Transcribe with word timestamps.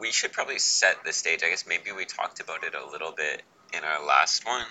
We 0.00 0.10
should 0.10 0.32
probably 0.32 0.58
set 0.58 1.04
the 1.04 1.12
stage. 1.12 1.42
I 1.44 1.50
guess 1.50 1.66
maybe 1.66 1.92
we 1.92 2.06
talked 2.06 2.40
about 2.40 2.64
it 2.64 2.74
a 2.74 2.90
little 2.90 3.12
bit 3.12 3.42
in 3.72 3.84
our 3.84 4.04
last 4.04 4.46
one. 4.46 4.64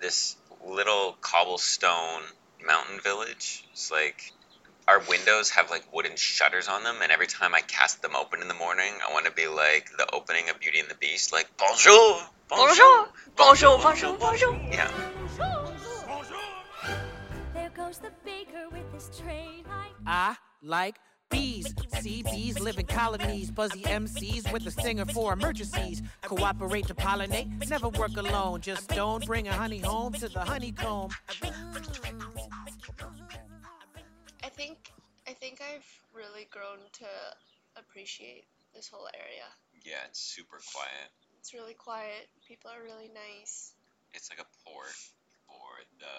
This 0.00 0.36
little 0.64 1.16
cobblestone 1.20 2.22
mountain 2.64 3.00
village. 3.00 3.64
It's 3.72 3.90
like 3.90 4.32
our 4.86 5.00
windows 5.08 5.50
have 5.50 5.70
like 5.70 5.84
wooden 5.92 6.16
shutters 6.16 6.68
on 6.68 6.84
them, 6.84 6.96
and 7.02 7.10
every 7.10 7.26
time 7.26 7.54
I 7.54 7.60
cast 7.60 8.02
them 8.02 8.14
open 8.14 8.42
in 8.42 8.48
the 8.48 8.54
morning, 8.54 8.92
I 9.06 9.12
want 9.12 9.26
to 9.26 9.32
be 9.32 9.46
like 9.46 9.90
the 9.96 10.06
opening 10.12 10.50
of 10.50 10.60
Beauty 10.60 10.80
and 10.80 10.88
the 10.88 10.94
Beast, 10.94 11.32
like 11.32 11.48
bonjour, 11.56 12.20
Bonjour, 12.48 13.08
bonjour, 13.36 13.78
bonjour, 13.78 14.16
bonjour. 14.16 14.54
Yeah. 14.70 14.90
There 17.52 17.70
goes 17.76 17.98
the 17.98 18.10
baker 18.24 18.68
with 18.72 18.90
his 18.94 19.10
tray. 19.20 19.62
I 20.06 20.36
like 20.62 20.96
bees. 21.30 21.74
See, 22.00 22.22
bees 22.22 22.58
live 22.60 22.78
in 22.78 22.86
colonies. 22.86 23.50
Buzzy 23.50 23.82
MCs 23.82 24.52
with 24.52 24.66
a 24.66 24.70
singer 24.70 25.04
for 25.06 25.32
emergencies. 25.32 26.02
Cooperate 26.22 26.86
to 26.86 26.94
pollinate, 26.94 27.68
never 27.68 27.88
work 27.88 28.16
alone. 28.16 28.60
Just 28.60 28.88
don't 28.88 29.24
bring 29.26 29.48
a 29.48 29.52
honey 29.52 29.78
home 29.78 30.12
to 30.14 30.28
the 30.28 30.40
honeycomb. 30.40 31.10
I 34.44 34.48
think 34.48 34.78
I 35.26 35.32
think 35.32 35.60
I've 35.60 35.86
really 36.14 36.48
grown 36.50 36.78
to 36.92 37.06
appreciate 37.76 38.44
this 38.74 38.88
whole 38.88 39.08
area. 39.14 39.46
Yeah, 39.84 40.06
it's 40.08 40.20
super 40.20 40.58
quiet. 40.72 41.10
It's 41.40 41.54
really 41.54 41.74
quiet. 41.74 42.28
People 42.46 42.70
are 42.70 42.82
really 42.82 43.10
nice. 43.12 43.74
It's 44.14 44.30
like 44.30 44.40
a 44.40 44.48
port 44.64 44.96
for 45.46 45.84
the 46.00 46.16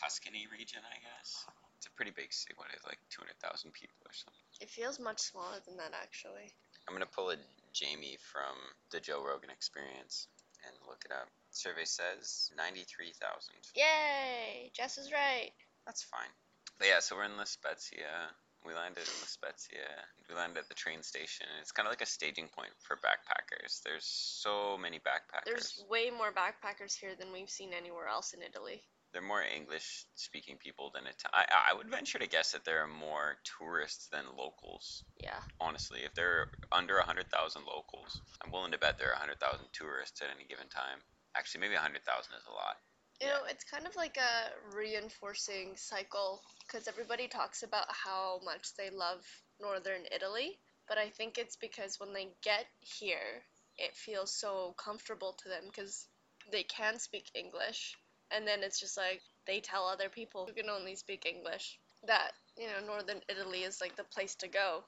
Tuscany 0.00 0.46
region, 0.52 0.80
I 0.84 0.98
guess. 1.00 1.46
It's 1.78 1.86
a 1.86 1.90
pretty 1.92 2.12
big 2.12 2.32
city. 2.32 2.54
What 2.56 2.68
is 2.76 2.84
like 2.84 2.98
200,000 3.10 3.72
people 3.72 3.98
or 4.06 4.12
something? 4.12 4.40
It 4.60 4.70
feels 4.70 4.98
much 4.98 5.20
smaller 5.20 5.60
than 5.66 5.76
that 5.78 5.92
actually. 5.92 6.52
I'm 6.86 6.94
gonna 6.94 7.06
pull 7.06 7.30
a 7.30 7.36
Jamie 7.72 8.18
from 8.32 8.56
the 8.90 9.00
Joe 9.00 9.24
Rogan 9.24 9.50
Experience 9.50 10.28
and 10.66 10.74
look 10.88 11.02
it 11.04 11.12
up. 11.12 11.28
Survey 11.50 11.84
says 11.84 12.50
93,000. 12.56 13.54
Yay! 13.74 14.70
Jess 14.72 14.98
is 14.98 15.12
right. 15.12 15.50
That's 15.86 16.02
fine. 16.02 16.30
But 16.78 16.88
yeah, 16.88 17.00
so 17.00 17.16
we're 17.16 17.24
in 17.24 17.36
La 17.36 17.44
Spezia. 17.44 18.32
We 18.64 18.74
landed 18.74 19.04
in 19.04 19.14
La 19.20 19.28
Spezia. 19.28 19.86
We 20.28 20.34
landed 20.34 20.58
at 20.58 20.68
the 20.68 20.74
train 20.74 21.02
station. 21.02 21.46
It's 21.60 21.72
kind 21.72 21.86
of 21.86 21.92
like 21.92 22.00
a 22.00 22.06
staging 22.06 22.48
point 22.48 22.72
for 22.80 22.96
backpackers. 22.96 23.82
There's 23.82 24.06
so 24.06 24.78
many 24.78 24.98
backpackers. 24.98 25.44
There's 25.44 25.84
way 25.88 26.10
more 26.10 26.32
backpackers 26.32 26.98
here 26.98 27.14
than 27.18 27.32
we've 27.32 27.50
seen 27.50 27.72
anywhere 27.76 28.08
else 28.08 28.32
in 28.32 28.40
Italy. 28.42 28.82
They're 29.14 29.22
more 29.22 29.42
English 29.42 30.06
speaking 30.16 30.56
people 30.58 30.90
than 30.92 31.06
Ita- 31.06 31.30
I, 31.32 31.70
I 31.70 31.74
would 31.74 31.88
venture 31.88 32.18
to 32.18 32.26
guess 32.26 32.50
that 32.50 32.64
there 32.64 32.82
are 32.82 32.88
more 32.88 33.38
tourists 33.46 34.08
than 34.08 34.24
locals. 34.36 35.04
Yeah. 35.22 35.38
Honestly, 35.60 36.00
if 36.04 36.14
there 36.14 36.40
are 36.40 36.48
under 36.72 36.96
100,000 36.96 37.30
locals, 37.64 38.20
I'm 38.42 38.50
willing 38.50 38.72
to 38.72 38.78
bet 38.78 38.98
there 38.98 39.10
are 39.10 39.22
100,000 39.22 39.38
tourists 39.72 40.20
at 40.20 40.34
any 40.34 40.48
given 40.48 40.66
time. 40.66 40.98
Actually, 41.36 41.60
maybe 41.60 41.74
100,000 41.74 42.02
is 42.34 42.46
a 42.50 42.52
lot. 42.52 42.76
You 43.20 43.28
know, 43.28 43.46
it's 43.48 43.62
kind 43.62 43.86
of 43.86 43.94
like 43.94 44.16
a 44.16 44.76
reinforcing 44.76 45.76
cycle 45.76 46.42
because 46.66 46.88
everybody 46.88 47.28
talks 47.28 47.62
about 47.62 47.86
how 47.88 48.40
much 48.44 48.74
they 48.76 48.90
love 48.90 49.24
northern 49.60 50.02
Italy, 50.10 50.58
but 50.88 50.98
I 50.98 51.10
think 51.10 51.38
it's 51.38 51.54
because 51.54 52.00
when 52.00 52.12
they 52.12 52.34
get 52.42 52.66
here, 52.80 53.46
it 53.78 53.94
feels 53.94 54.34
so 54.34 54.74
comfortable 54.76 55.34
to 55.42 55.48
them 55.48 55.62
because 55.66 56.08
they 56.50 56.64
can 56.64 56.98
speak 56.98 57.30
English, 57.34 57.96
and 58.34 58.46
then 58.46 58.62
it's 58.62 58.80
just 58.80 58.96
like 58.96 59.20
they 59.46 59.60
tell 59.60 59.86
other 59.86 60.08
people 60.08 60.46
who 60.46 60.52
can 60.52 60.70
only 60.70 60.96
speak 60.96 61.26
English 61.26 61.78
that 62.06 62.32
you 62.58 62.66
know 62.66 62.86
northern 62.86 63.20
Italy 63.28 63.62
is 63.62 63.80
like 63.80 63.96
the 63.96 64.04
place 64.04 64.34
to 64.36 64.48
go, 64.48 64.84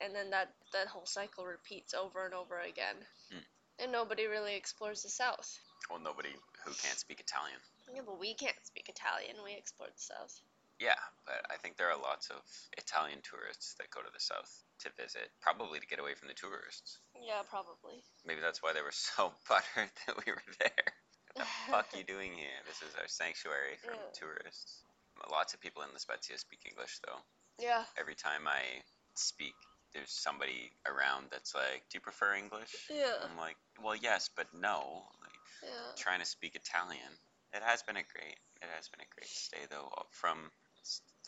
and 0.00 0.14
then 0.14 0.30
that 0.30 0.52
that 0.72 0.88
whole 0.88 1.06
cycle 1.06 1.44
repeats 1.46 1.94
over 1.94 2.24
and 2.24 2.34
over 2.34 2.58
again, 2.60 2.96
Hmm. 3.30 3.44
and 3.78 3.92
nobody 3.92 4.26
really 4.26 4.54
explores 4.56 5.02
the 5.02 5.10
south. 5.10 5.58
Well, 5.90 6.00
nobody 6.00 6.30
who 6.64 6.72
can't 6.74 6.98
speak 6.98 7.20
Italian. 7.20 7.60
Yeah, 7.94 8.02
but 8.04 8.18
we 8.20 8.34
can't 8.34 8.58
speak 8.66 8.88
Italian. 8.88 9.36
We 9.42 9.54
explored 9.54 9.92
the 9.94 10.02
south. 10.02 10.40
Yeah, 10.78 10.98
but 11.26 11.42
I 11.50 11.56
think 11.56 11.76
there 11.76 11.90
are 11.90 11.98
lots 11.98 12.30
of 12.30 12.38
Italian 12.76 13.18
tourists 13.22 13.74
that 13.78 13.90
go 13.90 14.00
to 14.00 14.10
the 14.12 14.20
south 14.20 14.62
to 14.80 14.90
visit, 15.00 15.30
probably 15.40 15.80
to 15.80 15.86
get 15.86 15.98
away 15.98 16.14
from 16.14 16.28
the 16.28 16.34
tourists. 16.34 16.98
Yeah, 17.18 17.42
probably. 17.48 18.04
Maybe 18.24 18.40
that's 18.40 18.62
why 18.62 18.72
they 18.74 18.82
were 18.82 18.92
so 19.16 19.32
buttered 19.48 19.90
that 20.06 20.16
we 20.24 20.30
were 20.30 20.44
there. 20.60 20.92
What 21.38 21.46
the 21.46 21.70
fuck 21.70 21.88
you 21.94 22.02
doing 22.02 22.34
here? 22.34 22.58
This 22.66 22.82
is 22.82 22.98
our 22.98 23.06
sanctuary 23.06 23.76
from 23.78 23.94
Yeah. 23.94 24.10
tourists. 24.10 24.82
Lots 25.30 25.54
of 25.54 25.60
people 25.60 25.82
in 25.82 25.92
the 25.94 26.00
Spezia 26.00 26.36
speak 26.36 26.66
English 26.66 26.98
though. 27.06 27.22
Yeah. 27.58 27.86
Every 27.96 28.16
time 28.16 28.48
I 28.48 28.82
speak, 29.14 29.54
there's 29.92 30.10
somebody 30.10 30.72
around 30.84 31.30
that's 31.30 31.54
like, 31.54 31.88
"Do 31.90 31.98
you 31.98 32.00
prefer 32.00 32.34
English?" 32.34 32.90
Yeah. 32.90 33.22
I'm 33.22 33.36
like, 33.36 33.56
"Well, 33.78 33.94
yes, 33.94 34.28
but 34.28 34.52
no." 34.52 35.12
Like, 35.22 35.40
Yeah. 35.62 35.92
trying 35.94 36.18
to 36.18 36.24
speak 36.26 36.56
Italian. 36.56 37.16
It 37.52 37.62
has 37.62 37.84
been 37.84 37.96
a 37.96 38.02
great. 38.02 38.40
It 38.60 38.68
has 38.70 38.88
been 38.88 39.00
a 39.00 39.06
great 39.06 39.30
stay 39.30 39.64
though. 39.66 39.94
Uh, 39.96 40.04
from 40.10 40.50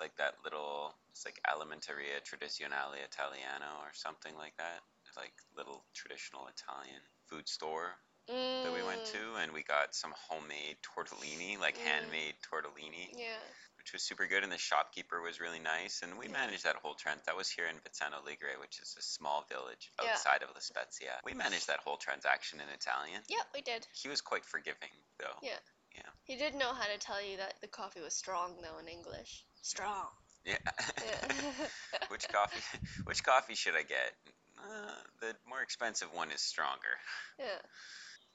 like 0.01 0.17
that 0.17 0.43
little, 0.43 0.99
it's 1.11 1.25
like 1.25 1.41
Alimentaria 1.45 2.21
Tradizionale 2.23 2.99
Italiano 3.05 3.79
or 3.79 3.93
something 3.93 4.37
like 4.37 4.57
that. 4.57 4.83
Like 5.15 5.35
little 5.55 5.87
traditional 5.95 6.49
Italian 6.49 7.03
food 7.27 7.49
store 7.49 8.01
that 8.31 8.73
we 8.73 8.83
went 8.83 9.03
Mm, 9.03 9.13
to, 9.13 9.35
and 9.37 9.53
we 9.53 9.63
got 9.63 9.95
some 9.95 10.13
homemade 10.29 10.77
tortellini, 10.83 11.59
like 11.59 11.77
Mm. 11.77 11.85
handmade 11.85 12.35
tortellini, 12.43 13.11
Yeah. 13.19 13.39
which 13.77 13.93
was 13.93 14.03
super 14.03 14.27
good. 14.27 14.43
And 14.45 14.53
the 14.53 14.59
shopkeeper 14.59 15.21
was 15.21 15.41
really 15.41 15.59
nice, 15.59 16.03
and 16.03 16.17
we 16.19 16.27
Yeah. 16.27 16.33
managed 16.33 16.65
that 16.65 16.77
whole 16.77 16.95
trend. 16.95 17.23
That 17.25 17.37
was 17.37 17.51
here 17.51 17.67
in 17.67 17.81
Vezzano 17.81 18.23
Ligure, 18.25 18.59
which 18.61 18.79
is 18.81 18.97
a 18.97 19.03
small 19.03 19.43
village 19.43 19.91
Yeah. 20.03 20.13
outside 20.13 20.43
of 20.43 20.51
La 20.51 20.61
Spezia. 20.61 21.21
We 21.25 21.35
managed 21.35 21.67
that 21.67 21.81
whole 21.81 21.97
transaction 21.97 22.61
in 22.61 22.69
Italian. 22.69 23.25
Yeah, 23.29 23.43
we 23.53 23.63
did. 23.63 23.87
He 23.93 24.09
was 24.09 24.21
quite 24.21 24.45
forgiving, 24.45 24.93
though. 25.19 25.39
Yeah. 25.43 25.59
Yeah. 25.93 26.09
He 26.23 26.37
did 26.37 26.55
know 26.55 26.73
how 26.73 26.87
to 26.87 26.99
tell 26.99 27.21
you 27.21 27.39
that 27.39 27.61
the 27.61 27.67
coffee 27.69 28.01
was 28.01 28.15
strong 28.15 28.61
though 28.63 28.79
in 28.79 28.87
English. 28.87 29.45
Strong. 29.63 30.09
Yeah. 30.45 30.57
Yeah. 31.05 31.29
which 32.09 32.29
coffee? 32.29 32.63
Which 33.05 33.25
coffee 33.25 33.57
should 33.57 33.75
I 33.75 33.83
get? 33.83 34.15
Uh, 34.57 34.95
the 35.21 35.37
more 35.47 35.63
expensive 35.63 36.13
one 36.13 36.31
is 36.31 36.41
stronger. 36.41 36.97
yeah. 37.39 37.59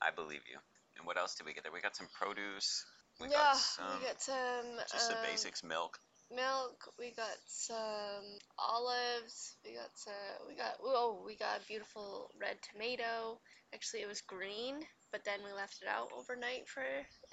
I 0.01 0.11
believe 0.11 0.41
you. 0.49 0.57
And 0.97 1.05
what 1.05 1.17
else 1.17 1.35
did 1.35 1.45
we 1.45 1.53
get 1.53 1.63
there? 1.63 1.71
We 1.73 1.81
got 1.81 1.95
some 1.95 2.07
produce. 2.13 2.85
We 3.19 3.27
yeah. 3.27 3.37
got 3.37 3.57
some 3.57 3.99
we 3.99 4.05
got 4.05 4.21
some 4.21 4.65
just 4.91 5.09
the 5.09 5.15
um, 5.15 5.23
basics, 5.23 5.63
milk. 5.63 5.99
milk. 6.31 6.91
We 6.99 7.11
got 7.11 7.37
some 7.47 8.25
olives. 8.59 9.55
We 9.63 9.73
got 9.73 9.91
some. 9.95 10.47
We 10.47 10.55
got. 10.55 10.75
Oh, 10.83 11.23
we 11.25 11.35
got 11.35 11.61
a 11.61 11.67
beautiful 11.67 12.31
red 12.39 12.57
tomato. 12.61 13.39
Actually, 13.73 14.01
it 14.01 14.07
was 14.07 14.21
green, 14.21 14.75
but 15.11 15.23
then 15.25 15.39
we 15.43 15.51
left 15.51 15.81
it 15.81 15.87
out 15.87 16.09
overnight 16.15 16.67
for 16.67 16.83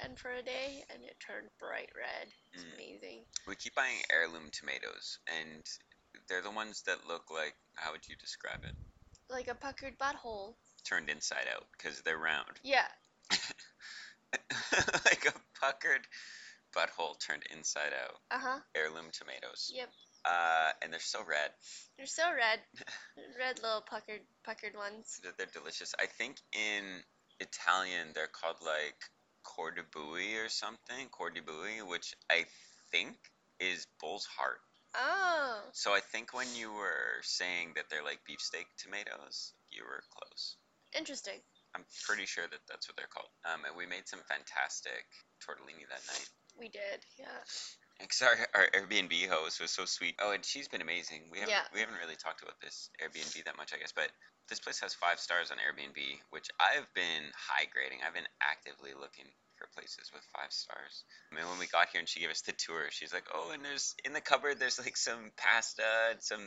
and 0.02 0.18
for 0.18 0.30
a 0.30 0.42
day, 0.42 0.82
and 0.90 1.02
it 1.04 1.16
turned 1.20 1.48
bright 1.58 1.90
red. 1.94 2.28
It's 2.52 2.64
Mm. 2.64 2.74
amazing. 2.74 3.24
We 3.46 3.56
keep 3.56 3.74
buying 3.74 4.02
heirloom 4.10 4.50
tomatoes, 4.50 5.18
and 5.26 5.62
they're 6.28 6.42
the 6.42 6.50
ones 6.50 6.82
that 6.82 7.06
look 7.06 7.30
like. 7.30 7.54
How 7.74 7.92
would 7.92 8.08
you 8.08 8.16
describe 8.16 8.64
it? 8.64 8.74
Like 9.28 9.48
a 9.48 9.54
puckered 9.54 9.98
butthole. 9.98 10.54
Turned 10.84 11.08
inside 11.08 11.46
out 11.54 11.64
because 11.76 12.00
they're 12.02 12.18
round. 12.18 12.58
Yeah. 12.62 12.86
like 15.04 15.26
a 15.26 15.32
puckered 15.60 16.06
butthole 16.74 17.18
turned 17.20 17.44
inside 17.56 17.92
out. 17.92 18.16
Uh 18.30 18.38
huh. 18.40 18.58
Heirloom 18.74 19.06
tomatoes. 19.12 19.72
Yep. 19.74 19.88
Uh, 20.24 20.70
and 20.82 20.92
they're 20.92 21.00
so 21.00 21.20
red. 21.28 21.50
They're 21.96 22.06
so 22.06 22.24
red. 22.30 22.60
red 23.38 23.62
little 23.62 23.82
puckered 23.82 24.20
puckered 24.44 24.76
ones. 24.76 25.20
They're, 25.22 25.32
they're 25.36 25.52
delicious. 25.52 25.94
I 26.00 26.06
think 26.06 26.36
in 26.52 26.84
Italian 27.40 28.08
they're 28.14 28.28
called 28.28 28.56
like 28.64 28.98
cordibui 29.44 30.44
or 30.44 30.48
something. 30.48 31.08
Cordibui, 31.10 31.86
which 31.88 32.14
I 32.30 32.44
think 32.90 33.16
is 33.60 33.86
bull's 34.00 34.26
heart. 34.26 34.60
Oh. 34.94 35.60
So 35.72 35.92
I 35.92 36.00
think 36.00 36.34
when 36.34 36.48
you 36.54 36.72
were 36.72 37.22
saying 37.22 37.72
that 37.76 37.86
they're 37.90 38.04
like 38.04 38.20
beefsteak 38.26 38.66
tomatoes, 38.78 39.52
you 39.70 39.82
were 39.84 40.02
close. 40.12 40.56
Interesting. 40.96 41.40
I'm 41.74 41.84
pretty 42.04 42.26
sure 42.26 42.44
that 42.50 42.60
that's 42.68 42.88
what 42.88 42.96
they're 42.96 43.08
called. 43.08 43.32
Um, 43.48 43.64
and 43.64 43.72
we 43.76 43.86
made 43.86 44.04
some 44.06 44.20
fantastic 44.28 45.08
tortellini 45.40 45.88
that 45.88 46.04
night. 46.04 46.28
We 46.58 46.68
did. 46.68 47.00
Yeah. 47.16 47.40
Because 47.98 48.20
our, 48.28 48.36
our 48.54 48.66
Airbnb 48.76 49.12
host 49.28 49.60
was 49.60 49.70
so 49.70 49.84
sweet. 49.84 50.16
Oh, 50.20 50.32
and 50.32 50.44
she's 50.44 50.68
been 50.68 50.82
amazing. 50.82 51.32
We 51.32 51.38
haven't 51.40 51.52
Yeah. 51.56 51.64
we 51.72 51.80
haven't 51.80 51.96
really 51.96 52.16
talked 52.16 52.42
about 52.42 52.60
this 52.60 52.90
Airbnb 53.00 53.44
that 53.44 53.56
much, 53.56 53.72
I 53.72 53.78
guess, 53.78 53.92
but 53.92 54.12
this 54.48 54.60
place 54.60 54.80
has 54.80 54.92
five 54.92 55.18
stars 55.18 55.50
on 55.50 55.56
Airbnb, 55.56 55.96
which 56.30 56.48
I've 56.60 56.92
been 56.92 57.32
high 57.32 57.64
grading. 57.72 58.04
I've 58.04 58.12
been 58.14 58.28
actively 58.42 58.92
looking 58.92 59.30
for 59.56 59.68
places 59.72 60.10
with 60.12 60.22
five 60.36 60.52
stars. 60.52 61.04
I 61.30 61.36
mean, 61.36 61.48
when 61.48 61.58
we 61.58 61.66
got 61.68 61.88
here 61.92 62.00
and 62.00 62.08
she 62.08 62.20
gave 62.20 62.28
us 62.30 62.42
the 62.42 62.52
tour, 62.52 62.90
she's 62.90 63.12
like, 63.14 63.28
"Oh, 63.32 63.52
and 63.54 63.64
there's 63.64 63.94
in 64.04 64.12
the 64.12 64.20
cupboard 64.20 64.58
there's 64.58 64.78
like 64.78 64.96
some 64.96 65.30
pasta 65.38 65.86
and 66.10 66.20
some 66.22 66.42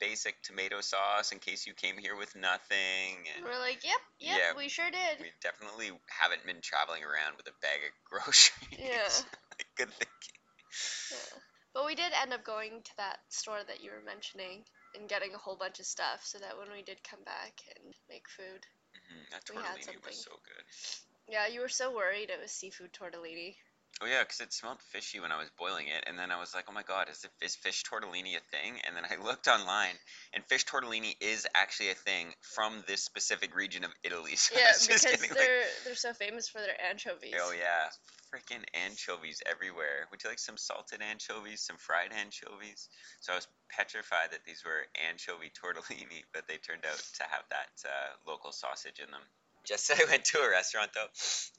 basic 0.00 0.40
tomato 0.42 0.80
sauce 0.80 1.32
in 1.32 1.38
case 1.38 1.66
you 1.66 1.74
came 1.74 1.96
here 1.98 2.16
with 2.16 2.34
nothing." 2.36 3.28
And 3.36 3.44
We're 3.44 3.58
like, 3.58 3.84
yep, 3.84 4.00
yep, 4.18 4.38
Yeah, 4.38 4.56
we 4.56 4.68
sure 4.68 4.90
did. 4.90 5.20
we 5.20 5.30
definitely 5.40 5.90
haven't 6.08 6.44
been 6.46 6.60
traveling 6.62 7.02
around 7.04 7.36
with 7.36 7.46
a 7.48 7.56
bag 7.60 7.80
of 7.86 7.92
groceries. 8.10 8.78
Yeah. 8.78 9.08
Good 9.76 9.90
thinking. 9.90 10.38
Yeah. 11.10 11.38
But 11.74 11.86
we 11.86 11.94
did 11.94 12.12
end 12.22 12.32
up 12.32 12.44
going 12.44 12.82
to 12.82 12.96
that 12.98 13.18
store 13.28 13.60
that 13.66 13.82
you 13.82 13.90
were 13.90 14.02
mentioning. 14.04 14.64
and 14.94 15.08
getting 15.08 15.34
a 15.34 15.38
whole 15.38 15.56
bunch 15.56 15.80
of 15.80 15.86
stuff 15.86 16.22
so 16.22 16.38
that 16.38 16.56
when 16.56 16.70
we 16.70 16.82
did 16.82 17.02
come 17.02 17.18
back 17.24 17.58
and 17.74 17.92
make 18.08 18.28
food. 18.30 18.62
hmm 18.94 19.22
That 19.32 19.42
We 19.50 19.56
had 19.56 19.82
tortellini 19.82 20.06
was 20.06 20.14
something. 20.14 20.14
so 20.14 20.30
good. 20.46 20.64
Yeah, 21.34 21.46
you 21.48 21.60
were 21.60 21.68
so 21.68 21.90
worried 21.92 22.30
it 22.30 22.38
was 22.40 22.52
seafood 22.52 22.92
tortellini. 22.92 23.56
Oh 24.02 24.06
yeah, 24.06 24.20
because 24.20 24.40
it 24.40 24.52
smelled 24.52 24.82
fishy 24.90 25.20
when 25.20 25.30
I 25.30 25.38
was 25.38 25.48
boiling 25.58 25.86
it, 25.86 26.04
and 26.06 26.18
then 26.18 26.30
I 26.30 26.40
was 26.40 26.54
like, 26.54 26.64
oh 26.68 26.72
my 26.72 26.82
god, 26.82 27.08
is 27.10 27.24
it 27.24 27.30
is 27.44 27.54
fish 27.54 27.84
tortellini 27.84 28.36
a 28.36 28.42
thing? 28.50 28.80
And 28.86 28.96
then 28.96 29.04
I 29.04 29.22
looked 29.24 29.46
online, 29.46 29.94
and 30.32 30.44
fish 30.44 30.64
tortellini 30.64 31.14
is 31.20 31.46
actually 31.54 31.90
a 31.90 31.94
thing 31.94 32.34
from 32.40 32.82
this 32.88 33.02
specific 33.02 33.54
region 33.54 33.84
of 33.84 33.90
Italy. 34.02 34.32
So 34.44 34.56
Yeah, 34.58 34.72
because 34.80 35.02
getting, 35.02 35.30
they're 35.32 35.64
they're 35.84 35.94
so 35.94 36.12
famous 36.12 36.48
for 36.48 36.60
their 36.60 36.76
anchovies. 36.90 37.34
Oh 37.40 37.52
yeah, 37.52 37.88
freaking 38.34 38.64
anchovies 38.74 39.42
everywhere. 39.46 40.10
Would 40.10 40.22
you 40.24 40.30
like 40.30 40.38
some 40.38 40.56
salted 40.56 41.00
anchovies, 41.00 41.60
some 41.62 41.76
fried 41.76 42.10
anchovies? 42.12 42.88
So 43.20 43.32
I 43.32 43.36
was 43.36 43.46
petrified 43.70 44.32
that 44.32 44.44
these 44.44 44.64
were 44.64 44.86
anchovy 45.08 45.52
tortellini, 45.58 46.26
but 46.32 46.48
they 46.48 46.58
turned 46.58 46.84
out 46.84 46.98
to 46.98 47.22
have 47.30 47.46
that 47.50 47.70
uh, 47.86 48.10
local 48.26 48.50
sausage 48.50 48.98
in 48.98 49.10
them. 49.10 49.22
Just 49.64 49.86
so 49.86 49.94
I 49.94 50.04
went 50.10 50.24
to 50.26 50.38
a 50.38 50.50
restaurant 50.50 50.90
though. 50.94 51.08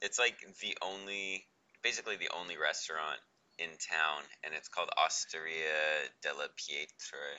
It's 0.02 0.20
like 0.20 0.38
the 0.62 0.78
only, 0.82 1.46
basically 1.86 2.18
the 2.18 2.34
only 2.34 2.58
restaurant 2.58 3.22
in 3.62 3.70
town, 3.78 4.26
and 4.42 4.58
it's 4.58 4.74
called 4.74 4.90
Osteria 4.98 6.10
della 6.26 6.50
Pietra. 6.58 7.30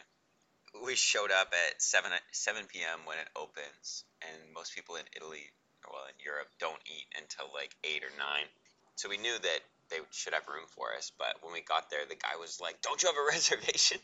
We 0.86 0.94
showed 0.94 1.34
up 1.34 1.50
at 1.50 1.82
7, 1.82 2.12
7 2.30 2.62
p.m. 2.70 3.02
when 3.10 3.18
it 3.18 3.26
opens, 3.34 4.06
and 4.22 4.54
most 4.54 4.72
people 4.72 5.02
in 5.02 5.04
Italy 5.18 5.50
or 5.82 5.98
well 5.98 6.06
in 6.06 6.14
Europe 6.22 6.46
don't 6.62 6.78
eat 6.86 7.10
until 7.18 7.50
like 7.50 7.74
eight 7.82 8.06
or 8.06 8.14
nine. 8.14 8.46
So 8.94 9.10
we 9.10 9.18
knew 9.18 9.34
that 9.34 9.60
they 9.90 9.98
should 10.14 10.32
have 10.32 10.46
room 10.46 10.70
for 10.78 10.94
us. 10.94 11.10
But 11.18 11.42
when 11.42 11.52
we 11.52 11.66
got 11.66 11.90
there, 11.90 12.06
the 12.06 12.14
guy 12.14 12.38
was 12.38 12.62
like, 12.62 12.78
"Don't 12.86 13.02
you 13.02 13.10
have 13.10 13.18
a 13.18 13.26
reservation?" 13.34 13.98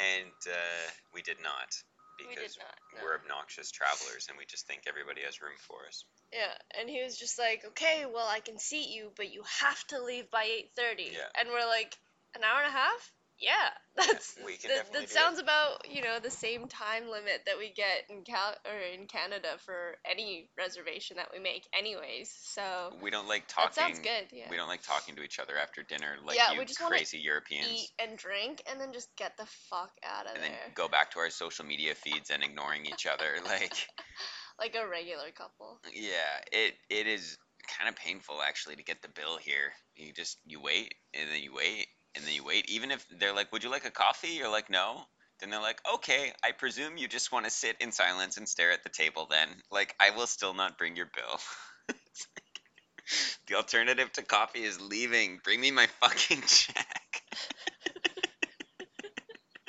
And 0.00 0.40
uh, 0.48 0.84
we 1.12 1.20
did 1.20 1.40
not 1.44 1.68
We 2.18 2.26
did 2.26 2.36
because 2.36 2.58
not, 2.58 2.74
no. 2.94 3.02
we're 3.02 3.14
obnoxious 3.14 3.70
travelers 3.70 4.26
and 4.28 4.38
we 4.38 4.44
just 4.46 4.66
think 4.66 4.82
everybody 4.88 5.22
has 5.22 5.40
room 5.40 5.56
for 5.58 5.86
us. 5.86 6.04
Yeah, 6.32 6.54
and 6.78 6.88
he 6.88 7.02
was 7.02 7.16
just 7.18 7.38
like, 7.38 7.64
"Okay, 7.64 8.06
well, 8.06 8.26
I 8.26 8.40
can 8.40 8.58
seat 8.58 8.88
you, 8.88 9.12
but 9.16 9.32
you 9.32 9.42
have 9.60 9.86
to 9.88 10.02
leave 10.02 10.30
by 10.30 10.44
8:30." 10.44 11.12
Yeah. 11.12 11.28
And 11.38 11.50
we're 11.50 11.66
like, 11.66 11.96
"An 12.34 12.42
hour 12.42 12.62
and 12.62 12.68
a 12.68 12.78
half?" 12.78 13.12
Yeah, 13.40 13.68
that's 13.94 14.34
we 14.46 14.56
can 14.56 14.70
that, 14.74 14.92
that 14.94 15.10
sounds 15.10 15.38
about, 15.38 15.86
you 15.90 16.00
know, 16.02 16.18
the 16.22 16.30
same 16.30 16.68
time 16.68 17.10
limit 17.10 17.42
that 17.44 17.58
we 17.58 17.70
get 17.70 18.04
in 18.08 18.22
Cal 18.22 18.54
or 18.64 18.78
in 18.98 19.06
Canada 19.06 19.58
for 19.64 19.96
any 20.10 20.48
reservation 20.56 21.18
that 21.18 21.28
we 21.32 21.38
make 21.38 21.66
anyways. 21.78 22.32
So, 22.44 22.62
We 23.02 23.10
don't 23.10 23.28
like 23.28 23.46
talking. 23.46 23.72
that 23.74 23.74
sounds 23.74 23.98
good. 23.98 24.32
Yeah. 24.32 24.46
We 24.50 24.56
don't 24.56 24.68
like 24.68 24.82
talking 24.82 25.16
to 25.16 25.22
each 25.22 25.38
other 25.38 25.52
after 25.58 25.82
dinner 25.82 26.16
like 26.24 26.36
Yeah, 26.38 26.52
you 26.52 26.60
we 26.60 26.64
just 26.64 26.80
crazy 26.80 27.18
Europeans. 27.18 27.66
Eat 27.70 27.88
and 27.98 28.16
drink 28.16 28.62
and 28.70 28.80
then 28.80 28.94
just 28.94 29.14
get 29.16 29.36
the 29.36 29.46
fuck 29.68 29.92
out 30.02 30.24
of 30.26 30.34
and 30.34 30.42
there. 30.42 30.50
then 30.50 30.72
go 30.74 30.88
back 30.88 31.10
to 31.12 31.18
our 31.18 31.28
social 31.30 31.66
media 31.66 31.94
feeds 31.94 32.30
and 32.30 32.42
ignoring 32.42 32.86
each 32.86 33.06
other. 33.06 33.26
Like, 33.44 33.86
like 34.58 34.74
a 34.82 34.88
regular 34.88 35.30
couple. 35.36 35.78
yeah, 35.94 36.40
it 36.52 36.74
it 36.88 37.06
is 37.06 37.36
kind 37.78 37.88
of 37.88 37.96
painful 37.96 38.40
actually 38.42 38.76
to 38.76 38.82
get 38.82 39.02
the 39.02 39.08
bill 39.08 39.36
here. 39.36 39.72
You 39.94 40.12
just 40.14 40.38
you 40.46 40.60
wait 40.60 40.94
and 41.14 41.28
then 41.30 41.42
you 41.42 41.52
wait 41.54 41.86
and 42.16 42.24
then 42.24 42.34
you 42.34 42.44
wait. 42.44 42.68
Even 42.70 42.90
if 42.90 43.06
they're 43.10 43.34
like, 43.34 43.52
"Would 43.52 43.62
you 43.62 43.70
like 43.70 43.84
a 43.84 43.90
coffee?" 43.90 44.30
You're 44.30 44.48
like, 44.48 44.70
"No." 44.70 45.06
Then 45.38 45.50
they're 45.50 45.60
like, 45.60 45.80
"Okay, 45.94 46.32
I 46.42 46.52
presume 46.52 46.96
you 46.96 47.08
just 47.08 47.30
want 47.30 47.44
to 47.44 47.50
sit 47.50 47.76
in 47.80 47.92
silence 47.92 48.38
and 48.38 48.48
stare 48.48 48.72
at 48.72 48.82
the 48.82 48.88
table. 48.88 49.26
Then, 49.26 49.62
like, 49.70 49.94
I 50.00 50.10
will 50.10 50.26
still 50.26 50.54
not 50.54 50.78
bring 50.78 50.96
your 50.96 51.10
bill." 51.14 51.40
Like, 51.88 53.36
the 53.46 53.54
alternative 53.54 54.10
to 54.14 54.22
coffee 54.22 54.64
is 54.64 54.80
leaving. 54.80 55.38
Bring 55.44 55.60
me 55.60 55.70
my 55.70 55.86
fucking 56.00 56.42
check. 56.46 57.22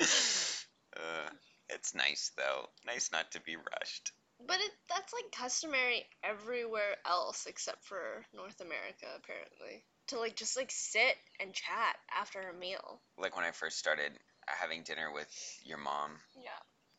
uh, 0.00 1.30
it's 1.68 1.94
nice 1.94 2.32
though. 2.36 2.68
Nice 2.84 3.10
not 3.12 3.30
to 3.32 3.40
be 3.40 3.54
rushed. 3.56 4.12
But 4.44 4.56
it 4.56 4.72
that's 4.88 5.12
like 5.12 5.30
customary 5.30 6.06
everywhere 6.24 6.96
else 7.06 7.46
except 7.46 7.84
for 7.84 8.26
North 8.34 8.60
America 8.60 9.06
apparently. 9.16 9.84
To 10.08 10.18
like 10.18 10.36
just 10.36 10.56
like 10.56 10.70
sit 10.70 11.16
and 11.40 11.52
chat 11.52 11.96
after 12.18 12.40
a 12.40 12.54
meal. 12.54 13.00
Like 13.18 13.36
when 13.36 13.44
I 13.44 13.50
first 13.50 13.78
started 13.78 14.12
having 14.46 14.82
dinner 14.82 15.12
with 15.12 15.28
your 15.64 15.78
mom, 15.78 16.12
Yeah. 16.34 16.50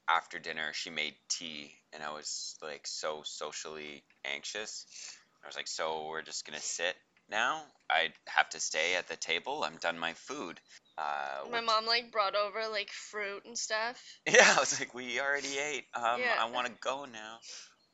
after 0.07 0.37
dinner 0.39 0.73
she 0.73 0.89
made 0.89 1.15
tea 1.27 1.73
and 1.93 2.03
I 2.03 2.11
was 2.11 2.55
like 2.61 2.85
so 2.85 3.23
socially 3.23 4.03
anxious. 4.25 4.85
I 5.43 5.47
was 5.47 5.55
like, 5.55 5.67
"So 5.67 6.07
we're 6.07 6.21
just 6.21 6.45
to 6.45 6.59
sit 6.59 6.95
now? 7.29 7.63
I 7.89 8.13
have 8.27 8.49
to 8.49 8.59
stay 8.59 8.95
at 8.95 9.07
the 9.07 9.15
table. 9.15 9.63
I'm 9.63 9.77
done 9.77 9.97
my 9.97 10.13
food." 10.13 10.59
Uh, 10.97 11.47
My 11.49 11.61
mom 11.61 11.85
like 11.85 12.11
brought 12.11 12.35
over 12.35 12.67
like 12.67 12.91
fruit 12.91 13.45
and 13.45 13.57
stuff. 13.57 13.97
Yeah, 14.27 14.53
I 14.55 14.59
was 14.59 14.79
like, 14.79 14.93
"We 14.93 15.19
already 15.19 15.57
ate. 15.57 15.85
Um 15.95 16.21
Yeah. 16.21 16.35
I 16.39 16.45
want 16.51 16.67
to 16.67 16.73
go 16.81 17.05
now." 17.05 17.39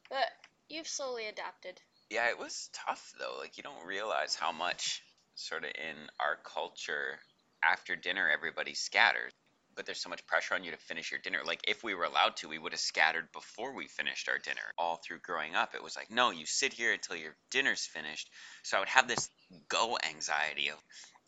But 0.09 0.27
you've 0.67 0.87
slowly 0.87 1.27
adapted. 1.27 1.79
Yeah, 2.09 2.29
it 2.29 2.37
was 2.37 2.69
tough 2.73 3.13
though. 3.19 3.37
Like 3.39 3.57
you 3.57 3.63
don't 3.63 3.85
realize 3.85 4.35
how 4.35 4.51
much 4.51 5.01
sort 5.35 5.63
of 5.63 5.69
in 5.69 5.95
our 6.19 6.37
culture 6.43 7.19
after 7.63 7.95
dinner 7.95 8.29
everybody 8.29 8.73
scatters. 8.73 9.31
But 9.75 9.85
there's 9.85 9.99
so 9.99 10.09
much 10.09 10.25
pressure 10.25 10.55
on 10.55 10.63
you 10.63 10.71
to 10.71 10.77
finish 10.77 11.11
your 11.11 11.19
dinner. 11.19 11.39
Like 11.45 11.59
if 11.67 11.83
we 11.83 11.95
were 11.95 12.05
allowed 12.05 12.37
to, 12.37 12.47
we 12.47 12.57
would 12.57 12.71
have 12.71 12.79
scattered 12.79 13.29
before 13.33 13.75
we 13.75 13.87
finished 13.87 14.29
our 14.29 14.37
dinner. 14.37 14.61
All 14.77 14.95
through 14.95 15.19
growing 15.19 15.53
up, 15.53 15.75
it 15.75 15.83
was 15.83 15.97
like, 15.97 16.09
no, 16.09 16.31
you 16.31 16.45
sit 16.45 16.71
here 16.71 16.93
until 16.93 17.17
your 17.17 17.35
dinner's 17.51 17.85
finished. 17.85 18.29
So 18.63 18.77
I 18.77 18.79
would 18.79 18.89
have 18.89 19.09
this 19.09 19.29
go 19.67 19.97
anxiety 20.09 20.69
of 20.69 20.77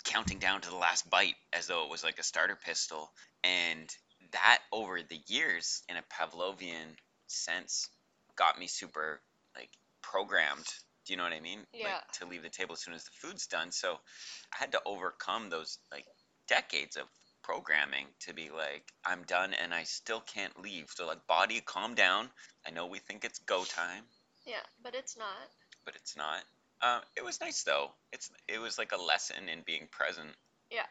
counting 0.05 0.39
down 0.39 0.61
to 0.61 0.69
the 0.69 0.77
last 0.77 1.09
bite 1.09 1.35
as 1.51 1.67
though 1.67 1.83
it 1.83 1.89
was 1.89 2.05
like 2.05 2.19
a 2.19 2.23
starter 2.23 2.57
pistol. 2.65 3.11
And 3.43 3.93
that 4.31 4.59
over 4.71 5.01
the 5.01 5.19
years, 5.27 5.83
in 5.89 5.97
a 5.97 6.03
Pavlovian 6.03 6.95
sense, 7.27 7.89
got 8.37 8.57
me 8.57 8.67
super 8.67 9.19
like 9.55 9.69
programmed. 10.01 10.67
Do 11.07 11.13
you 11.13 11.17
know 11.17 11.23
what 11.23 11.33
I 11.33 11.39
mean? 11.39 11.59
Yeah. 11.73 11.85
Like 11.85 12.11
to 12.19 12.25
leave 12.27 12.43
the 12.43 12.49
table 12.49 12.73
as 12.73 12.81
soon 12.81 12.93
as 12.93 13.05
the 13.05 13.11
food's 13.13 13.47
done. 13.47 13.71
So 13.71 13.93
I 14.53 14.57
had 14.59 14.73
to 14.73 14.81
overcome 14.85 15.49
those 15.49 15.79
like 15.91 16.05
decades 16.49 16.97
of 16.97 17.05
programming 17.43 18.07
to 18.19 18.33
be 18.33 18.49
like, 18.49 18.83
I'm 19.05 19.23
done 19.23 19.53
and 19.53 19.73
I 19.73 19.83
still 19.83 20.19
can't 20.19 20.61
leave. 20.61 20.87
So 20.93 21.07
like 21.07 21.25
body 21.25 21.61
calm 21.65 21.95
down. 21.95 22.29
I 22.67 22.71
know 22.71 22.87
we 22.87 22.99
think 22.99 23.23
it's 23.23 23.39
go 23.39 23.63
time, 23.63 24.03
Yeah, 24.45 24.63
but 24.83 24.95
it's 24.95 25.17
not. 25.17 25.47
but 25.85 25.95
it's 25.95 26.17
not. 26.17 26.43
Um, 26.81 27.01
it 27.15 27.23
was 27.23 27.39
nice 27.39 27.63
though. 27.63 27.91
It's 28.11 28.29
it 28.49 28.59
was 28.59 28.77
like 28.77 28.91
a 28.91 29.01
lesson 29.01 29.47
in 29.49 29.59
being 29.65 29.87
present. 29.89 30.29
Yeah. 30.69 30.85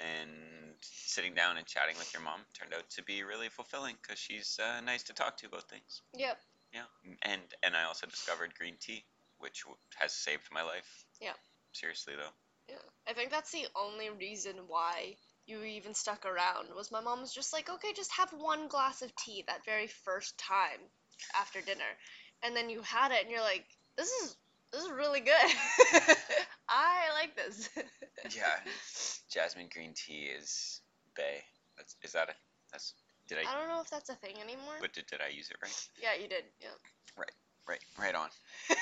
And 0.00 0.74
sitting 0.80 1.34
down 1.34 1.56
and 1.56 1.66
chatting 1.66 1.94
with 1.98 2.12
your 2.12 2.22
mom 2.22 2.40
turned 2.58 2.74
out 2.74 2.90
to 2.90 3.02
be 3.04 3.22
really 3.22 3.48
fulfilling 3.48 3.94
because 4.02 4.18
she's 4.18 4.58
uh, 4.60 4.80
nice 4.80 5.04
to 5.04 5.12
talk 5.14 5.36
to 5.38 5.46
about 5.46 5.68
things. 5.70 6.02
Yep. 6.16 6.36
Yeah, 6.74 6.88
and 7.22 7.42
and 7.62 7.76
I 7.76 7.84
also 7.84 8.06
discovered 8.06 8.54
green 8.58 8.74
tea, 8.80 9.04
which 9.42 9.64
has 9.96 10.12
saved 10.12 10.48
my 10.52 10.62
life. 10.62 11.04
Yeah. 11.20 11.34
Seriously 11.72 12.14
though. 12.16 12.32
Yeah. 12.68 12.82
I 13.08 13.12
think 13.12 13.30
that's 13.30 13.50
the 13.52 13.66
only 13.76 14.08
reason 14.10 14.54
why 14.68 15.16
you 15.46 15.62
even 15.62 15.94
stuck 15.94 16.24
around 16.24 16.68
was 16.76 16.92
my 16.92 17.00
mom 17.00 17.20
was 17.20 17.32
just 17.34 17.52
like, 17.52 17.68
okay, 17.68 17.92
just 17.94 18.12
have 18.12 18.30
one 18.32 18.68
glass 18.68 19.02
of 19.02 19.14
tea 19.16 19.44
that 19.48 19.64
very 19.64 19.88
first 19.88 20.38
time 20.38 20.78
after 21.38 21.60
dinner. 21.60 21.92
And 22.42 22.54
then 22.56 22.70
you 22.70 22.80
had 22.82 23.10
it 23.12 23.22
and 23.22 23.30
you're 23.30 23.40
like, 23.40 23.64
this 23.96 24.08
is 24.08 24.36
this 24.72 24.84
is 24.84 24.90
really 24.90 25.20
good. 25.20 25.50
I 26.68 26.96
like 27.20 27.36
this. 27.36 27.68
Yeah, 28.36 28.54
jasmine 29.32 29.68
green 29.72 29.94
tea 29.94 30.28
is 30.38 30.80
bay. 31.16 31.42
That's 31.76 31.96
is 32.02 32.12
that 32.12 32.28
a 32.28 32.32
that's 32.70 32.94
did 33.26 33.38
I 33.38 33.50
I 33.52 33.58
don't 33.58 33.68
know 33.68 33.80
if 33.80 33.90
that's 33.90 34.10
a 34.10 34.14
thing 34.14 34.36
anymore. 34.40 34.74
but 34.80 34.92
did, 34.92 35.06
did 35.06 35.20
I 35.20 35.28
use 35.28 35.50
it 35.50 35.56
right? 35.60 35.88
yeah, 36.00 36.14
you 36.22 36.28
did. 36.28 36.44
Yeah. 36.60 36.68
Right, 37.16 37.32
right, 37.68 37.80
right 37.98 38.14
on. 38.14 38.28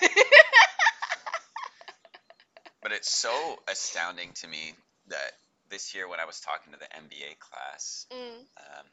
But 2.83 2.93
it's 2.93 3.11
so 3.11 3.59
astounding 3.69 4.31
to 4.41 4.49
me 4.49 4.75
that 5.09 5.33
this 5.71 5.95
year 5.95 6.09
when 6.09 6.21
I 6.21 6.25
was 6.25 6.41
talking 6.41 6.73
to 6.73 6.79
the 6.79 6.87
MBA 6.87 7.39
class 7.39 8.07
mm. 8.13 8.39
um, 8.39 8.87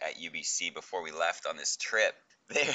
at 0.00 0.16
UBC 0.16 0.74
before 0.74 1.02
we 1.02 1.10
left 1.10 1.46
on 1.46 1.56
this 1.56 1.76
trip, 1.76 2.14
there, 2.48 2.74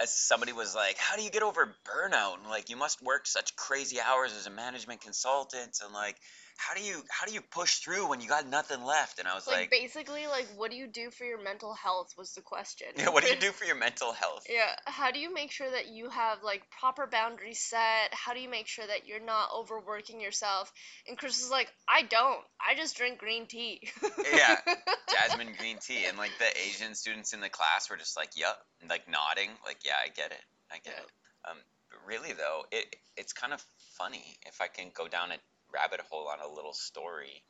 as 0.00 0.14
somebody 0.14 0.52
was 0.52 0.74
like, 0.74 0.96
"How 0.96 1.16
do 1.16 1.22
you 1.22 1.30
get 1.30 1.42
over 1.42 1.74
burnout?" 1.84 2.34
And 2.34 2.48
like, 2.48 2.70
you 2.70 2.76
must 2.76 3.02
work 3.02 3.26
such 3.26 3.56
crazy 3.56 3.98
hours 4.00 4.32
as 4.32 4.46
a 4.46 4.50
management 4.50 5.00
consultant, 5.00 5.80
and 5.84 5.92
like, 5.92 6.16
how 6.58 6.74
do 6.74 6.82
you 6.82 7.00
how 7.08 7.24
do 7.24 7.32
you 7.32 7.40
push 7.40 7.76
through 7.76 8.08
when 8.08 8.20
you 8.20 8.28
got 8.28 8.46
nothing 8.46 8.82
left? 8.82 9.20
And 9.20 9.28
I 9.28 9.34
was 9.36 9.46
Like, 9.46 9.56
like, 9.56 9.70
basically, 9.70 10.26
like 10.26 10.46
what 10.56 10.72
do 10.72 10.76
you 10.76 10.88
do 10.88 11.10
for 11.10 11.24
your 11.24 11.40
mental 11.42 11.72
health 11.72 12.12
was 12.18 12.34
the 12.34 12.42
question. 12.42 12.88
yeah, 12.96 13.10
what 13.10 13.22
do 13.22 13.30
you 13.30 13.36
do 13.40 13.52
for 13.52 13.64
your 13.64 13.76
mental 13.76 14.12
health? 14.12 14.44
Yeah, 14.50 14.74
how 14.84 15.12
do 15.12 15.20
you 15.20 15.32
make 15.32 15.52
sure 15.52 15.70
that 15.70 15.86
you 15.88 16.10
have 16.10 16.42
like 16.42 16.62
proper 16.80 17.06
boundaries 17.06 17.60
set? 17.60 18.12
How 18.12 18.34
do 18.34 18.40
you 18.40 18.50
make 18.50 18.66
sure 18.66 18.84
that 18.84 19.06
you're 19.06 19.24
not 19.24 19.50
overworking 19.56 20.20
yourself? 20.20 20.72
And 21.06 21.16
Chris 21.16 21.40
is 21.40 21.50
like, 21.50 21.68
I 21.88 22.02
don't. 22.02 22.40
I 22.60 22.74
just 22.74 22.96
drink 22.96 23.18
green 23.18 23.46
tea. 23.46 23.88
Yeah, 24.34 24.56
Jasmine 25.12 25.54
green 25.56 25.78
tea, 25.78 26.06
and 26.08 26.18
like 26.18 26.32
the 26.40 26.60
Asian 26.66 26.96
students 26.96 27.34
in 27.34 27.40
the 27.40 27.48
class 27.48 27.88
were 27.88 27.96
just 27.96 28.16
like, 28.16 28.30
"Yup," 28.36 28.58
like 28.90 29.08
nodding, 29.08 29.50
like, 29.64 29.78
"Yeah, 29.84 29.96
I 30.04 30.08
get 30.08 30.32
it, 30.32 30.44
I 30.72 30.78
get 30.78 30.94
Yeah. 30.96 31.04
it." 31.04 31.50
Um, 31.50 31.56
but 31.90 32.00
really 32.04 32.32
though, 32.32 32.64
it 32.72 32.96
it's 33.16 33.32
kind 33.32 33.52
of 33.52 33.64
funny 33.96 34.24
if 34.46 34.60
I 34.60 34.66
can 34.66 34.90
go 34.92 35.06
down 35.06 35.30
a 35.30 35.36
rabbit 35.78 36.00
hole 36.10 36.28
on 36.28 36.40
a 36.40 36.52
little 36.52 36.72
story. 36.72 37.42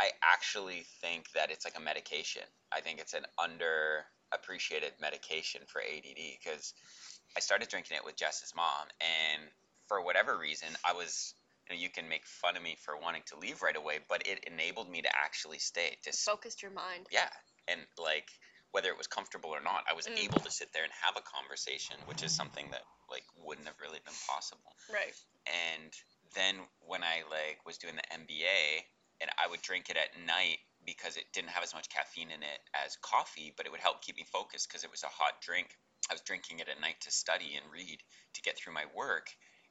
I 0.00 0.10
actually 0.22 0.84
think 1.00 1.30
that 1.34 1.50
it's 1.50 1.64
like 1.64 1.76
a 1.78 1.80
medication. 1.80 2.42
I 2.72 2.80
think 2.80 2.98
it's 2.98 3.14
an 3.14 3.24
underappreciated 3.38 5.00
medication 5.00 5.60
for 5.68 5.80
ADD 5.80 6.38
because 6.42 6.74
I 7.36 7.40
started 7.40 7.68
drinking 7.68 7.96
it 7.98 8.04
with 8.04 8.16
Jess's 8.16 8.52
mom, 8.56 8.88
and 9.00 9.42
for 9.88 10.02
whatever 10.04 10.36
reason, 10.38 10.68
I 10.84 10.92
was. 10.94 11.34
You 11.70 11.76
know, 11.76 11.80
you 11.80 11.88
can 11.88 12.10
make 12.10 12.26
fun 12.26 12.58
of 12.58 12.62
me 12.62 12.76
for 12.84 12.92
wanting 13.00 13.22
to 13.32 13.38
leave 13.38 13.62
right 13.62 13.74
away, 13.74 14.00
but 14.06 14.28
it 14.28 14.44
enabled 14.44 14.90
me 14.90 15.00
to 15.00 15.08
actually 15.16 15.56
stay. 15.56 15.96
Just 16.04 16.20
Focused 16.22 16.60
your 16.60 16.70
mind. 16.70 17.06
yeah, 17.10 17.30
and 17.68 17.80
like 17.96 18.28
whether 18.72 18.90
it 18.90 18.98
was 18.98 19.06
comfortable 19.06 19.48
or 19.48 19.62
not, 19.62 19.80
I 19.88 19.94
was 19.94 20.04
Mm. 20.06 20.18
able 20.28 20.40
to 20.40 20.50
sit 20.50 20.74
there 20.74 20.84
and 20.84 20.92
have 21.00 21.16
a 21.16 21.22
conversation, 21.22 21.96
which 22.04 22.22
is 22.22 22.36
something 22.36 22.68
that 22.72 22.82
like 23.08 23.24
wouldn't 23.38 23.66
have 23.66 23.80
really 23.80 24.00
been 24.04 24.18
possible. 24.28 24.76
Right. 24.92 25.16
And 25.46 25.90
then 26.34 26.56
when 26.80 27.02
I 27.02 27.22
like 27.30 27.64
was 27.66 27.78
doing 27.78 27.96
the 27.96 28.14
MBA, 28.14 28.84
and 29.20 29.30
I 29.38 29.48
would 29.48 29.62
drink 29.62 29.90
it 29.90 29.96
at 29.96 30.18
night 30.26 30.58
because 30.84 31.16
it 31.16 31.24
didn't 31.32 31.50
have 31.50 31.62
as 31.62 31.74
much 31.74 31.88
caffeine 31.88 32.30
in 32.30 32.42
it 32.42 32.60
as 32.84 32.96
coffee, 33.00 33.54
but 33.56 33.66
it 33.66 33.72
would 33.72 33.80
help 33.80 34.02
keep 34.02 34.16
me 34.16 34.26
focused 34.30 34.68
because 34.68 34.84
it 34.84 34.90
was 34.90 35.02
a 35.02 35.08
hot 35.08 35.40
drink. 35.40 35.68
I 36.10 36.14
was 36.14 36.20
drinking 36.20 36.58
it 36.58 36.68
at 36.68 36.80
night 36.80 37.00
to 37.02 37.10
study 37.10 37.56
and 37.56 37.72
read 37.72 38.02
to 38.34 38.42
get 38.42 38.58
through 38.58 38.74
my 38.74 38.84
work, 38.94 39.28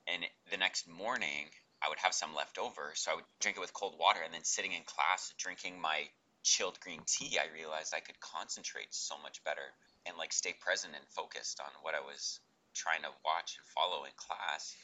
and 0.08 0.24
the 0.50 0.58
next 0.58 0.88
morning 0.88 1.52
I 1.84 1.90
would 1.90 2.00
have 2.00 2.14
some 2.14 2.34
left 2.34 2.58
over, 2.58 2.94
so 2.96 3.12
I 3.12 3.16
would 3.16 3.30
drink 3.42 3.58
it 3.58 3.62
with 3.62 3.74
cold 3.74 3.96
water, 4.00 4.22
and 4.24 4.34
then 4.34 4.44
sitting 4.44 4.72
in 4.72 4.84
class 4.84 5.34
drinking 5.38 5.80
my 5.80 6.08
chilled 6.44 6.80
green 6.80 7.02
tea, 7.08 7.40
I 7.40 7.54
realized 7.54 7.94
I 7.94 8.00
could 8.00 8.20
concentrate 8.20 8.92
so 8.92 9.16
much 9.22 9.44
better 9.44 9.64
and 10.06 10.18
like 10.18 10.34
stay 10.34 10.54
present 10.60 10.94
and 10.96 11.06
focused 11.10 11.60
on 11.60 11.72
what 11.82 11.96
I 11.96 12.02
was 12.02 12.40
trying 12.76 13.02
to 13.04 13.12
watch 13.24 13.56
and 13.56 13.68
follow 13.72 14.04
in 14.04 14.12
class. 14.18 14.76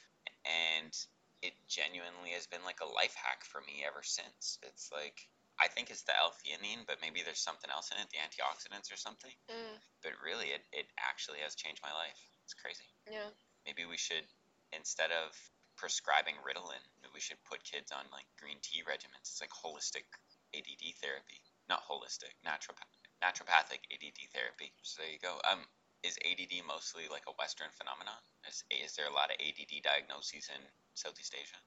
And 0.46 0.94
it 1.42 1.54
genuinely 1.68 2.32
has 2.36 2.48
been 2.48 2.64
like 2.66 2.80
a 2.82 2.90
life 2.90 3.16
hack 3.16 3.44
for 3.46 3.62
me 3.62 3.84
ever 3.86 4.04
since. 4.04 4.60
It's 4.64 4.92
like 4.92 5.28
I 5.60 5.68
think 5.68 5.92
it's 5.92 6.08
the 6.08 6.16
L-theanine, 6.16 6.88
but 6.88 7.04
maybe 7.04 7.20
there's 7.20 7.44
something 7.44 7.68
else 7.68 7.92
in 7.92 8.00
it, 8.00 8.08
the 8.16 8.24
antioxidants 8.24 8.88
or 8.92 8.96
something. 8.96 9.36
Mm, 9.52 9.76
But 10.00 10.16
really, 10.24 10.56
it, 10.56 10.64
it 10.72 10.88
actually 10.96 11.44
has 11.44 11.52
changed 11.54 11.84
my 11.84 11.92
life. 11.92 12.16
It's 12.48 12.56
crazy. 12.56 12.88
yeah. 13.12 13.28
Maybe 13.68 13.84
we 13.84 14.00
should, 14.00 14.24
instead 14.72 15.12
of 15.12 15.36
prescribing 15.76 16.40
Ritalin, 16.48 16.80
we 17.12 17.20
should 17.20 17.44
put 17.44 17.60
kids 17.68 17.92
on 17.92 18.08
like 18.16 18.24
green 18.40 18.56
tea 18.64 18.88
regimens. 18.88 19.28
It's 19.28 19.44
like 19.44 19.52
holistic 19.52 20.08
ADD 20.56 20.96
therapy, 21.04 21.44
not 21.68 21.84
holistic, 21.84 22.40
naturopath, 22.48 22.88
naturopathic 23.20 23.84
ADD 23.92 24.32
therapy. 24.32 24.72
So 24.82 25.04
there 25.04 25.12
you 25.12 25.20
go. 25.20 25.44
Um, 25.44 25.60
is 26.08 26.16
ADD 26.24 26.64
mostly 26.64 27.12
like 27.12 27.28
a 27.28 27.36
Western 27.36 27.68
phenomenon? 27.76 28.24
Is, 28.48 28.64
is 28.72 28.96
there 28.96 29.12
a 29.12 29.14
lot 29.14 29.28
of 29.32 29.38
ADD 29.44 29.84
diagnoses 29.84 30.48
in 30.48 30.64
Southeast 31.00 31.36
Asia? 31.36 31.58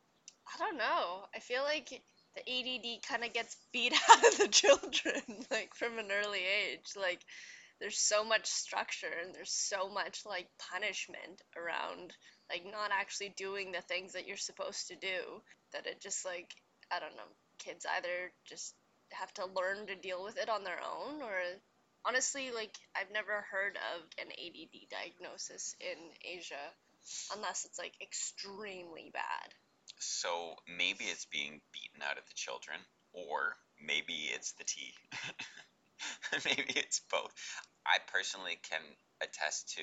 I 0.54 0.58
don't 0.58 0.76
know. 0.76 1.24
I 1.34 1.38
feel 1.38 1.62
like 1.62 2.02
the 2.34 2.40
ADD 2.40 3.02
kind 3.06 3.24
of 3.24 3.32
gets 3.32 3.56
beat 3.72 3.94
out 4.10 4.26
of 4.26 4.38
the 4.38 4.48
children, 4.48 5.22
like 5.50 5.74
from 5.74 5.98
an 5.98 6.10
early 6.12 6.40
age. 6.40 6.92
Like, 6.96 7.20
there's 7.80 7.98
so 7.98 8.22
much 8.24 8.46
structure 8.46 9.10
and 9.24 9.34
there's 9.34 9.50
so 9.50 9.90
much 9.90 10.22
like 10.24 10.46
punishment 10.70 11.42
around 11.56 12.12
like 12.48 12.64
not 12.64 12.90
actually 12.92 13.34
doing 13.36 13.72
the 13.72 13.80
things 13.80 14.12
that 14.12 14.28
you're 14.28 14.36
supposed 14.36 14.86
to 14.86 14.94
do 14.94 15.42
that 15.72 15.86
it 15.86 16.00
just 16.00 16.24
like 16.24 16.54
I 16.92 17.00
don't 17.00 17.16
know. 17.16 17.30
Kids 17.58 17.84
either 17.96 18.30
just 18.46 18.74
have 19.10 19.34
to 19.34 19.46
learn 19.46 19.86
to 19.88 19.96
deal 19.96 20.22
with 20.22 20.38
it 20.38 20.48
on 20.48 20.62
their 20.62 20.78
own 20.78 21.22
or 21.22 21.34
honestly 22.06 22.52
like 22.54 22.76
I've 22.94 23.12
never 23.12 23.44
heard 23.50 23.76
of 23.76 24.02
an 24.18 24.30
ADD 24.30 24.86
diagnosis 24.88 25.74
in 25.80 25.98
Asia 26.22 26.70
unless 27.34 27.64
it's 27.64 27.78
like 27.78 27.94
extremely 28.00 29.10
bad. 29.12 29.48
So 29.98 30.56
maybe 30.66 31.04
it's 31.04 31.26
being 31.26 31.60
beaten 31.72 32.02
out 32.02 32.18
of 32.18 32.24
the 32.26 32.34
children, 32.34 32.78
or 33.12 33.54
maybe 33.84 34.30
it's 34.34 34.52
the 34.52 34.64
tea. 34.64 34.94
maybe 36.44 36.72
it's 36.74 37.00
both. 37.10 37.32
I 37.86 37.98
personally 38.12 38.58
can 38.68 38.80
attest 39.22 39.74
to 39.76 39.82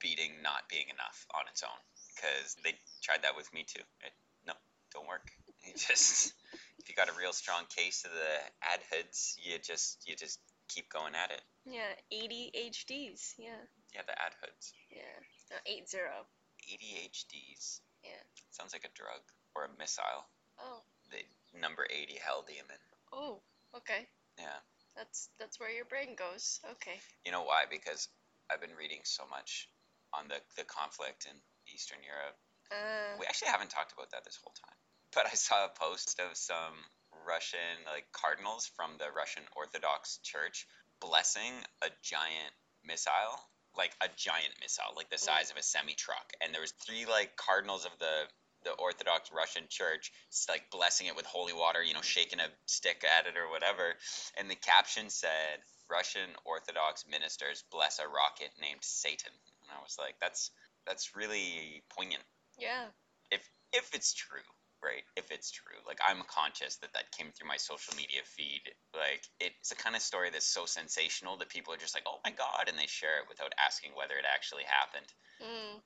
beating 0.00 0.40
not 0.42 0.68
being 0.70 0.88
enough 0.88 1.26
on 1.34 1.44
its 1.50 1.62
own 1.62 1.80
because 2.14 2.56
they 2.64 2.74
tried 3.02 3.22
that 3.22 3.36
with 3.36 3.52
me 3.52 3.64
too. 3.66 3.82
It, 4.04 4.12
no, 4.46 4.54
don't 4.94 5.08
work. 5.08 5.28
You 5.66 5.72
just 5.74 6.32
if 6.78 6.88
you 6.88 6.94
got 6.94 7.08
a 7.10 7.18
real 7.18 7.32
strong 7.32 7.64
case 7.74 8.04
of 8.04 8.12
the 8.12 8.34
adhoods, 8.74 9.36
you 9.42 9.58
just 9.58 9.98
you 10.08 10.14
just 10.16 10.38
keep 10.68 10.88
going 10.88 11.14
at 11.14 11.30
it. 11.30 11.42
Yeah, 11.66 11.92
ADHDs. 12.12 13.34
Yeah, 13.38 13.60
Yeah, 13.94 14.02
the 14.06 14.12
adhoods. 14.16 14.72
yeah. 14.90 15.18
No, 15.50 15.56
eight 15.66 15.88
zero. 15.88 16.24
ADHDs. 16.70 17.80
Yeah. 18.04 18.22
Sounds 18.50 18.72
like 18.72 18.84
a 18.84 18.94
drug 18.94 19.20
or 19.54 19.64
a 19.64 19.78
missile. 19.78 20.24
Oh, 20.60 20.82
The 21.10 21.22
number 21.60 21.86
80 21.88 22.18
hell 22.24 22.44
demon. 22.46 22.80
oh, 23.12 23.40
okay. 23.76 24.06
Yeah. 24.38 24.58
That's 24.96 25.28
that's 25.38 25.60
where 25.60 25.70
your 25.70 25.84
brain 25.84 26.14
goes. 26.18 26.60
Okay. 26.78 26.98
You 27.24 27.30
know 27.32 27.42
why? 27.44 27.64
Because 27.70 28.08
I've 28.50 28.60
been 28.60 28.74
reading 28.78 29.00
so 29.04 29.22
much 29.30 29.68
on 30.12 30.26
the, 30.28 30.38
the 30.56 30.64
conflict 30.64 31.26
in 31.30 31.36
Eastern 31.72 31.98
Europe. 32.02 32.36
Uh, 32.72 33.16
We 33.20 33.26
actually 33.26 33.48
haven't 33.54 33.70
talked 33.70 33.92
about 33.92 34.10
that 34.10 34.24
this 34.24 34.38
whole 34.42 34.54
time. 34.58 34.76
But 35.14 35.26
I 35.26 35.34
saw 35.34 35.64
a 35.64 35.72
post 35.78 36.20
of 36.20 36.36
some 36.36 36.74
Russian 37.26 37.86
like 37.86 38.10
cardinals 38.12 38.70
from 38.76 38.98
the 38.98 39.08
Russian 39.14 39.42
Orthodox 39.56 40.18
Church 40.22 40.66
blessing 41.00 41.54
a 41.82 41.88
giant 42.02 42.52
missile, 42.84 43.38
like 43.78 43.92
a 44.02 44.08
giant 44.16 44.52
missile, 44.60 44.92
like 44.96 45.10
the 45.10 45.18
size 45.18 45.48
mm. 45.48 45.52
of 45.52 45.56
a 45.58 45.62
semi 45.62 45.94
truck. 45.94 46.32
And 46.42 46.52
there 46.52 46.60
was 46.60 46.74
three 46.84 47.06
like 47.06 47.36
cardinals 47.36 47.84
of 47.86 47.92
the 47.98 48.26
the 48.64 48.72
Orthodox 48.72 49.30
Russian 49.32 49.64
Church, 49.70 50.10
like 50.48 50.68
blessing 50.70 51.06
it 51.06 51.14
with 51.14 51.24
holy 51.24 51.52
water, 51.52 51.80
you 51.82 51.94
know, 51.94 52.02
shaking 52.02 52.40
a 52.40 52.48
stick 52.66 53.04
at 53.06 53.26
it 53.26 53.38
or 53.38 53.48
whatever. 53.50 53.94
And 54.36 54.50
the 54.50 54.56
caption 54.56 55.08
said, 55.10 55.62
"Russian 55.88 56.28
Orthodox 56.44 57.04
ministers 57.08 57.62
bless 57.70 58.00
a 58.00 58.08
rocket 58.08 58.50
named 58.60 58.82
Satan." 58.82 59.32
And 59.62 59.70
I 59.70 59.80
was 59.80 59.96
like, 59.98 60.16
"That's 60.20 60.50
that's 60.86 61.14
really 61.14 61.82
poignant." 61.96 62.24
yeah. 62.58 62.86
if 63.30 63.48
if 63.72 63.94
it's 63.94 64.12
true 64.12 64.40
right 64.82 65.02
if 65.16 65.30
it's 65.30 65.50
true. 65.50 65.78
Like 65.86 66.00
i'm 66.04 66.22
conscious 66.28 66.76
that 66.82 66.92
that 66.94 67.10
came 67.12 67.30
through 67.32 67.48
my 67.48 67.56
social 67.58 67.94
media 67.96 68.22
feed. 68.24 68.62
Like 68.94 69.22
it's 69.40 69.70
the 69.70 69.78
kind 69.78 69.96
of 69.96 70.02
story 70.02 70.30
that's 70.30 70.46
so 70.46 70.66
sensational 70.66 71.36
that 71.38 71.48
people 71.48 71.72
are 71.74 71.80
just 71.80 71.94
like 71.94 72.06
oh 72.06 72.20
my 72.24 72.30
god 72.32 72.68
and 72.68 72.78
they 72.78 72.86
share 72.86 73.18
it 73.22 73.28
without 73.28 73.52
asking 73.58 73.92
whether 73.94 74.14
it 74.14 74.26
actually 74.26 74.64
happened. 74.64 75.10
Mm, 75.42 75.78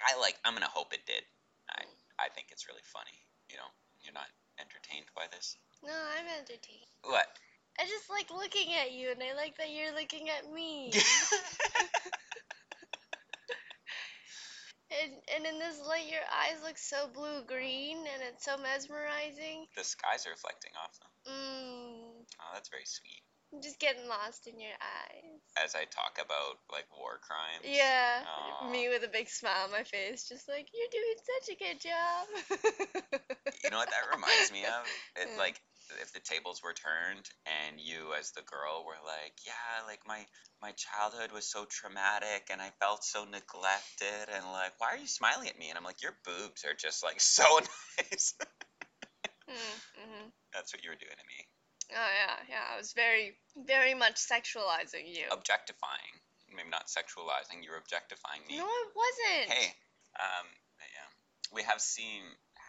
i 0.00 0.18
like 0.20 0.36
i'm 0.44 0.54
gonna 0.54 0.68
hope 0.70 0.92
it 0.92 1.04
did. 1.06 1.24
I 1.70 1.84
i 2.18 2.28
think 2.32 2.48
it's 2.50 2.68
really 2.68 2.84
funny 2.84 3.16
you 3.50 3.56
know 3.56 3.68
you're 4.04 4.14
not 4.14 4.28
entertained 4.60 5.06
by 5.14 5.26
this. 5.30 5.56
No, 5.84 5.92
I'm 5.92 6.26
entertained. 6.26 6.90
what? 7.04 7.26
I 7.78 7.84
just 7.84 8.10
like 8.10 8.30
looking 8.30 8.74
at 8.74 8.92
you, 8.92 9.10
and 9.12 9.22
I 9.22 9.34
like 9.36 9.56
that 9.58 9.70
you're 9.70 9.94
looking 9.94 10.28
at 10.30 10.50
me. 10.52 10.92
and 14.90 15.12
and 15.34 15.46
in 15.46 15.58
this 15.58 15.80
light, 15.86 16.08
your 16.10 16.24
eyes 16.32 16.62
look 16.64 16.78
so 16.78 17.08
blue 17.12 17.42
green, 17.46 17.98
and 17.98 18.22
it's 18.28 18.44
so 18.44 18.56
mesmerizing. 18.56 19.66
the 19.76 19.84
skies 19.84 20.26
are 20.26 20.30
reflecting 20.30 20.72
off 20.82 20.98
them 21.00 21.08
Mm, 21.28 22.24
oh 22.24 22.50
that's 22.54 22.68
very 22.68 22.86
sweet 22.86 23.22
I'm 23.52 23.62
just 23.62 23.80
getting 23.80 24.06
lost 24.08 24.46
in 24.46 24.60
your 24.60 24.76
eyes. 24.76 25.40
as 25.62 25.74
i 25.74 25.84
talk 25.88 26.20
about 26.20 26.60
like 26.72 26.84
war 26.96 27.18
crimes 27.20 27.64
Yeah, 27.64 28.24
Aw. 28.24 28.70
me 28.70 28.88
with 28.88 29.04
a 29.04 29.08
big 29.12 29.28
smile 29.28 29.64
on 29.64 29.70
my 29.72 29.84
face, 29.84 30.28
just 30.28 30.48
like 30.48 30.68
you're 30.72 30.92
doing 30.92 31.18
such 31.24 31.46
a 31.52 31.58
good 31.58 31.78
job. 31.80 32.24
You 33.64 33.70
know 33.70 33.78
what 33.78 33.90
that 33.90 34.08
reminds 34.14 34.52
me 34.52 34.64
of? 34.64 34.84
It, 35.20 35.28
Yeah. 35.32 35.38
like 35.38 35.60
if 36.00 36.12
the 36.12 36.20
tables 36.20 36.62
were 36.62 36.74
turned 36.74 37.28
and 37.46 37.80
you 37.80 38.12
as 38.18 38.32
the 38.32 38.42
girl 38.42 38.84
were 38.84 39.00
like, 39.04 39.34
yeah, 39.46 39.86
like 39.86 40.00
my 40.06 40.26
my 40.60 40.72
childhood 40.72 41.32
was 41.32 41.46
so 41.46 41.64
traumatic 41.64 42.48
and 42.50 42.60
I 42.60 42.70
felt 42.80 43.04
so 43.04 43.24
neglected 43.24 44.28
and 44.34 44.44
like, 44.52 44.74
why 44.78 44.94
are 44.94 45.00
you 45.00 45.06
smiling 45.06 45.48
at 45.48 45.58
me? 45.58 45.68
And 45.68 45.78
I'm 45.78 45.84
like, 45.84 46.02
your 46.02 46.16
boobs 46.24 46.64
are 46.64 46.74
just 46.74 47.02
like 47.04 47.20
so 47.20 47.44
nice. 47.98 48.34
mm-hmm. 49.48 50.28
That's 50.52 50.74
what 50.74 50.82
you 50.82 50.90
were 50.90 51.00
doing 51.00 51.16
to 51.16 51.28
me. 51.28 51.46
Oh 51.92 52.12
yeah, 52.12 52.36
yeah. 52.48 52.64
I 52.74 52.76
was 52.76 52.92
very, 52.92 53.38
very 53.56 53.94
much 53.94 54.16
sexualizing 54.16 55.08
you. 55.08 55.24
Objectifying. 55.30 56.14
Maybe 56.54 56.70
not 56.70 56.88
sexualizing, 56.88 57.62
you 57.62 57.70
were 57.70 57.78
objectifying 57.78 58.40
me. 58.48 58.56
No, 58.56 58.64
I 58.64 58.84
wasn't. 58.96 59.52
Hey, 59.52 59.68
um, 60.16 60.46
yeah, 60.80 61.08
we 61.52 61.62
have 61.62 61.80
seen 61.80 62.24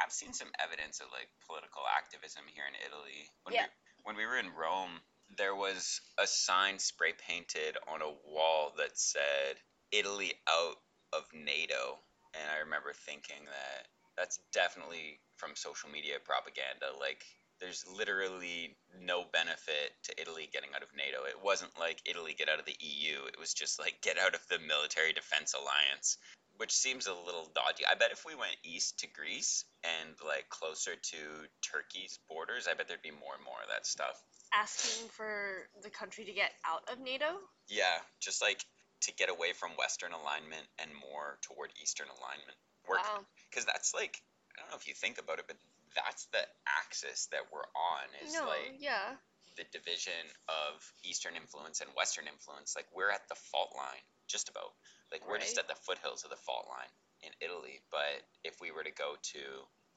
have 0.09 0.17
seen 0.17 0.33
some 0.33 0.49
evidence 0.57 0.99
of 1.05 1.07
like 1.13 1.29
political 1.45 1.85
activism 1.85 2.41
here 2.49 2.65
in 2.65 2.73
Italy. 2.81 3.29
When 3.43 3.53
Yeah. 3.53 3.69
we 3.69 3.69
when 4.01 4.15
we 4.15 4.25
were 4.25 4.39
in 4.39 4.49
Rome, 4.55 5.03
there 5.37 5.53
was 5.53 6.01
a 6.17 6.25
sign 6.25 6.79
spray 6.79 7.13
painted 7.13 7.77
on 7.87 8.01
a 8.01 8.09
wall 8.09 8.73
that 8.77 8.97
said 8.97 9.61
"Italy 9.91 10.33
out 10.47 10.81
of 11.13 11.31
NATO," 11.31 12.01
and 12.33 12.49
I 12.49 12.57
remember 12.57 12.91
thinking 12.91 13.45
that 13.45 13.87
that's 14.17 14.37
definitely 14.51 15.21
from 15.37 15.55
social 15.55 15.89
media 15.91 16.19
propaganda. 16.19 16.91
Like, 16.99 17.23
there's 17.59 17.85
literally 17.85 18.75
no 18.97 19.25
benefit 19.25 19.93
to 20.05 20.19
Italy 20.19 20.47
getting 20.51 20.73
out 20.73 20.81
of 20.81 20.95
NATO. 20.95 21.25
It 21.25 21.39
wasn't 21.39 21.77
like 21.77 22.01
Italy 22.05 22.33
get 22.33 22.49
out 22.49 22.57
of 22.57 22.65
the 22.65 22.77
EU. 22.79 23.25
It 23.25 23.37
was 23.37 23.53
just 23.53 23.77
like 23.77 24.01
get 24.01 24.17
out 24.17 24.33
of 24.33 24.47
the 24.47 24.57
military 24.57 25.13
defense 25.13 25.53
alliance 25.53 26.17
which 26.59 26.75
seems 26.75 27.07
a 27.07 27.13
little 27.13 27.47
dodgy. 27.55 27.87
I 27.89 27.95
bet 27.95 28.11
if 28.11 28.25
we 28.27 28.35
went 28.35 28.55
east 28.63 28.99
to 28.99 29.07
Greece 29.07 29.63
and 29.83 30.11
like 30.27 30.49
closer 30.49 30.91
to 30.91 31.19
Turkey's 31.63 32.19
borders, 32.27 32.67
I 32.69 32.75
bet 32.75 32.87
there'd 32.87 33.01
be 33.01 33.11
more 33.15 33.33
and 33.35 33.43
more 33.47 33.63
of 33.63 33.69
that 33.71 33.87
stuff. 33.87 34.21
Asking 34.53 35.07
for 35.09 35.69
the 35.83 35.89
country 35.89 36.25
to 36.25 36.33
get 36.33 36.51
out 36.67 36.83
of 36.91 36.99
NATO? 36.99 37.39
Yeah, 37.69 38.03
just 38.19 38.41
like 38.41 38.59
to 39.07 39.13
get 39.15 39.29
away 39.29 39.53
from 39.53 39.71
Western 39.79 40.11
alignment 40.11 40.67
and 40.83 40.91
more 40.91 41.39
toward 41.47 41.71
Eastern 41.81 42.07
alignment. 42.11 42.57
Work, 42.87 43.07
Wow. 43.07 43.23
because 43.49 43.63
that's 43.65 43.93
like 43.93 44.19
I 44.57 44.61
don't 44.61 44.71
know 44.71 44.77
if 44.77 44.87
you 44.87 44.93
think 44.93 45.17
about 45.17 45.39
it, 45.39 45.45
but 45.47 45.55
that's 45.95 46.25
the 46.35 46.43
axis 46.67 47.27
that 47.31 47.47
we're 47.53 47.63
on. 47.71 48.03
Is 48.25 48.33
no, 48.35 48.43
like 48.51 48.83
yeah. 48.83 49.15
the 49.55 49.63
division 49.71 50.27
of 50.49 50.83
Eastern 51.07 51.35
influence 51.39 51.79
and 51.79 51.89
Western 51.95 52.27
influence. 52.27 52.75
Like 52.75 52.87
we're 52.91 53.11
at 53.11 53.23
the 53.29 53.35
fault 53.35 53.71
line, 53.77 54.03
just 54.29 54.48
about. 54.48 54.71
Like 55.12 55.25
we're 55.25 55.41
just 55.41 55.57
at 55.57 55.67
the 55.67 55.75
foothills 55.75 56.24
of 56.24 56.29
the 56.29 56.39
fault 56.45 56.69
line 56.69 56.93
in 57.25 57.33
Italy. 57.41 57.81
But 57.89 58.21
if 58.45 58.62
we 58.62 58.69
were 58.69 58.86
to 58.86 58.93
go 58.93 59.17
to 59.33 59.43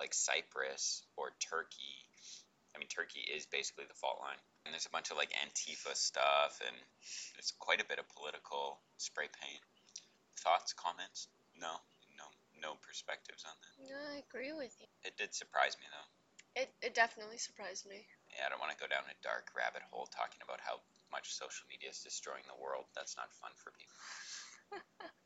like 0.01 0.17
Cyprus 0.17 1.05
or 1.21 1.37
Turkey, 1.39 2.09
I 2.75 2.81
mean 2.81 2.89
Turkey 2.89 3.21
is 3.21 3.45
basically 3.47 3.85
the 3.85 4.01
fault 4.01 4.19
line. 4.25 4.41
And 4.65 4.73
there's 4.73 4.89
a 4.89 4.95
bunch 4.95 5.13
of 5.13 5.21
like 5.21 5.37
Antifa 5.37 5.93
stuff, 5.93 6.63
and 6.65 6.77
there's 7.37 7.53
quite 7.59 7.83
a 7.83 7.89
bit 7.89 7.99
of 8.01 8.09
political 8.17 8.81
spray 8.97 9.29
paint. 9.29 9.63
Thoughts, 10.41 10.73
comments? 10.73 11.29
No, 11.59 11.83
no, 12.17 12.27
no 12.57 12.81
perspectives 12.81 13.45
on 13.45 13.55
that. 13.55 13.75
No, 13.91 13.99
I 14.17 14.25
agree 14.25 14.57
with 14.57 14.73
you. 14.81 14.89
It 15.05 15.19
did 15.19 15.35
surprise 15.35 15.77
me 15.77 15.87
though. 15.93 16.09
It, 16.53 16.69
it 16.85 16.93
definitely 16.93 17.41
surprised 17.41 17.89
me. 17.89 18.05
Yeah, 18.37 18.45
I 18.45 18.53
don't 18.53 18.61
want 18.61 18.73
to 18.73 18.81
go 18.81 18.89
down 18.89 19.09
a 19.09 19.17
dark 19.25 19.53
rabbit 19.57 19.81
hole 19.89 20.09
talking 20.09 20.41
about 20.45 20.61
how 20.61 20.85
much 21.13 21.37
social 21.37 21.69
media 21.69 21.93
is 21.93 22.01
destroying 22.01 22.43
the 22.49 22.57
world. 22.57 22.89
That's 22.97 23.15
not 23.17 23.31
fun 23.37 23.53
for 23.61 23.71
people. 23.77 24.01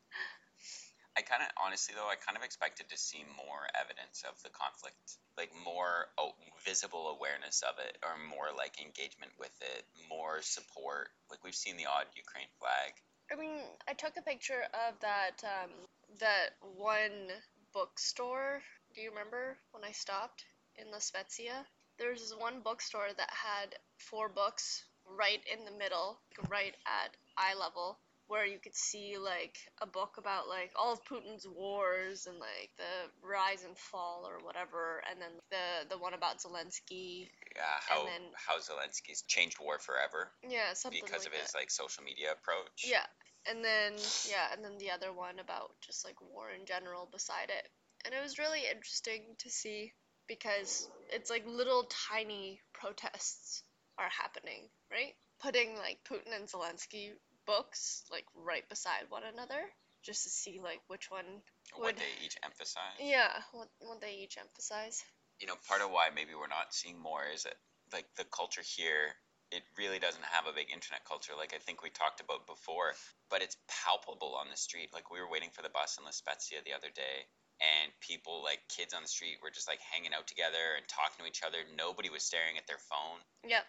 I 1.16 1.24
kind 1.24 1.40
of, 1.40 1.48
honestly 1.56 1.96
though, 1.96 2.10
I 2.12 2.20
kind 2.20 2.36
of 2.36 2.44
expected 2.44 2.92
to 2.92 2.98
see 2.98 3.24
more 3.40 3.64
evidence 3.72 4.20
of 4.28 4.36
the 4.44 4.52
conflict, 4.52 5.16
like 5.40 5.48
more 5.64 6.12
oh, 6.20 6.36
visible 6.60 7.08
awareness 7.08 7.64
of 7.64 7.80
it, 7.80 7.96
or 8.04 8.20
more 8.20 8.52
like 8.52 8.76
engagement 8.76 9.32
with 9.40 9.54
it, 9.64 9.88
more 10.12 10.42
support. 10.42 11.08
Like 11.30 11.40
we've 11.40 11.56
seen 11.56 11.80
the 11.80 11.88
odd 11.88 12.12
Ukraine 12.12 12.52
flag. 12.60 12.92
I 13.32 13.40
mean, 13.40 13.64
I 13.88 13.94
took 13.94 14.20
a 14.20 14.28
picture 14.28 14.68
of 14.76 15.00
that 15.00 15.40
um, 15.40 15.72
that 16.20 16.52
one 16.76 17.32
bookstore. 17.72 18.60
Do 18.94 19.00
you 19.00 19.08
remember 19.08 19.56
when 19.72 19.84
I 19.84 19.92
stopped 19.92 20.44
in 20.76 20.92
La 20.92 20.98
Spezia? 20.98 21.64
There's 21.98 22.20
this 22.20 22.36
one 22.36 22.60
bookstore 22.60 23.08
that 23.16 23.30
had 23.32 23.74
four 23.96 24.28
books 24.28 24.84
right 25.18 25.40
in 25.52 25.64
the 25.64 25.76
middle, 25.78 26.18
right 26.48 26.75
at 26.86 27.16
eye 27.36 27.54
level, 27.58 27.98
where 28.28 28.44
you 28.46 28.58
could 28.58 28.75
see 28.75 29.16
like 29.18 29.56
a 29.80 29.86
book 29.86 30.16
about 30.18 30.48
like 30.48 30.72
all 30.78 30.92
of 30.92 31.04
Putin's 31.04 31.46
wars 31.46 32.26
and 32.26 32.38
like 32.38 32.70
the 32.76 33.26
rise 33.26 33.64
and 33.64 33.76
fall 33.78 34.26
or 34.26 34.44
whatever, 34.44 35.02
and 35.10 35.20
then 35.20 35.30
the 35.50 35.94
the 35.94 35.98
one 35.98 36.14
about 36.14 36.38
Zelensky. 36.38 37.28
Yeah, 37.54 37.62
how 37.88 38.04
then- 38.04 38.32
how 38.34 38.58
Zelensky's 38.58 39.22
changed 39.22 39.58
war 39.60 39.78
forever 39.78 40.30
Yeah, 40.46 40.75
something 40.75 41.00
because 41.04 41.25
like 41.25 41.34
of 41.34 41.40
his 41.40 41.54
like 41.54 41.70
social 41.70 42.02
media 42.04 42.32
approach. 42.32 42.84
Yeah, 42.84 43.06
and 43.48 43.64
then 43.64 43.94
yeah, 44.28 44.52
and 44.52 44.64
then 44.64 44.78
the 44.78 44.90
other 44.90 45.12
one 45.12 45.38
about 45.38 45.70
just 45.80 46.04
like 46.04 46.20
war 46.20 46.50
in 46.50 46.66
general 46.66 47.08
beside 47.10 47.50
it. 47.50 47.68
And 48.04 48.14
it 48.14 48.22
was 48.22 48.38
really 48.38 48.62
interesting 48.70 49.34
to 49.38 49.50
see 49.50 49.92
because 50.28 50.88
it's 51.10 51.30
like 51.30 51.46
little 51.46 51.84
tiny 52.08 52.60
protests 52.72 53.62
are 53.98 54.10
happening, 54.10 54.68
right? 54.90 55.14
Putting 55.40 55.76
like 55.76 55.98
Putin 56.08 56.34
and 56.34 56.48
Zelensky 56.48 57.12
books 57.46 58.02
like 58.10 58.24
right 58.34 58.68
beside 58.68 59.06
one 59.08 59.22
another 59.22 59.60
just 60.02 60.24
to 60.24 60.30
see 60.30 60.60
like 60.62 60.80
which 60.88 61.10
one 61.10 61.26
what 61.74 61.94
would 61.94 61.96
they 61.96 62.14
each 62.24 62.36
emphasize. 62.44 62.98
yeah, 63.00 63.42
what 63.52 63.68
what 63.80 64.00
they 64.00 64.14
each 64.22 64.38
emphasize. 64.38 65.02
you 65.40 65.46
know, 65.46 65.58
part 65.68 65.82
of 65.82 65.90
why 65.90 66.08
maybe 66.14 66.34
we're 66.34 66.50
not 66.50 66.74
seeing 66.74 66.98
more 66.98 67.22
is 67.32 67.42
that 67.42 67.58
like 67.92 68.06
the 68.16 68.24
culture 68.24 68.62
here, 68.62 69.14
it 69.50 69.62
really 69.78 69.98
doesn't 69.98 70.24
have 70.24 70.46
a 70.46 70.54
big 70.54 70.70
internet 70.70 71.04
culture. 71.06 71.34
Like 71.36 71.54
I 71.54 71.58
think 71.58 71.82
we 71.82 71.90
talked 71.90 72.20
about 72.20 72.46
before, 72.46 72.94
but 73.30 73.42
it's 73.42 73.56
palpable 73.66 74.34
on 74.38 74.46
the 74.50 74.56
street. 74.56 74.90
Like 74.94 75.10
we 75.10 75.20
were 75.20 75.30
waiting 75.30 75.50
for 75.50 75.62
the 75.62 75.74
bus 75.74 75.98
in 75.98 76.04
La 76.06 76.14
Spezia 76.14 76.62
the 76.62 76.74
other 76.74 76.90
day, 76.94 77.26
and 77.58 77.90
people 78.00 78.42
like 78.42 78.62
kids 78.70 78.94
on 78.94 79.02
the 79.02 79.10
street 79.10 79.38
were 79.42 79.50
just 79.50 79.68
like 79.68 79.82
hanging 79.82 80.14
out 80.14 80.26
together 80.26 80.78
and 80.78 80.86
talking 80.86 81.23
to 81.23 81.28
each 81.28 81.42
other. 81.47 81.58
Nobody 81.75 82.10
was 82.10 82.23
staring 82.23 82.58
at 82.58 82.66
their 82.66 82.80
phone. 82.90 83.18
Yep. 83.47 83.66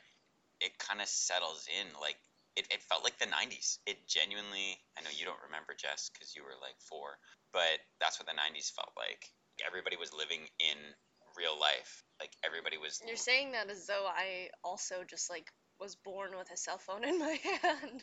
It 0.62 0.78
kind 0.80 1.02
of 1.02 1.08
settles 1.08 1.68
in 1.68 1.88
like. 2.00 2.18
It, 2.58 2.66
it 2.74 2.82
felt 2.90 3.06
like 3.06 3.22
the 3.22 3.30
90s. 3.30 3.78
It 3.86 4.10
genuinely, 4.10 4.82
I 4.98 5.06
know 5.06 5.14
you 5.14 5.30
don't 5.30 5.38
remember, 5.46 5.78
Jess, 5.78 6.10
because 6.10 6.34
you 6.34 6.42
were 6.42 6.58
like 6.58 6.74
four, 6.82 7.22
but 7.54 7.78
that's 8.02 8.18
what 8.18 8.26
the 8.26 8.34
90s 8.34 8.74
felt 8.74 8.90
like. 8.98 9.30
Everybody 9.62 9.94
was 9.94 10.10
living 10.10 10.42
in 10.58 10.78
real 11.38 11.54
life. 11.54 12.02
Like 12.20 12.34
everybody 12.42 12.82
was. 12.82 12.98
You're 13.06 13.16
saying 13.16 13.54
that 13.54 13.70
as 13.70 13.86
though 13.86 14.10
I 14.10 14.50
also 14.66 15.06
just 15.06 15.30
like 15.30 15.54
was 15.80 15.96
born 15.96 16.34
with 16.34 16.50
a 16.50 16.58
cell 16.58 16.82
phone 16.82 17.06
in 17.06 17.20
my 17.20 17.38
hand. 17.62 18.02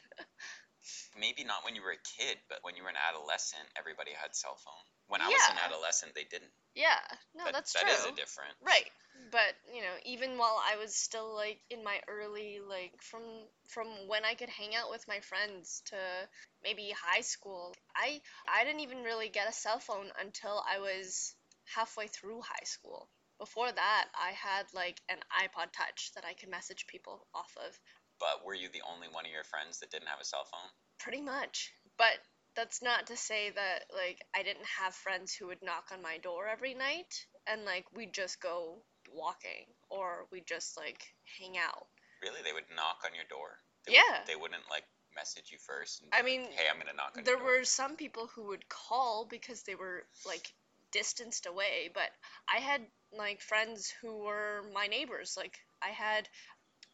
maybe 1.18 1.42
not 1.42 1.66
when 1.66 1.74
you 1.74 1.82
were 1.82 1.98
a 1.98 2.06
kid, 2.18 2.38
but 2.48 2.62
when 2.62 2.76
you 2.78 2.86
were 2.86 2.94
an 2.94 3.00
adolescent, 3.00 3.66
everybody 3.74 4.14
had 4.14 4.34
cell 4.38 4.54
phone. 4.62 4.86
When 5.08 5.20
I 5.20 5.28
was 5.28 5.40
an 5.50 5.58
adolescent, 5.64 6.14
they 6.14 6.24
didn't. 6.24 6.50
yeah, 6.74 6.98
no, 7.34 7.44
That- 7.44 7.52
that's 7.52 7.72
that 7.74 7.82
true. 7.82 7.92
is 7.92 8.04
a 8.06 8.12
difference. 8.12 8.56
Right. 8.60 8.90
But, 9.30 9.54
you 9.72 9.80
know, 9.80 9.94
even 10.04 10.38
while 10.38 10.60
I 10.64 10.76
was 10.76 10.94
still 10.94 11.34
like 11.34 11.60
in 11.70 11.84
my 11.84 12.00
early 12.08 12.60
like 12.60 13.00
from 13.00 13.22
from 13.68 14.08
when 14.08 14.24
I 14.24 14.34
could 14.34 14.48
hang 14.48 14.74
out 14.74 14.90
with 14.90 15.06
my 15.06 15.20
friends 15.20 15.82
to 15.86 16.28
maybe 16.62 16.90
high 16.90 17.20
school, 17.20 17.76
I 17.94 18.20
I 18.48 18.64
didn't 18.64 18.80
even 18.80 19.04
really 19.04 19.28
get 19.28 19.48
a 19.48 19.52
cell 19.52 19.78
phone 19.78 20.10
until 20.20 20.64
I 20.68 20.78
was 20.80 21.34
halfway 21.64 22.08
through 22.08 22.40
high 22.42 22.64
school. 22.64 23.08
Before 23.38 23.70
that, 23.70 24.08
I 24.14 24.32
had 24.32 24.66
like 24.74 25.00
an 25.08 25.18
iPod 25.30 25.72
Touch 25.72 26.12
that 26.14 26.24
I 26.24 26.34
could 26.34 26.48
message 26.48 26.86
people 26.86 27.26
off 27.34 27.56
of. 27.66 27.78
But 28.18 28.44
were 28.44 28.54
you 28.54 28.68
the 28.68 28.82
only 28.82 29.08
one 29.08 29.26
of 29.26 29.32
your 29.32 29.44
friends 29.44 29.78
that 29.80 29.90
didn't 29.90 30.08
have 30.08 30.20
a 30.20 30.24
cell 30.24 30.44
phone? 30.44 30.70
Pretty 30.98 31.20
much. 31.20 31.72
But 31.98 32.18
that's 32.56 32.82
not 32.82 33.06
to 33.08 33.16
say 33.16 33.50
that 33.50 33.84
like 33.94 34.24
I 34.34 34.42
didn't 34.42 34.66
have 34.80 34.94
friends 34.94 35.34
who 35.34 35.48
would 35.48 35.62
knock 35.62 35.90
on 35.92 36.02
my 36.02 36.18
door 36.18 36.46
every 36.46 36.74
night 36.74 37.26
and 37.46 37.64
like 37.64 37.84
we'd 37.94 38.12
just 38.14 38.40
go 38.40 38.82
walking 39.12 39.66
or 39.90 40.26
we'd 40.30 40.46
just 40.46 40.76
like 40.76 41.02
hang 41.38 41.58
out. 41.58 41.86
Really? 42.22 42.40
They 42.44 42.52
would 42.52 42.64
knock 42.74 43.02
on 43.04 43.14
your 43.14 43.24
door? 43.28 43.58
They 43.86 43.94
Yeah. 43.94 44.02
Would, 44.20 44.28
they 44.28 44.36
wouldn't 44.36 44.70
like 44.70 44.84
message 45.14 45.50
you 45.50 45.58
first. 45.58 46.02
And 46.02 46.10
I 46.12 46.22
be 46.22 46.38
like, 46.38 46.40
mean, 46.40 46.52
hey, 46.52 46.66
I'm 46.70 46.78
gonna 46.78 46.96
knock 46.96 47.14
on 47.16 47.24
There 47.24 47.34
your 47.34 47.42
door. 47.42 47.58
were 47.58 47.64
some 47.64 47.96
people 47.96 48.26
who 48.34 48.48
would 48.48 48.68
call 48.68 49.26
because 49.28 49.62
they 49.62 49.74
were 49.74 50.04
like 50.26 50.52
distanced 50.92 51.46
away, 51.46 51.90
but 51.92 52.10
I 52.52 52.60
had 52.60 52.82
like 53.12 53.40
friends 53.40 53.92
who 54.00 54.18
were 54.24 54.64
my 54.72 54.86
neighbors. 54.86 55.34
Like 55.36 55.58
I 55.82 55.88
had 55.90 56.28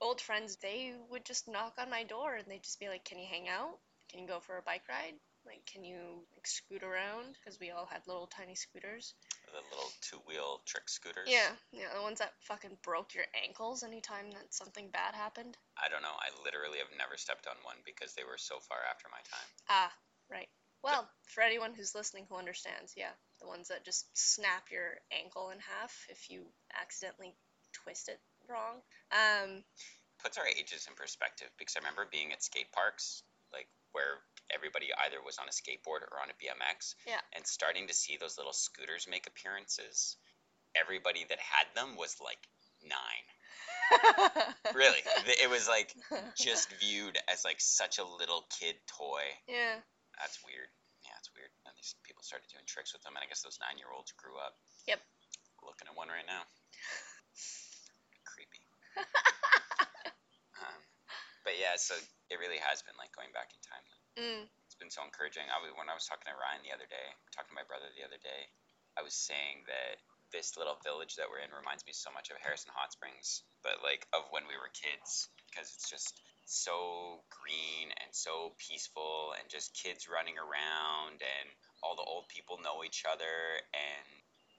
old 0.01 0.20
friends, 0.20 0.57
they 0.57 0.94
would 1.11 1.25
just 1.25 1.49
knock 1.49 1.75
on 1.79 1.90
my 1.90 2.05
door 2.05 2.35
and 2.35 2.46
they'd 2.49 2.62
just 2.62 2.81
be 2.81 2.88
like, 2.88 3.05
"Can 3.05 3.18
you 3.18 3.27
hang 3.29 3.49
out? 3.49 3.79
Can 4.11 4.20
you 4.20 4.27
go 4.27 4.40
for 4.40 4.57
a 4.57 4.62
bike 4.62 4.88
ride? 4.88 5.14
Like, 5.46 5.64
can 5.66 5.85
you 5.85 6.24
like, 6.35 6.46
scoot 6.46 6.83
around?" 6.83 7.37
Because 7.38 7.59
we 7.59 7.70
all 7.70 7.87
had 7.87 8.07
little 8.07 8.26
tiny 8.26 8.55
scooters. 8.55 9.14
the 9.46 9.59
little 9.74 9.90
two-wheel 10.00 10.62
trick 10.64 10.88
scooters. 10.88 11.29
Yeah, 11.29 11.50
yeah, 11.72 11.92
the 11.94 12.03
ones 12.03 12.20
that 12.20 12.33
fucking 12.42 12.79
broke 12.83 13.14
your 13.14 13.26
ankles 13.35 13.83
anytime 13.83 14.31
that 14.31 14.55
something 14.55 14.88
bad 14.90 15.14
happened. 15.14 15.57
I 15.76 15.88
don't 15.88 16.03
know. 16.03 16.14
I 16.14 16.31
literally 16.44 16.79
have 16.79 16.96
never 16.96 17.16
stepped 17.16 17.48
on 17.48 17.57
one 17.64 17.76
because 17.85 18.14
they 18.14 18.22
were 18.22 18.38
so 18.38 18.61
far 18.61 18.79
after 18.88 19.09
my 19.11 19.18
time. 19.26 19.48
Ah, 19.68 19.92
right. 20.31 20.48
Well, 20.83 21.09
for 21.26 21.42
anyone 21.42 21.74
who's 21.74 21.94
listening 21.94 22.26
who 22.29 22.37
understands, 22.37 22.94
yeah, 22.96 23.12
the 23.40 23.48
ones 23.48 23.68
that 23.68 23.85
just 23.85 24.07
snap 24.14 24.70
your 24.70 25.00
ankle 25.12 25.50
in 25.50 25.59
half 25.59 26.07
if 26.09 26.31
you 26.31 26.46
accidentally 26.81 27.35
twist 27.72 28.09
it 28.09 28.20
wrong. 28.48 28.81
Um, 29.12 29.64
puts 30.22 30.38
our 30.38 30.46
ages 30.46 30.87
in 30.88 30.94
perspective 30.94 31.48
because 31.59 31.76
I 31.76 31.81
remember 31.81 32.07
being 32.11 32.33
at 32.33 32.42
skate 32.42 32.72
parks, 32.72 33.22
like 33.53 33.68
where 33.92 34.20
everybody 34.54 34.88
either 35.06 35.18
was 35.24 35.38
on 35.38 35.46
a 35.48 35.54
skateboard 35.54 36.02
or 36.06 36.18
on 36.22 36.30
a 36.30 36.36
BMX, 36.38 36.94
Yeah. 37.06 37.20
and 37.34 37.46
starting 37.46 37.88
to 37.88 37.94
see 37.94 38.16
those 38.18 38.36
little 38.38 38.52
scooters 38.52 39.06
make 39.08 39.26
appearances. 39.26 40.16
Everybody 40.74 41.24
that 41.28 41.38
had 41.38 41.66
them 41.74 41.96
was 41.96 42.16
like 42.22 42.40
nine. 42.82 43.26
Really, 44.70 45.02
it 45.42 45.50
was 45.50 45.66
like 45.66 45.90
just 46.38 46.70
viewed 46.78 47.18
as 47.26 47.42
like 47.44 47.58
such 47.58 47.98
a 47.98 48.06
little 48.06 48.46
kid 48.60 48.76
toy. 48.86 49.26
yeah. 49.50 49.82
That's 50.20 50.38
weird. 50.46 50.70
Yeah, 51.02 51.16
it's 51.18 51.32
weird. 51.34 51.50
And 51.66 51.74
these 51.74 51.96
people 52.06 52.22
started 52.22 52.46
doing 52.52 52.62
tricks 52.70 52.92
with 52.94 53.02
them, 53.02 53.16
and 53.18 53.24
I 53.24 53.26
guess 53.26 53.42
those 53.42 53.58
nine-year-olds 53.58 54.12
grew 54.20 54.36
up. 54.38 54.54
Yep. 54.86 55.00
Looking 55.66 55.88
at 55.90 55.96
one 55.98 56.06
right 56.12 56.28
now. 56.28 56.44
Creepy. 58.28 58.62
um, 60.62 60.80
but 61.44 61.56
yeah, 61.58 61.74
so 61.80 61.96
it 62.30 62.36
really 62.38 62.60
has 62.62 62.84
been 62.86 62.96
like 63.00 63.10
going 63.16 63.32
back 63.34 63.50
in 63.50 63.60
time. 63.64 63.84
Mm, 64.18 64.49
It's 64.66 64.79
been 64.79 64.90
so 64.90 65.03
encouraging. 65.05 65.46
I 65.51 65.59
was, 65.62 65.70
when 65.79 65.88
I 65.90 65.94
was 65.94 66.07
talking 66.07 66.27
to 66.31 66.37
Ryan 66.38 66.62
the 66.66 66.75
other 66.75 66.88
day, 66.90 67.07
talking 67.35 67.55
to 67.55 67.59
my 67.59 67.66
brother 67.68 67.87
the 67.94 68.07
other 68.07 68.18
day, 68.23 68.42
I 68.99 69.03
was 69.03 69.14
saying 69.14 69.66
that 69.70 70.03
this 70.33 70.57
little 70.59 70.79
village 70.83 71.16
that 71.18 71.27
we're 71.31 71.42
in 71.42 71.51
reminds 71.55 71.87
me 71.87 71.92
so 71.94 72.11
much 72.14 72.31
of 72.31 72.38
Harrison 72.42 72.70
Hot 72.75 72.92
Springs, 72.94 73.42
but 73.62 73.83
like 73.83 74.07
of 74.14 74.27
when 74.31 74.46
we 74.46 74.59
were 74.59 74.70
kids, 74.75 75.29
because 75.51 75.70
it's 75.75 75.90
just 75.90 76.20
so 76.46 77.23
green 77.31 77.90
and 78.03 78.11
so 78.11 78.55
peaceful 78.59 79.35
and 79.38 79.46
just 79.51 79.75
kids 79.75 80.11
running 80.11 80.35
around 80.38 81.23
and 81.23 81.46
all 81.83 81.94
the 81.94 82.07
old 82.07 82.27
people 82.29 82.59
know 82.62 82.83
each 82.83 83.05
other 83.07 83.62
and 83.70 84.07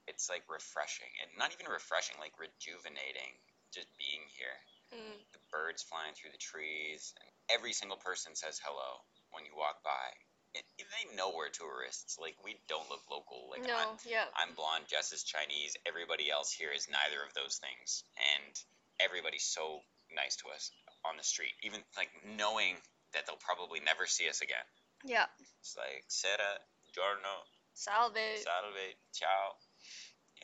it's 0.08 0.28
like 0.32 0.42
refreshing 0.48 1.10
and 1.20 1.28
not 1.36 1.52
even 1.52 1.68
refreshing 1.70 2.16
like 2.18 2.32
rejuvenating 2.40 3.36
just 3.74 3.88
being 3.98 4.24
here 4.36 4.56
Mm. 4.92 5.16
the 5.32 5.40
birds 5.50 5.82
flying 5.82 6.12
through 6.12 6.32
the 6.32 6.36
trees 6.36 7.14
and 7.16 7.28
every 7.48 7.72
single 7.72 7.96
person 7.96 8.36
says 8.36 8.60
hello 8.60 9.00
when 9.32 9.44
you 9.44 9.52
walk 9.56 9.82
by 9.82 10.08
and 10.54 10.64
they 10.76 11.04
know 11.16 11.32
we're 11.32 11.48
tourists 11.48 12.18
like 12.20 12.36
we 12.44 12.56
don't 12.68 12.88
look 12.92 13.00
local 13.10 13.48
like 13.48 13.64
no, 13.64 13.72
I'm, 13.72 13.96
yeah. 14.04 14.28
I'm 14.36 14.52
blonde 14.54 14.84
jess 14.88 15.12
is 15.12 15.24
chinese 15.24 15.76
everybody 15.88 16.30
else 16.30 16.52
here 16.52 16.68
is 16.72 16.88
neither 16.92 17.24
of 17.24 17.32
those 17.32 17.56
things 17.56 18.04
and 18.20 18.52
everybody's 19.00 19.44
so 19.48 19.80
nice 20.12 20.36
to 20.44 20.52
us 20.52 20.70
on 21.08 21.16
the 21.16 21.24
street 21.24 21.56
even 21.64 21.80
like 21.96 22.12
knowing 22.36 22.76
that 23.16 23.24
they'll 23.26 23.40
probably 23.40 23.80
never 23.80 24.04
see 24.04 24.28
us 24.28 24.40
again 24.44 24.66
Yeah. 25.04 25.24
it's 25.60 25.76
like 25.76 26.04
sera 26.08 26.60
giorno 26.92 27.48
Salve. 27.72 28.20
salve 28.44 28.86
ciao 29.16 29.56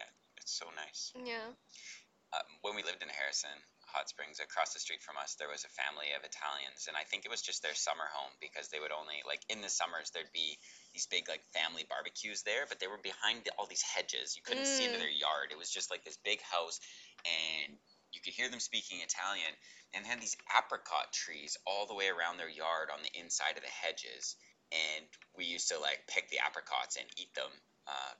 yeah 0.00 0.08
it's 0.40 0.56
so 0.56 0.64
nice 0.72 1.12
Yeah. 1.20 1.52
uh, 2.32 2.44
when 2.64 2.74
we 2.74 2.82
lived 2.82 3.02
in 3.04 3.08
Harrison, 3.12 3.52
Hot 3.92 4.08
Springs, 4.08 4.40
across 4.40 4.72
the 4.74 4.80
street 4.80 5.02
from 5.02 5.16
us, 5.16 5.36
there 5.36 5.48
was 5.48 5.64
a 5.64 5.72
family 5.72 6.12
of 6.16 6.24
Italians, 6.24 6.86
and 6.88 6.96
I 6.96 7.04
think 7.08 7.24
it 7.24 7.32
was 7.32 7.42
just 7.42 7.62
their 7.62 7.74
summer 7.74 8.06
home 8.12 8.32
because 8.40 8.68
they 8.68 8.80
would 8.80 8.92
only 8.92 9.20
like 9.26 9.40
in 9.48 9.60
the 9.60 9.68
summers 9.72 10.10
there'd 10.12 10.32
be 10.32 10.58
these 10.92 11.06
big 11.08 11.28
like 11.28 11.42
family 11.56 11.84
barbecues 11.88 12.42
there, 12.44 12.68
but 12.68 12.80
they 12.80 12.88
were 12.90 13.00
behind 13.00 13.48
all 13.56 13.66
these 13.66 13.82
hedges. 13.82 14.36
You 14.36 14.42
couldn't 14.44 14.68
see 14.68 14.84
into 14.84 14.98
Mm. 14.98 15.02
their 15.02 15.10
yard. 15.10 15.50
It 15.50 15.58
was 15.58 15.70
just 15.70 15.90
like 15.90 16.04
this 16.04 16.18
big 16.24 16.40
house, 16.42 16.80
and 17.24 17.76
you 18.12 18.20
could 18.20 18.34
hear 18.34 18.48
them 18.48 18.60
speaking 18.60 19.00
Italian, 19.00 19.52
and 19.94 20.04
had 20.06 20.20
these 20.20 20.36
apricot 20.52 21.12
trees 21.12 21.56
all 21.66 21.86
the 21.86 21.94
way 21.96 22.08
around 22.08 22.36
their 22.36 22.50
yard 22.50 22.90
on 22.92 23.02
the 23.02 23.12
inside 23.18 23.56
of 23.56 23.64
the 23.64 23.72
hedges, 23.72 24.36
and 24.72 25.04
we 25.36 25.44
used 25.44 25.68
to 25.68 25.78
like 25.80 26.04
pick 26.08 26.28
the 26.30 26.40
apricots 26.44 26.96
and 26.96 27.06
eat 27.16 27.32
them 27.34 27.50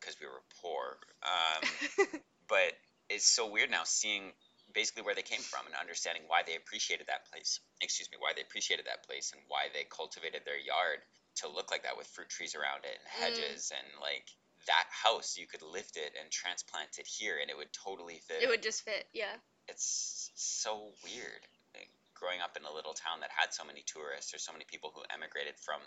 because 0.01 0.17
we 0.21 0.27
were 0.27 0.43
poor. 0.63 0.97
Um, 1.23 1.65
but 2.49 2.73
it's 3.09 3.29
so 3.29 3.51
weird 3.51 3.71
now 3.71 3.85
seeing 3.85 4.33
basically 4.75 5.03
where 5.03 5.15
they 5.15 5.23
came 5.23 5.41
from 5.41 5.67
and 5.67 5.75
understanding 5.75 6.23
why 6.27 6.43
they 6.47 6.57
appreciated 6.57 7.07
that 7.09 7.27
place. 7.33 7.61
Excuse 7.81 8.11
me, 8.11 8.19
why 8.21 8.33
they 8.37 8.43
appreciated 8.43 8.87
that 8.87 9.05
place 9.07 9.33
and 9.33 9.41
why 9.49 9.69
they 9.73 9.85
cultivated 9.89 10.43
their 10.45 10.59
yard 10.59 11.01
to 11.41 11.49
look 11.49 11.71
like 11.71 11.85
that 11.85 11.97
with 11.97 12.07
fruit 12.09 12.29
trees 12.29 12.55
around 12.55 12.85
it 12.85 12.99
and 12.99 13.07
Mm. 13.09 13.23
hedges 13.23 13.73
and 13.73 13.87
like 14.01 14.27
that 14.67 14.87
house 14.91 15.39
you 15.39 15.47
could 15.47 15.63
lift 15.63 15.97
it 15.97 16.13
and 16.21 16.31
transplant 16.31 16.99
it 16.99 17.07
here 17.07 17.39
and 17.39 17.49
it 17.51 17.57
would 17.57 17.73
totally 17.73 18.19
fit. 18.19 18.43
it 18.43 18.49
would 18.49 18.63
just 18.63 18.83
fit. 18.83 19.07
Yeah. 19.13 19.33
It's 19.69 20.31
so 20.35 20.93
weird. 21.05 21.47
like, 21.75 21.91
growing 22.15 22.41
up 22.41 22.57
in 22.57 22.65
a 22.65 22.73
little 22.73 22.95
town 22.95 23.21
that 23.21 23.31
had 23.31 23.55
so 23.55 23.65
many 23.65 23.83
tourists 23.87 24.35
or 24.35 24.39
so 24.39 24.53
many 24.53 24.65
people 24.65 24.91
who 24.95 25.03
emigrated 25.15 25.55
from 25.61 25.81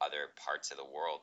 other 0.00 0.32
parts 0.36 0.70
of 0.70 0.76
the 0.78 0.84
world 0.84 1.20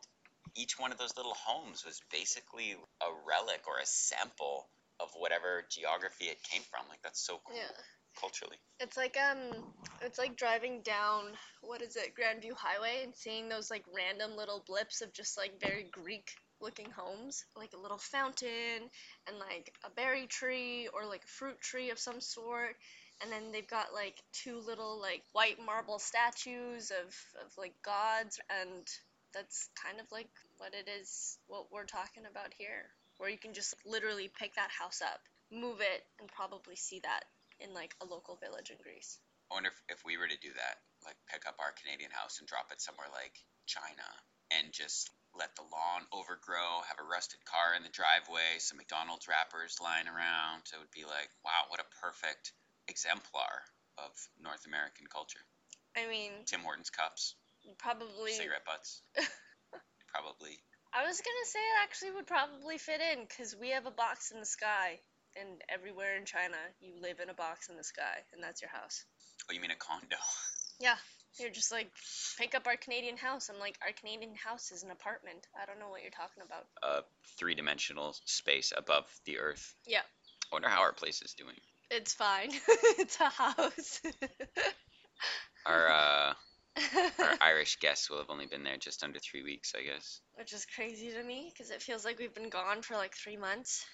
each 0.56 0.80
one 0.80 0.92
of 0.92 0.98
those 0.98 1.16
little 1.18 1.34
homes 1.36 1.86
was 1.86 2.02
basically 2.12 2.74
a 3.02 3.10
relic 3.28 3.62
or 3.68 3.80
a 3.80 3.86
sample 3.86 4.68
of 5.00 5.10
whatever 5.16 5.64
geography 5.70 6.26
it 6.26 6.42
came 6.44 6.62
from. 6.64 6.88
Like 6.90 7.02
that's 7.04 7.22
so 7.26 7.40
cool 7.46 7.56
Yeah. 7.56 7.72
culturally. 8.20 8.58
It's 8.80 8.96
like 8.98 9.18
um, 9.18 9.64
it's 10.02 10.18
like 10.18 10.38
driving 10.38 10.82
down 10.82 11.26
what 11.62 11.82
is 11.82 11.96
it, 11.96 12.14
Grandview 12.16 12.54
Highway, 12.56 13.02
and 13.04 13.14
seeing 13.16 13.50
those 13.50 13.70
like 13.70 13.84
random 13.94 14.36
little 14.38 14.64
blips 14.66 15.02
of 15.02 15.14
just 15.14 15.38
like 15.38 15.60
very 15.60 15.84
Greek 15.92 16.32
looking 16.62 16.90
homes, 16.92 17.46
like 17.56 17.74
a 17.74 17.80
little 17.82 17.98
fountain 17.98 18.90
and 19.28 19.38
like 19.40 19.74
a 19.86 19.90
berry 19.92 20.28
tree 20.28 20.88
or 20.94 21.06
like 21.06 21.24
a 21.24 21.28
fruit 21.28 21.60
tree 21.62 21.90
of 21.90 22.00
some 22.00 22.22
sort. 22.22 22.76
And 23.22 23.32
then 23.32 23.52
they've 23.52 23.68
got 23.68 23.94
like 23.94 24.16
two 24.32 24.60
little 24.66 25.00
like 25.02 25.24
white 25.34 25.58
marble 25.66 26.00
statues 26.00 26.92
of, 26.92 27.14
of 27.46 27.52
like 27.58 27.74
gods 27.84 28.40
and 28.50 28.88
that's 29.34 29.70
kind 29.86 30.00
of 30.00 30.06
like 30.12 30.30
what 30.58 30.74
it 30.74 30.90
is 30.90 31.38
what 31.48 31.72
we're 31.72 31.86
talking 31.86 32.24
about 32.30 32.54
here. 32.58 32.90
Where 33.20 33.30
you 33.30 33.38
can 33.38 33.54
just 33.54 33.76
literally 33.86 34.32
pick 34.32 34.56
that 34.56 34.72
house 34.72 35.04
up, 35.04 35.20
move 35.52 35.84
it, 35.84 36.02
and 36.20 36.32
probably 36.32 36.76
see 36.76 37.04
that 37.04 37.28
in 37.60 37.76
like 37.76 37.94
a 38.00 38.08
local 38.08 38.40
village 38.40 38.72
in 38.72 38.80
Greece. 38.80 39.20
I 39.52 39.60
wonder 39.60 39.70
if, 39.70 40.00
if 40.00 40.06
we 40.08 40.16
were 40.16 40.28
to 40.32 40.40
do 40.40 40.56
that, 40.56 40.80
like 41.04 41.20
pick 41.28 41.44
up 41.44 41.60
our 41.60 41.76
Canadian 41.76 42.12
house 42.16 42.40
and 42.40 42.48
drop 42.48 42.72
it 42.72 42.80
somewhere 42.80 43.12
like 43.12 43.36
China 43.68 44.08
and 44.56 44.72
just 44.72 45.12
let 45.38 45.54
the 45.56 45.68
lawn 45.68 46.08
overgrow, 46.10 46.82
have 46.88 46.98
a 46.98 47.06
rusted 47.06 47.44
car 47.46 47.78
in 47.78 47.84
the 47.84 47.94
driveway, 47.94 48.58
some 48.58 48.82
McDonald's 48.82 49.28
wrappers 49.28 49.78
lying 49.78 50.10
around. 50.10 50.66
It 50.74 50.80
would 50.80 50.94
be 50.96 51.06
like, 51.06 51.30
wow, 51.46 51.70
what 51.70 51.84
a 51.84 51.88
perfect 52.02 52.56
exemplar 52.88 53.68
of 54.02 54.16
North 54.42 54.66
American 54.66 55.06
culture. 55.06 55.44
I 55.94 56.08
mean, 56.08 56.32
Tim 56.46 56.62
Hortons 56.62 56.90
cups, 56.90 57.36
probably. 57.78 58.34
cigarette 58.34 58.66
butts. 58.66 59.02
Probably. 60.10 60.58
I 60.94 61.06
was 61.06 61.22
gonna 61.22 61.46
say 61.46 61.60
it 61.60 61.84
actually 61.84 62.12
would 62.12 62.28
probably 62.28 62.78
fit 62.78 63.02
in 63.02 63.26
because 63.26 63.56
we 63.56 63.72
have 63.72 63.86
a 63.86 63.92
box 63.92 64.32
in 64.32 64.40
the 64.40 64.46
sky, 64.46 65.00
and 65.36 65.62
everywhere 65.70 66.18
in 66.18 66.26
China 66.26 66.58
you 66.82 66.94
live 67.02 67.20
in 67.20 67.30
a 67.30 67.34
box 67.34 67.70
in 67.70 67.78
the 67.78 67.84
sky, 67.84 68.24
and 68.34 68.44
that's 68.44 68.62
your 68.62 68.72
house. 68.72 69.06
Oh, 69.50 69.54
you 69.54 69.62
mean 69.62 69.72
a 69.72 69.76
condo? 69.76 70.18
Yeah, 70.82 70.96
you're 71.38 71.50
just 71.50 71.74
like, 71.74 71.92
pick 72.38 72.56
up 72.56 72.66
our 72.66 72.78
Canadian 72.78 73.18
house. 73.18 73.50
I'm 73.50 73.60
like, 73.60 73.78
our 73.86 73.92
Canadian 73.92 74.34
house 74.34 74.72
is 74.72 74.82
an 74.84 74.92
apartment. 74.92 75.46
I 75.62 75.66
don't 75.66 75.78
know 75.78 75.90
what 75.90 76.04
you're 76.04 76.10
talking 76.10 76.42
about. 76.42 76.68
A 76.82 77.04
three-dimensional 77.38 78.16
space 78.24 78.72
above 78.76 79.04
the 79.26 79.40
earth. 79.40 79.76
Yeah. 79.86 80.00
I 80.00 80.56
wonder 80.56 80.70
how 80.70 80.80
our 80.80 80.94
place 80.94 81.22
is 81.22 81.34
doing. 81.34 81.56
It's 81.92 82.14
fine. 82.14 82.52
it's 82.98 83.20
a 83.20 83.30
house. 83.30 84.02
Our 85.66 85.88
uh, 85.90 86.34
our 87.20 87.38
Irish 87.42 87.78
guests 87.78 88.10
will 88.10 88.18
have 88.18 88.30
only 88.30 88.46
been 88.46 88.64
there 88.64 88.78
just 88.78 89.04
under 89.04 89.20
three 89.20 89.44
weeks, 89.44 89.74
I 89.78 89.84
guess. 89.84 90.22
Which 90.36 90.54
is 90.54 90.66
crazy 90.66 91.12
to 91.12 91.24
me 91.24 91.52
because 91.54 91.72
it 91.72 91.82
feels 91.82 92.06
like 92.06 92.20
we've 92.20 92.34
been 92.34 92.50
gone 92.50 92.82
for 92.82 92.96
like 92.96 93.16
three 93.16 93.38
months. 93.38 93.86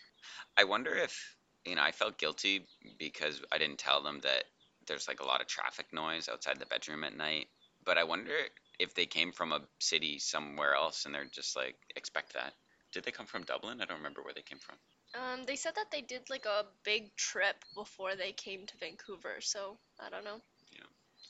I 0.57 0.63
wonder 0.63 0.95
if 0.95 1.35
you 1.65 1.75
know. 1.75 1.81
I 1.81 1.91
felt 1.91 2.17
guilty 2.17 2.67
because 2.99 3.41
I 3.51 3.57
didn't 3.57 3.79
tell 3.79 4.03
them 4.03 4.19
that 4.21 4.45
there's 4.87 5.07
like 5.07 5.19
a 5.19 5.25
lot 5.25 5.41
of 5.41 5.47
traffic 5.47 5.87
noise 5.93 6.29
outside 6.29 6.59
the 6.59 6.65
bedroom 6.65 7.03
at 7.03 7.17
night. 7.17 7.47
But 7.83 7.97
I 7.97 8.03
wonder 8.03 8.33
if 8.79 8.93
they 8.93 9.05
came 9.05 9.31
from 9.31 9.51
a 9.51 9.61
city 9.79 10.19
somewhere 10.19 10.73
else 10.73 11.05
and 11.05 11.13
they're 11.13 11.25
just 11.25 11.55
like 11.55 11.75
expect 11.95 12.33
that. 12.33 12.53
Did 12.91 13.03
they 13.03 13.11
come 13.11 13.25
from 13.25 13.43
Dublin? 13.43 13.81
I 13.81 13.85
don't 13.85 13.97
remember 13.97 14.23
where 14.23 14.33
they 14.33 14.41
came 14.41 14.59
from. 14.59 14.75
Um, 15.13 15.45
they 15.45 15.55
said 15.55 15.75
that 15.75 15.91
they 15.91 16.01
did 16.01 16.29
like 16.29 16.45
a 16.45 16.65
big 16.83 17.15
trip 17.15 17.63
before 17.73 18.15
they 18.15 18.31
came 18.31 18.65
to 18.65 18.77
Vancouver, 18.77 19.39
so 19.39 19.77
I 19.99 20.09
don't 20.09 20.25
know. 20.25 20.41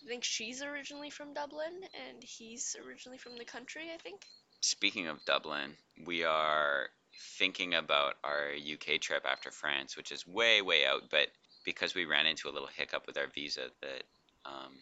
I 0.06 0.08
think 0.08 0.24
she's 0.24 0.62
originally 0.62 1.10
from 1.10 1.34
Dublin 1.34 1.82
and 2.08 2.24
he's 2.24 2.76
originally 2.86 3.18
from 3.18 3.38
the 3.38 3.46
country, 3.46 3.86
I 3.94 3.98
think. 3.98 4.22
Speaking 4.62 5.08
of 5.08 5.24
Dublin, 5.26 5.76
we 6.06 6.24
are 6.24 6.90
thinking 7.38 7.74
about 7.74 8.16
our 8.24 8.52
UK 8.52 9.02
trip 9.02 9.26
after 9.26 9.50
France, 9.50 9.98
which 9.98 10.12
is 10.12 10.28
way, 10.28 10.62
way 10.62 10.86
out, 10.86 11.10
but 11.10 11.30
because 11.64 11.96
we 11.96 12.06
ran 12.06 12.28
into 12.28 12.50
a 12.50 12.52
little 12.52 12.70
hiccup 12.78 13.08
with 13.08 13.18
our 13.18 13.28
visa 13.34 13.70
that 13.82 14.04
um, 14.46 14.74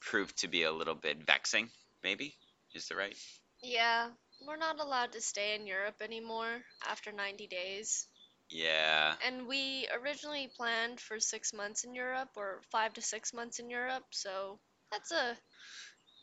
proved 0.00 0.36
to 0.38 0.48
be 0.48 0.64
a 0.64 0.72
little 0.72 0.94
bit 0.94 1.24
vexing, 1.26 1.70
maybe, 2.04 2.34
is 2.74 2.88
the 2.88 2.96
right? 2.96 3.16
Yeah, 3.62 4.08
we're 4.46 4.58
not 4.58 4.78
allowed 4.78 5.12
to 5.12 5.22
stay 5.22 5.54
in 5.54 5.66
Europe 5.66 6.02
anymore 6.02 6.62
after 6.86 7.12
90 7.12 7.46
days. 7.46 8.08
Yeah. 8.50 9.14
And 9.26 9.46
we 9.48 9.88
originally 10.02 10.48
planned 10.56 11.00
for 11.00 11.18
six 11.20 11.52
months 11.52 11.84
in 11.84 11.94
Europe 11.94 12.30
or 12.36 12.60
five 12.70 12.94
to 12.94 13.02
six 13.02 13.32
months 13.34 13.58
in 13.58 13.70
Europe, 13.70 14.04
so 14.10 14.58
that's 14.92 15.10
a 15.12 15.36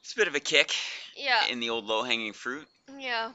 It's 0.01 0.13
a 0.13 0.17
bit 0.17 0.27
of 0.27 0.35
a 0.35 0.39
kick 0.39 0.73
yeah, 1.15 1.45
in 1.49 1.59
the 1.59 1.69
old 1.69 1.85
low 1.85 2.03
hanging 2.03 2.33
fruit. 2.33 2.67
yeah. 2.97 3.31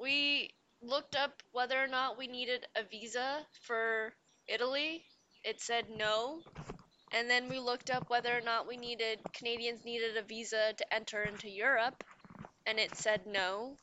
We 0.00 0.50
looked 0.82 1.14
up 1.14 1.42
whether 1.52 1.82
or 1.82 1.86
not 1.86 2.18
we 2.18 2.26
needed 2.26 2.66
a 2.76 2.82
visa 2.82 3.46
for 3.62 4.12
Italy. 4.48 5.04
It 5.44 5.60
said 5.60 5.86
no. 5.96 6.42
And 7.12 7.28
then 7.30 7.48
we 7.48 7.58
looked 7.60 7.90
up 7.90 8.10
whether 8.10 8.36
or 8.36 8.40
not 8.40 8.66
we 8.66 8.76
needed 8.76 9.20
Canadians 9.32 9.84
needed 9.84 10.16
a 10.16 10.22
visa 10.22 10.72
to 10.76 10.94
enter 10.94 11.22
into 11.22 11.48
Europe, 11.48 12.02
and 12.66 12.78
it 12.78 12.96
said 12.96 13.26
no. 13.26 13.76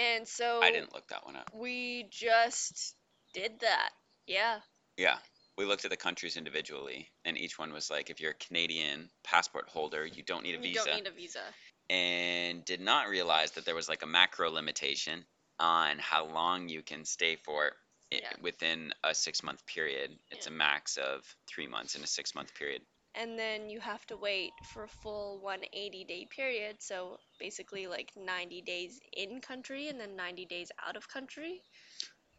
And 0.00 0.26
so 0.26 0.60
I 0.62 0.70
didn't 0.70 0.94
look 0.94 1.08
that 1.08 1.26
one 1.26 1.36
up. 1.36 1.50
we 1.54 2.06
just 2.10 2.94
did 3.34 3.60
that. 3.60 3.90
Yeah. 4.26 4.60
Yeah. 4.96 5.18
We 5.58 5.64
looked 5.66 5.84
at 5.84 5.90
the 5.90 5.96
countries 5.96 6.36
individually, 6.38 7.10
and 7.24 7.36
each 7.36 7.58
one 7.58 7.72
was 7.72 7.90
like, 7.90 8.08
if 8.08 8.18
you're 8.20 8.30
a 8.30 8.46
Canadian 8.46 9.10
passport 9.24 9.68
holder, 9.68 10.06
you 10.06 10.22
don't 10.22 10.42
need 10.42 10.54
a 10.54 10.58
You 10.58 10.62
visa. 10.74 10.84
don't 10.86 10.96
need 10.96 11.06
a 11.06 11.10
visa. 11.10 11.42
and 11.90 12.64
did 12.64 12.80
not 12.80 13.08
realize 13.08 13.50
that 13.52 13.64
there 13.64 13.74
was 13.74 13.88
like 13.88 14.02
a 14.02 14.06
macro 14.06 14.50
limitation 14.50 15.24
on 15.58 15.98
how 15.98 16.24
long 16.24 16.68
you 16.68 16.82
can 16.82 17.04
stay 17.04 17.36
for 17.36 17.72
Yeah. 18.10 18.32
within 18.40 18.94
a 19.04 19.14
six 19.14 19.42
month 19.42 19.66
period. 19.66 20.16
It's 20.30 20.46
a 20.46 20.50
max 20.50 20.96
of 20.96 21.24
three 21.46 21.66
months 21.66 21.94
in 21.96 22.02
a 22.02 22.06
six 22.06 22.34
month 22.34 22.54
period. 22.54 22.82
And 23.14 23.38
then 23.38 23.68
you 23.70 23.80
have 23.80 24.06
to 24.06 24.16
wait 24.16 24.52
for 24.72 24.84
a 24.84 24.88
full 24.88 25.38
180 25.40 26.04
day 26.04 26.26
period. 26.30 26.76
So 26.80 27.18
basically, 27.38 27.86
like 27.86 28.12
90 28.16 28.62
days 28.62 29.00
in 29.12 29.40
country 29.40 29.88
and 29.88 30.00
then 30.00 30.16
90 30.16 30.46
days 30.46 30.70
out 30.86 30.96
of 30.96 31.08
country. 31.08 31.60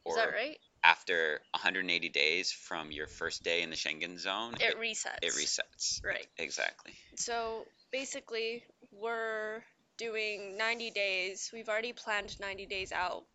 Or 0.05 0.13
Is 0.13 0.23
that 0.23 0.33
right? 0.33 0.57
after 0.83 1.41
180 1.51 2.09
days 2.09 2.51
from 2.51 2.91
your 2.91 3.05
first 3.05 3.43
day 3.43 3.61
in 3.61 3.69
the 3.69 3.75
Schengen 3.75 4.17
zone, 4.17 4.55
It 4.59 4.79
resets. 4.79 5.19
it 5.21 5.33
resets. 5.33 6.03
Right. 6.03 6.25
Exactly. 6.37 6.93
So 7.17 7.65
basically, 7.91 8.63
we're 8.91 9.61
doing 9.97 10.57
90 10.57 10.89
days. 10.91 11.51
We've 11.53 11.69
already 11.69 11.93
planned 11.93 12.39
90 12.39 12.65
days 12.65 12.91
out. 12.91 13.25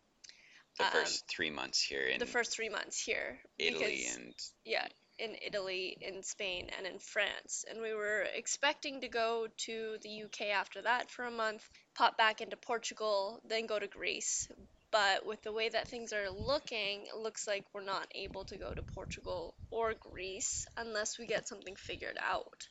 The 0.77 0.85
Um, 0.85 0.91
first 0.91 1.27
three 1.29 1.49
months 1.49 1.81
here 1.81 2.01
in 2.01 2.19
the 2.19 2.25
first 2.25 2.51
three 2.51 2.69
months 2.69 2.99
here. 3.01 3.39
Italy 3.57 3.95
because- 3.97 4.15
and 4.17 4.33
yeah, 4.65 4.87
in 5.19 5.35
Italy, 5.45 5.97
in 6.01 6.23
Spain, 6.23 6.69
and 6.77 6.85
in 6.87 6.99
France. 6.99 7.65
And 7.69 7.81
we 7.81 7.93
were 7.93 8.23
expecting 8.35 9.01
to 9.01 9.07
go 9.07 9.47
to 9.65 9.97
the 10.01 10.23
UK 10.23 10.47
after 10.53 10.81
that 10.83 11.09
for 11.09 11.25
a 11.25 11.31
month, 11.31 11.67
pop 11.95 12.17
back 12.17 12.41
into 12.41 12.57
Portugal, 12.57 13.39
then 13.47 13.65
go 13.65 13.79
to 13.79 13.87
Greece. 13.87 14.47
But 14.91 15.25
with 15.25 15.41
the 15.43 15.51
way 15.51 15.69
that 15.69 15.87
things 15.89 16.13
are 16.13 16.29
looking, 16.29 17.07
it 17.07 17.17
looks 17.17 17.45
like 17.47 17.65
we're 17.73 17.83
not 17.83 18.07
able 18.15 18.45
to 18.45 18.57
go 18.57 18.73
to 18.73 18.81
Portugal 18.95 19.53
or 19.69 19.93
Greece 19.93 20.65
unless 20.77 21.19
we 21.19 21.27
get 21.27 21.47
something 21.47 21.75
figured 21.75 22.17
out. 22.21 22.67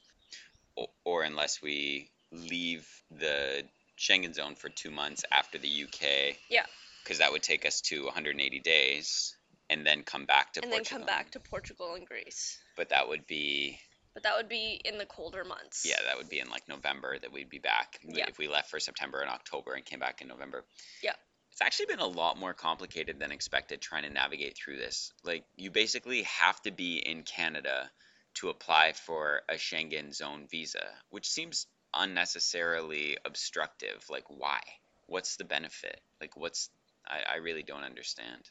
o- 0.78 0.90
or 1.04 1.22
unless 1.22 1.60
we 1.62 2.10
leave 2.32 2.86
the 3.10 3.64
Schengen 3.98 4.34
zone 4.34 4.54
for 4.56 4.68
two 4.68 4.90
months 4.90 5.24
after 5.30 5.58
the 5.58 5.68
UK. 5.68 6.36
Yeah. 6.50 6.66
Because 7.02 7.18
that 7.18 7.32
would 7.32 7.42
take 7.42 7.64
us 7.66 7.80
to 7.82 8.04
180 8.04 8.60
days 8.60 9.35
and 9.70 9.86
then 9.86 10.02
come 10.02 10.24
back 10.26 10.52
to 10.54 10.62
and 10.62 10.70
Portugal. 10.70 10.98
then 10.98 11.06
come 11.06 11.06
back 11.06 11.30
to 11.32 11.40
Portugal 11.40 11.94
and 11.94 12.06
Greece. 12.06 12.58
But 12.76 12.90
that 12.90 13.08
would 13.08 13.26
be 13.26 13.78
But 14.14 14.22
that 14.24 14.36
would 14.36 14.48
be 14.48 14.80
in 14.84 14.98
the 14.98 15.06
colder 15.06 15.44
months. 15.44 15.84
yeah, 15.88 16.00
that 16.06 16.16
would 16.16 16.28
be 16.28 16.38
in 16.40 16.48
like 16.50 16.68
November 16.68 17.18
that 17.18 17.32
we'd 17.32 17.50
be 17.50 17.58
back. 17.58 17.98
Yeah. 18.02 18.26
If 18.28 18.38
we 18.38 18.48
left 18.48 18.70
for 18.70 18.78
September 18.80 19.20
and 19.20 19.30
October 19.30 19.74
and 19.74 19.84
came 19.84 19.98
back 20.00 20.20
in 20.22 20.28
November. 20.28 20.64
Yeah. 21.02 21.12
It's 21.52 21.62
actually 21.62 21.86
been 21.86 22.00
a 22.00 22.06
lot 22.06 22.38
more 22.38 22.52
complicated 22.52 23.18
than 23.18 23.32
expected 23.32 23.80
trying 23.80 24.02
to 24.02 24.10
navigate 24.10 24.56
through 24.56 24.76
this. 24.76 25.12
Like 25.24 25.44
you 25.56 25.70
basically 25.70 26.22
have 26.24 26.60
to 26.62 26.70
be 26.70 26.96
in 26.98 27.22
Canada 27.22 27.90
to 28.34 28.50
apply 28.50 28.92
for 28.92 29.40
a 29.48 29.54
Schengen 29.54 30.14
zone 30.14 30.46
visa, 30.50 30.86
which 31.08 31.26
seems 31.28 31.66
unnecessarily 31.94 33.16
obstructive. 33.24 34.04
Like 34.10 34.24
why? 34.28 34.60
What's 35.06 35.36
the 35.36 35.44
benefit? 35.44 36.00
Like 36.20 36.36
what's 36.36 36.68
I, 37.06 37.34
I 37.34 37.36
really 37.36 37.62
don't 37.62 37.84
understand. 37.84 38.42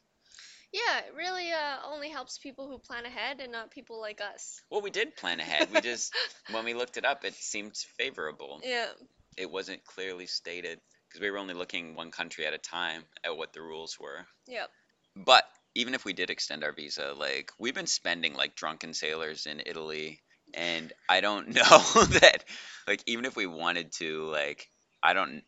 Yeah, 0.76 0.98
it 1.08 1.14
really 1.16 1.52
uh, 1.54 1.78
only 1.86 2.10
helps 2.10 2.38
people 2.38 2.68
who 2.68 2.78
plan 2.78 3.06
ahead 3.06 3.40
and 3.40 3.50
not 3.52 3.72
people 3.72 4.02
like 4.02 4.20
us. 4.20 4.60
Well, 4.70 4.82
we 4.82 4.92
did 4.92 5.16
plan 5.16 5.40
ahead. 5.40 5.70
We 5.74 5.80
just 5.80 6.14
when 6.52 6.66
we 6.66 6.74
looked 6.74 6.98
it 6.98 7.06
up, 7.06 7.24
it 7.24 7.34
seemed 7.34 7.78
favorable. 7.98 8.60
Yeah. 8.62 8.88
it 9.38 9.50
wasn't 9.50 9.86
clearly 9.86 10.26
stated 10.28 10.82
because 11.08 11.22
we 11.22 11.32
were 11.32 11.38
only 11.38 11.54
looking 11.54 11.96
one 11.96 12.12
country 12.12 12.46
at 12.46 12.54
a 12.54 12.58
time 12.58 13.04
at 13.24 13.38
what 13.38 13.54
the 13.54 13.62
rules 13.62 13.98
were. 14.00 14.26
Yep. 14.48 14.70
But 15.16 15.46
even 15.76 15.94
if 15.94 16.04
we 16.04 16.12
did 16.12 16.30
extend 16.30 16.64
our 16.66 16.74
visa, 16.74 17.14
like 17.18 17.52
we've 17.58 17.74
been 17.76 17.88
spending 17.88 18.34
like 18.34 18.56
drunken 18.56 18.94
sailors 18.94 19.46
in 19.46 19.62
Italy, 19.66 20.22
and 20.54 20.92
I 21.08 21.22
don't 21.22 21.48
know 21.56 21.80
that 22.20 22.44
like 22.86 23.02
even 23.06 23.24
if 23.24 23.38
we 23.38 23.48
wanted 23.48 23.94
to, 23.94 24.26
like 24.30 24.70
I 25.02 25.14
don't. 25.14 25.42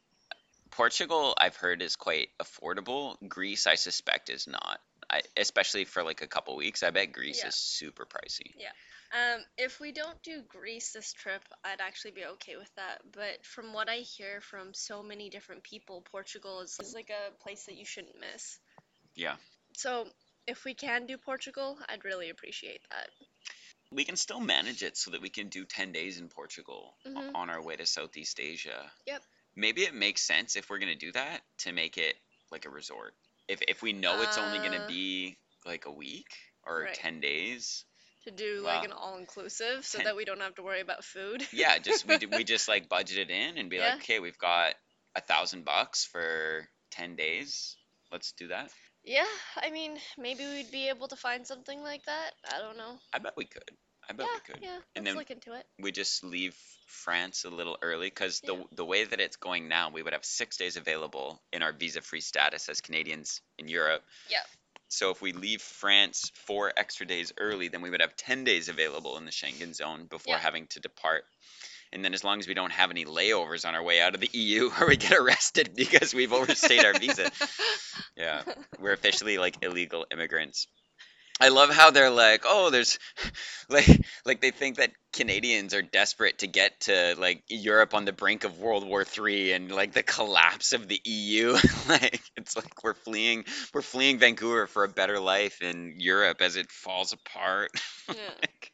Portugal, 0.71 1.33
I've 1.37 1.55
heard, 1.55 1.81
is 1.81 1.95
quite 1.95 2.29
affordable. 2.41 3.15
Greece, 3.27 3.67
I 3.67 3.75
suspect, 3.75 4.29
is 4.29 4.47
not. 4.47 4.79
I, 5.09 5.21
especially 5.37 5.85
for 5.85 6.03
like 6.03 6.21
a 6.21 6.27
couple 6.27 6.55
weeks. 6.57 6.83
I 6.83 6.89
bet 6.91 7.11
Greece 7.13 7.39
Yeah. 7.41 7.47
is 7.49 7.55
super 7.55 8.05
pricey. 8.05 8.51
Yeah. 8.57 8.71
Um, 9.13 9.41
if 9.57 9.79
we 9.79 9.93
don't 9.93 10.21
do 10.21 10.41
Greece 10.49 10.91
this 10.91 11.13
trip, 11.13 11.41
I'd 11.63 11.79
actually 11.79 12.11
be 12.11 12.25
okay 12.25 12.57
with 12.57 12.69
that. 12.75 12.99
But 13.13 13.45
from 13.45 13.71
what 13.71 13.87
I 13.89 13.97
hear 13.97 14.41
from 14.41 14.73
so 14.73 15.01
many 15.01 15.29
different 15.29 15.63
people, 15.63 16.01
Portugal 16.11 16.59
is, 16.59 16.77
is 16.81 16.93
like 16.93 17.09
a 17.09 17.31
place 17.41 17.65
that 17.67 17.75
you 17.77 17.85
shouldn't 17.85 18.19
miss. 18.19 18.59
Yeah. 19.15 19.37
So 19.77 20.07
if 20.45 20.65
we 20.65 20.73
can 20.73 21.05
do 21.05 21.17
Portugal, 21.17 21.77
I'd 21.87 22.03
really 22.03 22.29
appreciate 22.29 22.81
that. 22.91 23.09
we 23.89 24.03
can 24.03 24.17
still 24.17 24.41
manage 24.41 24.83
it 24.83 24.97
so 24.97 25.11
that 25.11 25.21
we 25.21 25.29
can 25.29 25.47
do 25.47 25.63
10 25.63 25.93
days 25.93 26.19
in 26.19 26.27
Portugal 26.27 26.97
o- 27.05 27.09
Mhm. 27.09 27.31
on 27.33 27.49
our 27.49 27.61
way 27.61 27.77
to 27.77 27.85
Southeast 27.85 28.37
Asia. 28.37 28.91
Yep. 29.05 29.23
Maybe 29.55 29.83
it 29.83 29.93
makes 29.93 30.21
sense 30.21 30.57
if 30.57 30.69
we're 30.69 30.79
going 30.79 30.91
to 30.91 31.05
do 31.05 31.13
that 31.13 31.41
to 31.59 31.71
make 31.71 31.97
it 31.97 32.17
like 32.51 32.65
a 32.65 32.69
resort. 32.69 33.15
If 33.47 33.61
if 33.67 33.81
we 33.81 33.93
know 33.93 34.21
it's 34.21 34.37
only 34.37 34.59
going 34.59 34.71
to 34.73 34.83
Uh, 34.83 34.87
be 34.87 35.37
like 35.65 35.85
a 35.85 35.91
week 35.91 36.27
or 36.63 36.81
right. 36.83 36.93
10 36.95 37.19
days. 37.19 37.85
To 38.25 38.31
do 38.31 38.61
Wow. 38.63 38.75
like 38.79 38.85
an 38.85 38.91
all-inclusive 38.91 39.85
so 39.85 39.97
Ten- 39.99 40.05
that 40.05 40.15
we 40.15 40.25
don't 40.25 40.41
have 40.41 40.55
to 40.55 40.63
worry 40.63 40.81
about 40.81 41.03
food. 41.05 41.47
Yeah, 41.53 41.77
just 41.77 42.05
we 42.05 42.17
we 42.17 42.43
just 42.55 42.67
like 42.67 42.89
budget 42.89 43.17
it 43.17 43.29
in 43.31 43.57
and 43.57 43.69
be 43.69 43.77
Yeah. 43.77 43.93
like, 43.93 44.03
"Okay, 44.03 44.19
we've 44.19 44.37
got 44.37 44.75
a 45.15 45.21
1000 45.21 45.63
bucks 45.63 46.03
for 46.05 46.67
10 46.91 47.15
days. 47.15 47.77
Let's 48.11 48.33
do 48.33 48.47
that." 48.49 48.71
Yeah, 49.03 49.25
I 49.55 49.69
mean, 49.71 49.97
maybe 50.17 50.43
we'd 50.45 50.71
be 50.71 50.89
able 50.89 51.07
to 51.07 51.15
find 51.15 51.47
something 51.47 51.81
like 51.81 52.03
that. 52.05 52.31
I 52.53 52.59
don't 52.59 52.77
know. 52.77 52.99
I 53.13 53.19
bet 53.19 53.37
we 53.37 53.45
could. 53.45 53.71
I 54.09 54.13
bet 54.13 54.25
yeah, 54.27 54.33
we 54.47 54.53
could. 54.53 54.63
yeah, 54.63 54.71
let's 54.73 54.85
And 54.95 55.07
then- 55.07 55.15
look 55.15 55.31
into 55.31 55.53
it. 55.53 55.65
we 55.79 55.91
just 55.91 56.23
leave 56.23 56.55
France 56.87 57.43
a 57.45 57.49
little 57.49 57.77
early 57.81 58.07
because 58.07 58.39
the 58.41 58.55
Yeah. 58.55 58.63
the 58.71 58.85
way 58.85 59.03
that 59.03 59.19
it's 59.19 59.35
going 59.35 59.67
now, 59.67 59.89
we 59.89 60.01
would 60.01 60.13
have 60.13 60.23
six 60.25 60.57
days 60.57 60.77
available 60.77 61.41
in 61.51 61.61
our 61.61 61.73
visa 61.73 62.01
free 62.01 62.21
status 62.21 62.69
as 62.69 62.79
Canadians 62.81 63.41
in 63.57 63.67
Europe. 63.67 64.03
Yeah. 64.29 64.43
So 64.89 65.11
if 65.11 65.21
we 65.21 65.33
leave 65.33 65.61
France 65.61 66.31
four 66.45 66.71
extra 66.77 67.05
days 67.05 67.33
early, 67.37 67.67
then 67.67 67.81
we 67.81 67.89
would 67.89 67.99
have 68.01 68.15
ten 68.15 68.45
days 68.45 68.69
available 68.69 69.17
in 69.17 69.25
the 69.25 69.31
Schengen 69.31 69.75
zone 69.75 70.05
before 70.05 70.35
Yeah. 70.35 70.39
having 70.39 70.67
to 70.67 70.79
depart. 70.79 71.25
And 71.91 72.03
then 72.03 72.13
as 72.13 72.23
long 72.23 72.39
as 72.39 72.47
we 72.47 72.53
don't 72.53 72.71
have 72.71 72.89
any 72.91 73.05
layovers 73.05 73.65
on 73.65 73.73
our 73.75 73.83
way 73.83 73.99
out 74.01 74.13
of 74.15 74.21
the 74.21 74.29
EU 74.33 74.69
or 74.79 74.87
we 74.87 74.95
get 74.97 75.13
arrested 75.13 75.73
because 75.75 76.13
we've 76.13 76.31
overstayed 76.33 76.85
our 76.85 76.97
visa, 76.97 77.29
yeah, 78.15 78.43
we're 78.79 78.93
officially 78.93 79.37
like 79.37 79.57
illegal 79.61 80.05
immigrants. 80.11 80.67
I 81.39 81.49
love 81.49 81.69
how 81.69 81.91
they're 81.91 82.09
like, 82.09 82.43
oh, 82.45 82.69
there's 82.69 82.97
like 83.69 84.05
like 84.25 84.41
they 84.41 84.51
think 84.51 84.77
that 84.77 84.91
Canadians 85.13 85.73
are 85.73 85.81
desperate 85.81 86.39
to 86.39 86.47
get 86.47 86.79
to 86.81 87.15
like 87.17 87.43
Europe 87.47 87.93
on 87.93 88.05
the 88.05 88.11
brink 88.11 88.43
of 88.43 88.59
World 88.59 88.87
War 88.87 89.03
Three 89.03 89.51
and 89.53 89.71
like 89.71 89.93
the 89.93 90.03
collapse 90.03 90.73
of 90.73 90.87
the 90.87 90.99
EU. 91.03 91.53
like 91.89 92.21
it's 92.35 92.55
like 92.55 92.83
we're 92.83 92.93
fleeing 92.93 93.45
we're 93.73 93.81
fleeing 93.81 94.19
Vancouver 94.19 94.67
for 94.67 94.83
a 94.83 94.89
better 94.89 95.19
life 95.19 95.61
in 95.61 95.95
Europe 95.97 96.41
as 96.41 96.55
it 96.55 96.71
falls 96.71 97.13
apart. 97.13 97.71
Yeah. 98.07 98.15
like, 98.39 98.71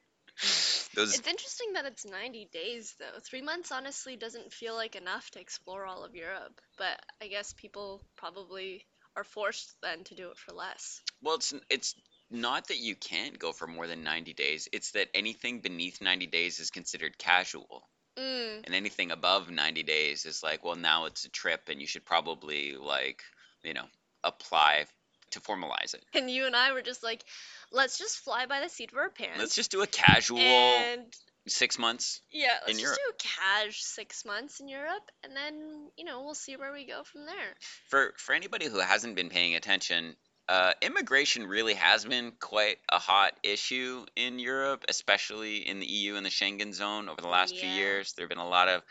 those 0.95 1.17
It's 1.17 1.27
interesting 1.27 1.73
that 1.73 1.85
it's 1.85 2.05
90 2.05 2.49
days, 2.53 2.95
though. 2.99 3.19
Three 3.19 3.41
months 3.41 3.71
honestly 3.71 4.15
doesn't 4.15 4.53
feel 4.53 4.75
like 4.75 4.95
enough 4.95 5.31
to 5.31 5.39
explore 5.39 5.87
all 5.87 6.03
of 6.03 6.13
Europe, 6.13 6.61
but 6.77 6.99
I 7.19 7.27
guess 7.27 7.53
people 7.53 8.03
probably 8.15 8.85
are 9.15 9.23
forced 9.23 9.73
then 9.81 10.03
to 10.05 10.15
do 10.15 10.29
it 10.29 10.37
for 10.37 10.53
less. 10.53 11.01
well, 11.21 11.35
it's 11.35 11.53
it's 11.69 11.95
not 12.33 12.67
that 12.69 12.79
you 12.79 12.95
can't 12.95 13.37
go 13.37 13.51
for 13.51 13.67
more 13.67 13.87
than 13.87 14.03
90 14.03 14.33
days. 14.33 14.67
It's 14.73 14.91
that 14.91 15.09
anything 15.13 15.59
beneath 15.59 16.01
90 16.01 16.27
days 16.27 16.59
is 16.59 16.71
considered 16.71 17.17
casual. 17.17 17.87
Mm, 18.17 18.63
and 18.65 18.75
anything 18.75 19.11
above 19.11 19.49
90 19.49 19.81
days 19.81 20.25
is 20.25 20.43
like 20.43 20.63
well 20.63 20.75
now 20.75 21.05
it's 21.05 21.25
a 21.25 21.29
trip 21.29 21.61
and 21.67 21.81
you 21.81 21.87
should 21.87 22.05
probably 22.05 22.75
like 22.75 23.23
you 23.63 23.73
know 23.73 23.85
apply 24.23 24.85
to 25.31 25.39
formalize 25.39 25.95
it 25.95 26.05
and 26.13 26.29
you 26.29 26.45
and 26.45 26.55
I 26.55 26.73
were 26.73 26.83
just 26.83 27.01
like, 27.01 27.23
let's 27.71 27.97
just 27.97 28.19
fly 28.19 28.45
by 28.45 28.59
the 28.61 28.69
seat 28.69 28.91
of 28.91 28.99
our 28.99 29.09
pants. 29.09 29.39
let's 29.39 29.55
just 29.55 29.71
do 29.71 29.81
a 29.81 29.87
casual 29.87 30.37
and 30.37 31.01
six 31.47 31.79
months 31.79 32.21
yeah, 32.31 32.49
let's 32.67 32.77
in 32.77 32.83
just 32.83 32.99
Europe. 32.99 32.99
do 33.19 33.25
a 33.25 33.63
cash 33.63 33.83
six 33.83 34.25
months 34.25 34.59
in 34.59 34.67
Europe, 34.67 35.09
and 35.23 35.35
then 35.35 35.89
you 35.97 36.05
know 36.05 36.21
we'll 36.21 36.35
see 36.35 36.55
where 36.55 36.71
we 36.71 36.85
go 36.85 37.01
from 37.03 37.25
there. 37.25 37.55
for 37.89 38.13
for 38.17 38.35
anybody 38.35 38.67
who 38.67 38.79
hasn't 38.79 39.15
been 39.15 39.29
paying 39.29 39.55
attention 39.55 40.15
uh, 40.49 40.73
immigration 40.81 41.47
really 41.47 41.73
has 41.75 42.05
been 42.05 42.31
quite 42.39 42.77
a 42.89 42.99
hot 42.99 43.33
issue 43.43 44.05
in 44.15 44.39
Europe, 44.39 44.85
especially 44.89 45.57
in 45.67 45.79
the 45.79 45.85
EU 45.85 46.15
and 46.15 46.25
the 46.25 46.29
Schengen 46.29 46.73
zone 46.73 47.07
over 47.09 47.21
the 47.21 47.27
last 47.27 47.55
few 47.57 47.69
years. 47.69 48.13
There 48.13 48.23
have 48.23 48.29
been 48.29 48.37
a 48.37 48.47
lot 48.47 48.67
of 48.67 48.81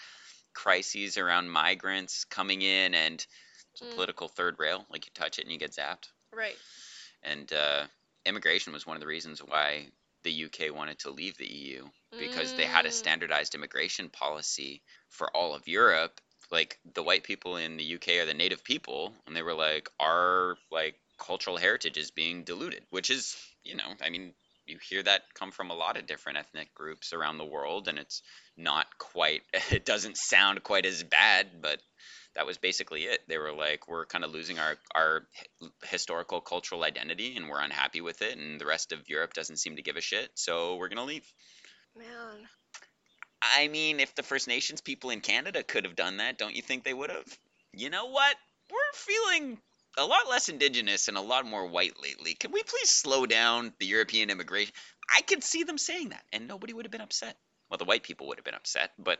crises 0.54 1.18
around 1.18 1.50
migrants 1.50 2.24
coming 2.24 2.62
in, 2.62 2.94
and 2.94 3.24
it's 3.72 3.82
a 3.82 3.84
Mm. 3.84 3.94
political 3.94 4.28
third 4.28 4.58
rail. 4.58 4.86
Like 4.90 5.06
you 5.06 5.12
touch 5.14 5.38
it 5.38 5.42
and 5.42 5.52
you 5.52 5.58
get 5.58 5.72
zapped. 5.72 6.08
Right. 6.32 6.56
and 7.24 7.52
uh, 7.52 7.86
immigration 8.26 8.72
was 8.72 8.84
one 8.86 8.96
of 8.96 9.00
the 9.00 9.06
reasons 9.06 9.40
why 9.40 9.86
the 10.24 10.32
UK 10.46 10.70
wanted 10.74 10.98
to 11.00 11.10
leave 11.10 11.36
the 11.36 11.46
EU 11.46 11.88
because 12.18 12.54
they 12.54 12.64
had 12.64 12.84
a 12.84 12.88
Mm. 12.88 12.92
standardized 12.92 13.54
immigration 13.54 14.08
policy 14.08 14.82
for 15.08 15.30
all 15.36 15.54
of 15.54 15.68
Europe. 15.68 16.20
Like 16.50 16.78
the 16.94 17.02
white 17.02 17.22
people 17.22 17.56
in 17.56 17.76
the 17.76 17.84
UK 17.84 18.18
are 18.18 18.26
the 18.26 18.34
native 18.34 18.64
people, 18.64 19.14
and 19.26 19.36
they 19.36 19.42
were 19.42 19.54
like, 19.54 19.88
our 20.00 20.56
like 20.70 20.98
cultural 21.22 21.56
heritage 21.56 21.96
is 21.96 22.10
being 22.10 22.42
diluted, 22.42 22.82
which 22.90 23.10
is, 23.10 23.36
you 23.64 23.76
know, 23.76 23.94
I 24.04 24.10
mean, 24.10 24.34
you 24.66 24.78
hear 24.88 25.02
that 25.02 25.22
come 25.34 25.50
from 25.50 25.70
a 25.70 25.74
lot 25.74 25.96
of 25.96 26.06
different 26.06 26.38
ethnic 26.38 26.74
groups 26.74 27.12
around 27.12 27.38
the 27.38 27.44
world, 27.44 27.88
and 27.88 27.98
it's 27.98 28.22
not 28.56 28.86
quite, 28.98 29.42
it 29.70 29.84
doesn't 29.84 30.16
sound 30.16 30.62
quite 30.62 30.86
as 30.86 31.02
bad, 31.02 31.46
but 31.60 31.80
that 32.34 32.46
was 32.46 32.58
basically 32.58 33.02
it. 33.02 33.20
They 33.28 33.38
were 33.38 33.52
like, 33.52 33.88
we're 33.88 34.06
kind 34.06 34.24
of 34.24 34.32
losing 34.32 34.58
our 34.58 34.76
our 34.94 35.26
historical 35.84 36.40
cultural 36.40 36.82
identity, 36.82 37.36
and 37.36 37.48
we're 37.48 37.60
unhappy 37.60 38.00
with 38.00 38.22
it, 38.22 38.36
and 38.36 38.60
the 38.60 38.66
rest 38.66 38.92
of 38.92 39.08
Europe 39.08 39.34
doesn't 39.34 39.58
seem 39.58 39.76
to 39.76 39.82
give 39.82 39.96
a 39.96 40.00
shit, 40.00 40.30
so 40.34 40.76
we're 40.76 40.88
gonna 40.88 41.04
leave. 41.04 41.30
Man. 41.96 42.48
I 43.42 43.68
mean, 43.68 44.00
if 44.00 44.14
the 44.14 44.22
First 44.22 44.48
Nations 44.48 44.80
people 44.80 45.10
in 45.10 45.20
Canada 45.20 45.62
could 45.62 45.84
have 45.84 45.96
done 45.96 46.18
that, 46.18 46.38
don't 46.38 46.54
you 46.54 46.62
think 46.62 46.84
they 46.84 46.94
would 46.94 47.10
have? 47.10 47.38
You 47.74 47.90
know 47.90 48.06
what? 48.06 48.36
We're 48.70 48.78
feeling 48.94 49.58
a 49.98 50.04
lot 50.04 50.28
less 50.28 50.48
indigenous 50.48 51.08
and 51.08 51.16
a 51.16 51.20
lot 51.20 51.46
more 51.46 51.66
white 51.66 52.00
lately. 52.02 52.34
Can 52.34 52.52
we 52.52 52.62
please 52.62 52.90
slow 52.90 53.26
down 53.26 53.72
the 53.78 53.86
European 53.86 54.30
immigration? 54.30 54.72
I 55.14 55.22
could 55.22 55.44
see 55.44 55.64
them 55.64 55.78
saying 55.78 56.10
that, 56.10 56.22
and 56.32 56.48
nobody 56.48 56.72
would 56.72 56.84
have 56.84 56.92
been 56.92 57.00
upset. 57.00 57.36
Well, 57.70 57.78
the 57.78 57.84
white 57.84 58.02
people 58.02 58.28
would 58.28 58.38
have 58.38 58.44
been 58.44 58.54
upset, 58.54 58.92
but 58.98 59.18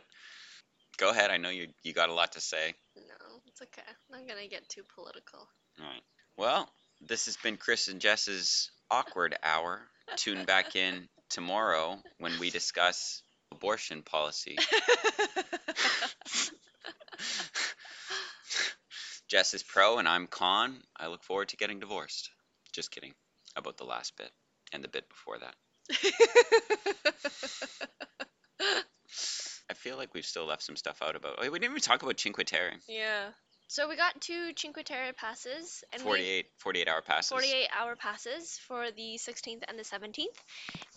go 0.97 1.09
ahead. 1.09 1.31
I 1.31 1.37
know 1.37 1.49
you 1.49 1.67
you 1.83 1.93
got 1.93 2.09
a 2.09 2.13
lot 2.13 2.33
to 2.33 2.41
say. 2.41 2.73
No, 2.95 3.41
it's 3.47 3.61
okay. 3.61 3.81
I'm 3.87 4.19
not 4.19 4.27
gonna 4.27 4.47
get 4.47 4.67
too 4.69 4.83
political. 4.95 5.47
All 5.79 5.85
right. 5.85 6.03
Well, 6.37 6.69
this 7.01 7.25
has 7.25 7.37
been 7.37 7.57
Chris 7.57 7.87
and 7.87 7.99
Jess's 7.99 8.71
awkward 8.89 9.35
hour. 9.43 9.81
Tune 10.15 10.45
back 10.45 10.75
in 10.75 11.07
tomorrow 11.29 11.99
when 12.19 12.39
we 12.39 12.49
discuss 12.49 13.21
abortion 13.51 14.01
policy. 14.03 14.57
Jess 19.33 19.55
is 19.55 19.63
pro 19.63 19.97
and 19.97 20.07
I'm 20.07 20.27
con. 20.27 20.83
I 20.95 21.07
look 21.07 21.23
forward 21.23 21.49
to 21.49 21.57
getting 21.57 21.79
divorced. 21.79 22.29
Just 22.71 22.91
kidding 22.91 23.15
about 23.55 23.77
the 23.77 23.83
last 23.83 24.15
bit 24.15 24.29
and 24.71 24.83
the 24.83 24.87
bit 24.87 25.09
before 25.09 25.39
that. 25.39 25.55
I 29.71 29.73
feel 29.73 29.97
like 29.97 30.13
we've 30.13 30.23
still 30.23 30.45
left 30.45 30.61
some 30.61 30.75
stuff 30.75 31.01
out 31.01 31.15
about. 31.15 31.41
Wait, 31.41 31.51
we 31.51 31.57
didn't 31.57 31.71
even 31.71 31.81
talk 31.81 32.03
about 32.03 32.19
Cinque 32.19 32.45
Terre. 32.45 32.73
yeah. 32.87 33.29
So 33.73 33.89
we 33.89 33.95
got 33.95 34.21
two 34.21 34.51
Cinque 34.55 34.85
Terre 34.85 35.13
passes 35.13 35.83
and 35.91 36.03
we 36.03 36.09
48, 36.09 36.45
48 36.59 36.87
hour 36.87 37.01
passes. 37.01 37.29
48 37.29 37.67
hour 37.75 37.95
passes 37.95 38.59
for 38.67 38.91
the 38.91 39.17
16th 39.17 39.63
and 39.67 39.79
the 39.79 39.83
17th. 39.83 40.27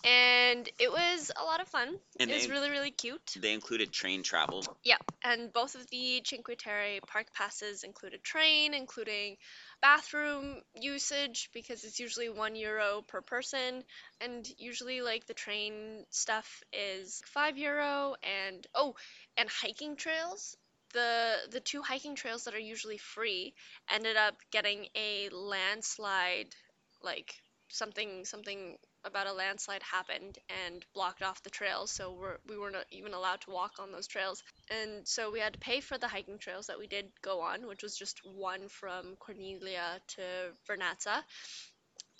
And 0.04 0.68
it 0.78 0.92
was 0.92 1.32
a 1.40 1.42
lot 1.42 1.62
of 1.62 1.68
fun. 1.68 1.96
And 2.20 2.30
it 2.30 2.34
was 2.34 2.50
really, 2.50 2.68
really 2.68 2.90
cute. 2.90 3.34
They 3.40 3.54
included 3.54 3.92
train 3.92 4.22
travel. 4.22 4.62
Yeah, 4.84 4.98
and 5.24 5.50
both 5.54 5.74
of 5.74 5.88
the 5.88 6.20
Cinque 6.22 6.54
Terre 6.58 7.00
park 7.06 7.28
passes 7.32 7.82
included 7.82 8.22
train, 8.22 8.74
including 8.74 9.38
bathroom 9.80 10.60
usage 10.74 11.48
because 11.54 11.82
it's 11.82 11.98
usually 11.98 12.28
one 12.28 12.56
euro 12.56 13.02
per 13.08 13.22
person, 13.22 13.84
and 14.20 14.46
usually 14.58 15.00
like 15.00 15.26
the 15.26 15.32
train 15.32 16.04
stuff 16.10 16.62
is 16.74 17.22
five 17.24 17.56
euro, 17.56 18.16
and 18.22 18.66
oh, 18.74 18.96
and 19.38 19.48
hiking 19.48 19.96
trails. 19.96 20.58
The 20.92 21.36
the 21.50 21.60
two 21.60 21.82
hiking 21.82 22.14
trails 22.16 22.44
that 22.44 22.54
are 22.54 22.58
usually 22.58 22.98
free 22.98 23.54
ended 23.90 24.16
up 24.16 24.36
getting 24.50 24.88
a 24.94 25.28
landslide, 25.30 26.54
like 27.02 27.34
something 27.68 28.24
something 28.24 28.78
about 29.04 29.26
a 29.28 29.32
landslide 29.32 29.82
happened 29.84 30.38
and 30.66 30.84
blocked 30.92 31.22
off 31.22 31.42
the 31.44 31.50
trails, 31.50 31.90
so 31.92 32.12
we're, 32.12 32.38
we 32.48 32.58
weren't 32.58 32.76
even 32.90 33.14
allowed 33.14 33.40
to 33.42 33.50
walk 33.50 33.74
on 33.78 33.92
those 33.92 34.08
trails. 34.08 34.42
And 34.68 35.06
so 35.06 35.30
we 35.30 35.38
had 35.38 35.52
to 35.52 35.58
pay 35.60 35.80
for 35.80 35.96
the 35.96 36.08
hiking 36.08 36.38
trails 36.38 36.66
that 36.66 36.78
we 36.78 36.88
did 36.88 37.12
go 37.22 37.40
on, 37.40 37.66
which 37.68 37.84
was 37.84 37.96
just 37.96 38.20
one 38.26 38.68
from 38.68 39.16
Corniglia 39.20 40.00
to 40.08 40.22
Vernazza. 40.68 41.22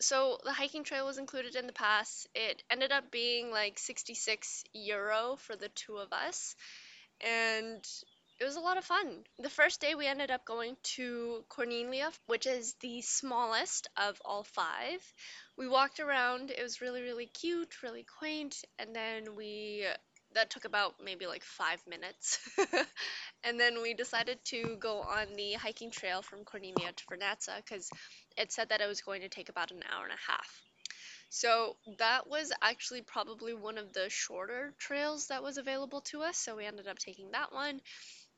So 0.01 0.39
the 0.45 0.53
hiking 0.55 0.85
trail 0.85 1.05
was 1.07 1.19
included 1.19 1.55
in 1.55 1.67
the 1.67 1.73
pass. 1.73 2.27
It 2.35 2.63
ended 2.71 2.93
up 2.93 3.11
being 3.11 3.51
like 3.51 3.79
66 3.79 4.65
euro 4.73 5.37
for 5.37 5.55
the 5.57 5.69
two 5.69 5.99
of 5.99 6.13
us, 6.15 6.57
and 7.21 7.85
it 8.39 8.45
was 8.45 8.57
a 8.57 8.61
lot 8.61 8.77
of 8.77 8.85
fun. 8.85 9.25
The 9.39 9.51
first 9.51 9.81
day 9.81 9.95
we 9.95 10.07
ended 10.07 10.31
up 10.31 10.45
going 10.45 10.77
to 10.97 11.45
Corniglia, 11.49 12.13
which 12.27 12.47
is 12.47 12.75
the 12.81 13.01
smallest 13.03 13.89
of 13.97 14.21
all 14.25 14.45
five. 14.45 15.01
We 15.57 15.69
walked 15.69 16.01
around. 16.01 16.51
It 16.51 16.63
was 16.63 16.81
really, 16.81 17.03
really 17.03 17.27
cute, 17.27 17.83
really 17.83 18.05
quaint, 18.19 18.63
and 18.79 18.95
then 18.95 19.37
we 19.37 19.87
that 20.35 20.51
took 20.51 20.67
about 20.67 20.95
maybe 21.03 21.27
like 21.27 21.43
five 21.43 21.83
minutes. 21.89 22.39
and 23.45 23.59
then 23.59 23.81
we 23.81 23.95
decided 23.95 24.39
to 24.45 24.77
go 24.77 25.01
on 25.01 25.33
the 25.35 25.55
hiking 25.55 25.91
trail 25.91 26.21
from 26.21 26.45
Corniglia 26.45 26.95
to 26.95 27.05
Vernazza 27.07 27.57
because 27.57 27.89
it 28.37 28.53
said 28.53 28.69
that 28.69 28.83
it 28.83 28.89
was 28.89 29.01
going 29.01 29.23
to 29.23 29.31
take 29.31 29.49
about 29.49 29.71
an 29.71 29.81
hour 29.91 30.05
and 30.05 30.13
a 30.13 30.31
half. 30.31 30.63
So 31.31 31.77
that 31.99 32.29
was 32.29 32.53
actually 32.63 33.03
probably 33.03 33.55
one 33.55 33.79
of 33.79 33.93
the 33.93 34.09
shorter 34.11 34.75
trails 34.79 35.29
that 35.29 35.43
was 35.43 35.59
available 35.59 36.03
to 36.03 36.23
us. 36.23 36.37
So 36.37 36.57
we 36.57 36.67
ended 36.67 36.87
up 36.87 36.99
taking 36.99 37.31
that 37.33 37.53
one. 37.53 37.81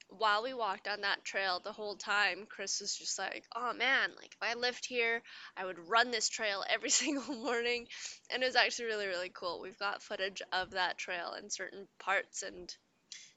While 0.08 0.42
we 0.42 0.54
walked 0.54 0.88
on 0.88 1.02
that 1.02 1.24
trail 1.24 1.60
the 1.60 1.72
whole 1.72 1.96
time, 1.96 2.46
Chris 2.48 2.80
was 2.80 2.96
just 2.96 3.18
like, 3.18 3.44
oh 3.54 3.72
man, 3.74 4.10
like 4.16 4.32
if 4.32 4.42
I 4.42 4.54
lived 4.54 4.86
here, 4.86 5.22
I 5.56 5.64
would 5.64 5.78
run 5.78 6.10
this 6.10 6.28
trail 6.28 6.64
every 6.68 6.90
single 6.90 7.34
morning. 7.34 7.86
And 8.30 8.42
it 8.42 8.46
was 8.46 8.56
actually 8.56 8.86
really, 8.86 9.06
really 9.06 9.30
cool. 9.32 9.60
We've 9.60 9.78
got 9.78 10.02
footage 10.02 10.42
of 10.52 10.72
that 10.72 10.98
trail 10.98 11.34
in 11.34 11.50
certain 11.50 11.86
parts 11.98 12.42
and 12.42 12.74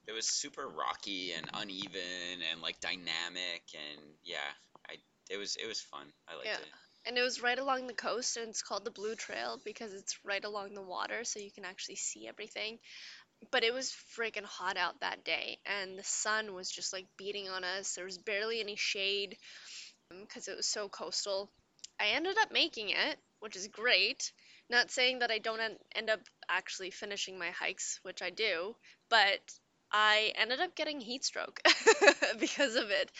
It 0.06 0.12
was 0.12 0.26
super 0.26 0.66
rocky 0.68 1.32
and 1.32 1.48
uneven 1.54 2.42
and 2.50 2.60
like 2.60 2.80
dynamic 2.80 3.62
and 3.74 4.00
yeah, 4.24 4.50
I 4.88 4.96
it 5.30 5.36
was 5.36 5.56
it 5.56 5.66
was 5.66 5.80
fun. 5.80 6.06
I 6.28 6.34
liked 6.34 6.46
Yeah. 6.46 6.54
it. 6.54 6.68
And 7.04 7.18
it 7.18 7.22
was 7.22 7.42
right 7.42 7.58
along 7.58 7.88
the 7.88 7.94
coast, 7.94 8.36
and 8.36 8.50
it's 8.50 8.62
called 8.62 8.84
the 8.84 8.92
Blue 8.92 9.16
Trail 9.16 9.60
because 9.64 9.92
it's 9.92 10.18
right 10.24 10.44
along 10.44 10.74
the 10.74 10.82
water, 10.82 11.24
so 11.24 11.40
you 11.40 11.50
can 11.50 11.64
actually 11.64 11.96
see 11.96 12.28
everything. 12.28 12.78
But 13.50 13.64
it 13.64 13.74
was 13.74 13.94
freaking 14.16 14.44
hot 14.44 14.76
out 14.76 15.00
that 15.00 15.24
day, 15.24 15.58
and 15.66 15.98
the 15.98 16.04
sun 16.04 16.54
was 16.54 16.70
just 16.70 16.92
like 16.92 17.06
beating 17.16 17.48
on 17.48 17.64
us. 17.64 17.94
There 17.94 18.04
was 18.04 18.18
barely 18.18 18.60
any 18.60 18.76
shade 18.76 19.36
um, 20.10 20.22
because 20.22 20.48
it 20.48 20.56
was 20.56 20.66
so 20.66 20.88
coastal. 20.88 21.50
I 22.00 22.08
ended 22.08 22.36
up 22.38 22.52
making 22.52 22.90
it, 22.90 23.18
which 23.40 23.56
is 23.56 23.68
great. 23.68 24.32
Not 24.70 24.90
saying 24.90 25.20
that 25.20 25.30
I 25.30 25.38
don't 25.38 25.60
en- 25.60 25.78
end 25.94 26.10
up 26.10 26.20
actually 26.48 26.90
finishing 26.90 27.38
my 27.38 27.50
hikes, 27.50 27.98
which 28.02 28.22
I 28.22 28.30
do, 28.30 28.76
but 29.10 29.40
I 29.92 30.32
ended 30.36 30.60
up 30.60 30.74
getting 30.74 31.00
heat 31.00 31.24
stroke 31.24 31.60
because 32.40 32.76
of 32.76 32.90
it. 32.90 33.10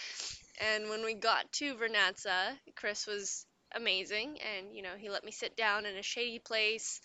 And 0.60 0.88
when 0.88 1.04
we 1.04 1.14
got 1.14 1.52
to 1.54 1.74
Vernazza, 1.74 2.58
Chris 2.76 3.06
was 3.06 3.46
amazing 3.74 4.38
and 4.40 4.76
you 4.76 4.82
know 4.82 4.96
he 4.98 5.08
let 5.08 5.24
me 5.24 5.32
sit 5.32 5.56
down 5.56 5.86
in 5.86 5.96
a 5.96 6.02
shady 6.02 6.38
place 6.38 7.00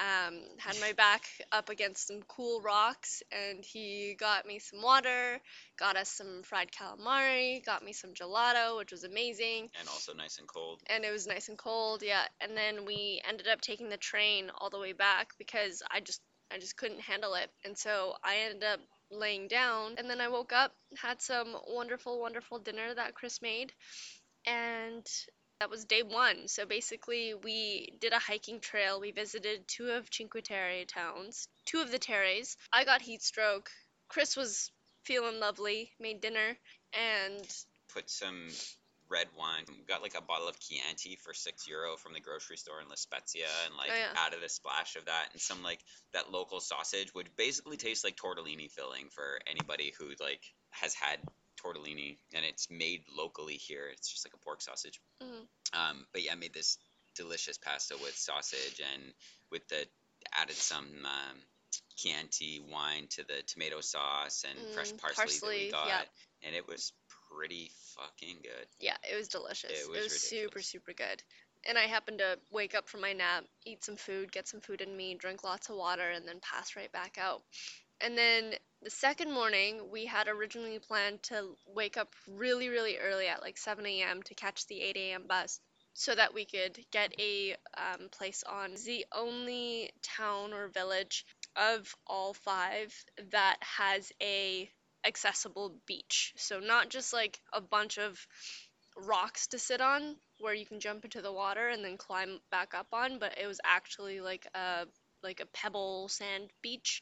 um, 0.00 0.40
had 0.58 0.76
my 0.80 0.92
back 0.92 1.22
up 1.52 1.68
against 1.68 2.08
some 2.08 2.22
cool 2.26 2.60
rocks 2.60 3.22
and 3.30 3.64
he 3.64 4.16
got 4.18 4.46
me 4.46 4.58
some 4.58 4.82
water 4.82 5.40
got 5.78 5.96
us 5.96 6.08
some 6.08 6.42
fried 6.42 6.70
calamari 6.72 7.64
got 7.64 7.84
me 7.84 7.92
some 7.92 8.12
gelato 8.12 8.76
which 8.78 8.90
was 8.90 9.04
amazing. 9.04 9.68
And 9.78 9.88
also 9.88 10.14
nice 10.14 10.38
and 10.38 10.48
cold. 10.48 10.80
and 10.86 11.04
it 11.04 11.12
was 11.12 11.26
nice 11.26 11.48
and 11.48 11.58
cold 11.58 12.02
yeah. 12.02 12.24
And 12.40 12.56
then 12.56 12.84
we 12.84 13.20
ended 13.28 13.46
up 13.48 13.60
taking 13.60 13.88
the 13.88 13.96
train 13.96 14.50
all 14.58 14.70
the 14.70 14.78
way 14.78 14.92
back 14.92 15.30
because 15.38 15.82
i 15.90 16.00
just 16.00 16.20
i 16.52 16.58
just 16.58 16.76
couldn't 16.76 17.00
handle 17.00 17.34
it. 17.34 17.50
And 17.64 17.76
so 17.76 18.14
i 18.24 18.36
ended 18.46 18.64
up 18.64 18.80
laying 19.10 19.46
down 19.46 19.94
and 19.98 20.08
then 20.08 20.22
i 20.22 20.28
woke 20.28 20.52
up 20.54 20.72
had 20.96 21.20
some 21.20 21.54
wonderful 21.68 22.18
wonderful 22.18 22.58
dinner 22.58 22.94
that 22.94 23.14
chris 23.14 23.40
made. 23.42 23.72
And 24.46 25.06
that 25.62 25.70
was 25.70 25.84
day 25.84 26.02
one 26.02 26.48
so 26.48 26.66
basically 26.66 27.34
we 27.44 27.92
did 28.00 28.12
a 28.12 28.18
hiking 28.18 28.58
trail 28.58 29.00
we 29.00 29.12
visited 29.12 29.60
two 29.68 29.90
of 29.90 30.08
cinque 30.10 30.42
terre 30.42 30.84
towns 30.84 31.46
two 31.66 31.80
of 31.80 31.92
the 31.92 32.00
terres 32.00 32.56
i 32.72 32.82
got 32.82 33.00
heat 33.00 33.22
stroke 33.22 33.70
chris 34.08 34.36
was 34.36 34.72
feeling 35.04 35.38
lovely 35.38 35.92
made 36.00 36.20
dinner 36.20 36.56
and 36.92 37.46
Put 37.94 38.10
some 38.10 38.48
red 39.10 39.26
wine. 39.38 39.64
We 39.68 39.84
got 39.84 40.00
like 40.00 40.16
a 40.16 40.22
bottle 40.22 40.48
of 40.48 40.58
Chianti 40.58 41.16
for 41.16 41.34
six 41.34 41.68
euro 41.68 41.96
from 41.96 42.14
the 42.14 42.20
grocery 42.20 42.56
store 42.56 42.80
in 42.80 42.88
La 42.88 42.94
Spezia, 42.94 43.48
and 43.66 43.76
like 43.76 43.90
Oh, 43.90 43.94
yeah. 43.94 44.12
added 44.16 44.42
a 44.42 44.48
splash 44.48 44.96
of 44.96 45.04
that 45.04 45.28
and 45.32 45.40
some 45.40 45.62
like 45.62 45.80
that 46.14 46.32
local 46.32 46.60
sausage, 46.60 47.12
which 47.12 47.26
basically 47.36 47.76
tastes 47.76 48.02
like 48.02 48.16
tortellini 48.16 48.70
filling 48.70 49.10
for 49.10 49.38
anybody 49.46 49.92
who 49.98 50.06
like 50.18 50.40
has 50.70 50.94
had 50.94 51.18
tortellini, 51.62 52.16
and 52.34 52.44
it's 52.44 52.68
made 52.70 53.02
locally 53.16 53.54
here. 53.54 53.88
It's 53.92 54.10
just 54.10 54.26
like 54.26 54.34
a 54.34 54.44
pork 54.44 54.60
sausage. 54.62 55.00
Mhm. 55.20 55.46
Um, 55.72 56.06
but 56.12 56.22
yeah, 56.22 56.32
I 56.32 56.34
made 56.36 56.52
this 56.52 56.78
delicious 57.14 57.58
pasta 57.58 57.96
with 57.98 58.16
sausage 58.16 58.80
and 58.80 59.14
with 59.50 59.66
the 59.68 59.86
added 60.32 60.56
some 60.56 60.86
um, 61.04 61.42
Chianti 61.96 62.60
wine 62.60 63.06
to 63.08 63.24
the 63.24 63.42
tomato 63.46 63.80
sauce 63.80 64.44
and 64.44 64.74
fresh 64.74 64.92
Mm, 64.92 64.98
parsley, 64.98 65.36
that 65.40 65.64
we 65.66 65.70
got, 65.70 65.86
yeah. 65.88 66.02
and 66.42 66.56
it 66.56 66.66
was 66.66 66.92
pretty 67.30 67.70
fucking 67.96 68.38
good. 68.42 68.66
Yeah, 68.80 68.96
it 69.10 69.16
was 69.16 69.28
delicious. 69.28 69.70
It 69.70 69.84
It 69.84 69.90
was 69.90 70.04
was, 70.04 70.22
super, 70.22 70.62
super 70.62 70.92
good. 70.92 71.22
And 71.64 71.78
I 71.78 71.82
happened 71.82 72.18
to 72.18 72.38
wake 72.50 72.74
up 72.74 72.88
from 72.88 73.02
my 73.02 73.12
nap, 73.12 73.44
eat 73.64 73.84
some 73.84 73.96
food, 73.96 74.32
get 74.32 74.48
some 74.48 74.60
food 74.60 74.80
in 74.80 74.96
me, 74.96 75.14
drink 75.14 75.44
lots 75.44 75.68
of 75.68 75.76
water, 75.76 76.10
and 76.10 76.26
then 76.26 76.40
pass 76.40 76.74
right 76.74 76.90
back 76.90 77.18
out. 77.18 77.42
And 78.02 78.18
then 78.18 78.54
the 78.82 78.90
second 78.90 79.32
morning, 79.32 79.90
we 79.92 80.06
had 80.06 80.26
originally 80.26 80.80
planned 80.80 81.22
to 81.24 81.56
wake 81.66 81.96
up 81.96 82.14
really, 82.28 82.68
really 82.68 82.98
early 82.98 83.28
at 83.28 83.42
like 83.42 83.56
7 83.56 83.86
a.m. 83.86 84.22
to 84.24 84.34
catch 84.34 84.66
the 84.66 84.80
8 84.82 84.96
a.m. 84.96 85.24
bus 85.28 85.60
so 85.94 86.14
that 86.14 86.34
we 86.34 86.44
could 86.44 86.78
get 86.90 87.14
a 87.20 87.54
um, 87.76 88.08
place 88.10 88.42
on 88.42 88.74
the 88.86 89.06
only 89.12 89.90
town 90.02 90.52
or 90.52 90.68
village 90.68 91.24
of 91.54 91.94
all 92.06 92.34
five 92.34 92.92
that 93.30 93.58
has 93.60 94.10
a 94.20 94.68
accessible 95.06 95.76
beach. 95.86 96.32
So 96.36 96.58
not 96.58 96.88
just 96.88 97.12
like 97.12 97.40
a 97.52 97.60
bunch 97.60 97.98
of 97.98 98.26
rocks 98.96 99.48
to 99.48 99.58
sit 99.58 99.80
on 99.80 100.16
where 100.40 100.54
you 100.54 100.66
can 100.66 100.80
jump 100.80 101.04
into 101.04 101.22
the 101.22 101.32
water 101.32 101.68
and 101.68 101.84
then 101.84 101.96
climb 101.96 102.40
back 102.50 102.74
up 102.74 102.88
on, 102.92 103.18
but 103.18 103.38
it 103.38 103.46
was 103.46 103.60
actually 103.64 104.20
like 104.20 104.46
a 104.54 104.86
like 105.22 105.40
a 105.40 105.46
pebble 105.46 106.08
sand 106.08 106.50
beach 106.62 107.00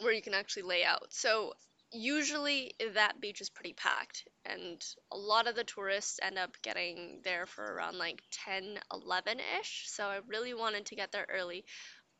where 0.00 0.12
you 0.12 0.22
can 0.22 0.34
actually 0.34 0.62
lay 0.62 0.84
out. 0.84 1.06
So 1.10 1.54
usually 1.92 2.74
that 2.94 3.20
beach 3.20 3.40
is 3.40 3.48
pretty 3.48 3.72
packed 3.72 4.26
and 4.44 4.84
a 5.12 5.16
lot 5.16 5.46
of 5.46 5.54
the 5.54 5.64
tourists 5.64 6.18
end 6.22 6.38
up 6.38 6.50
getting 6.62 7.20
there 7.24 7.46
for 7.46 7.64
around 7.64 7.96
like 7.96 8.22
10 8.32 8.78
11ish 8.92 9.86
so 9.86 10.04
i 10.04 10.18
really 10.26 10.52
wanted 10.52 10.84
to 10.86 10.96
get 10.96 11.12
there 11.12 11.26
early. 11.28 11.64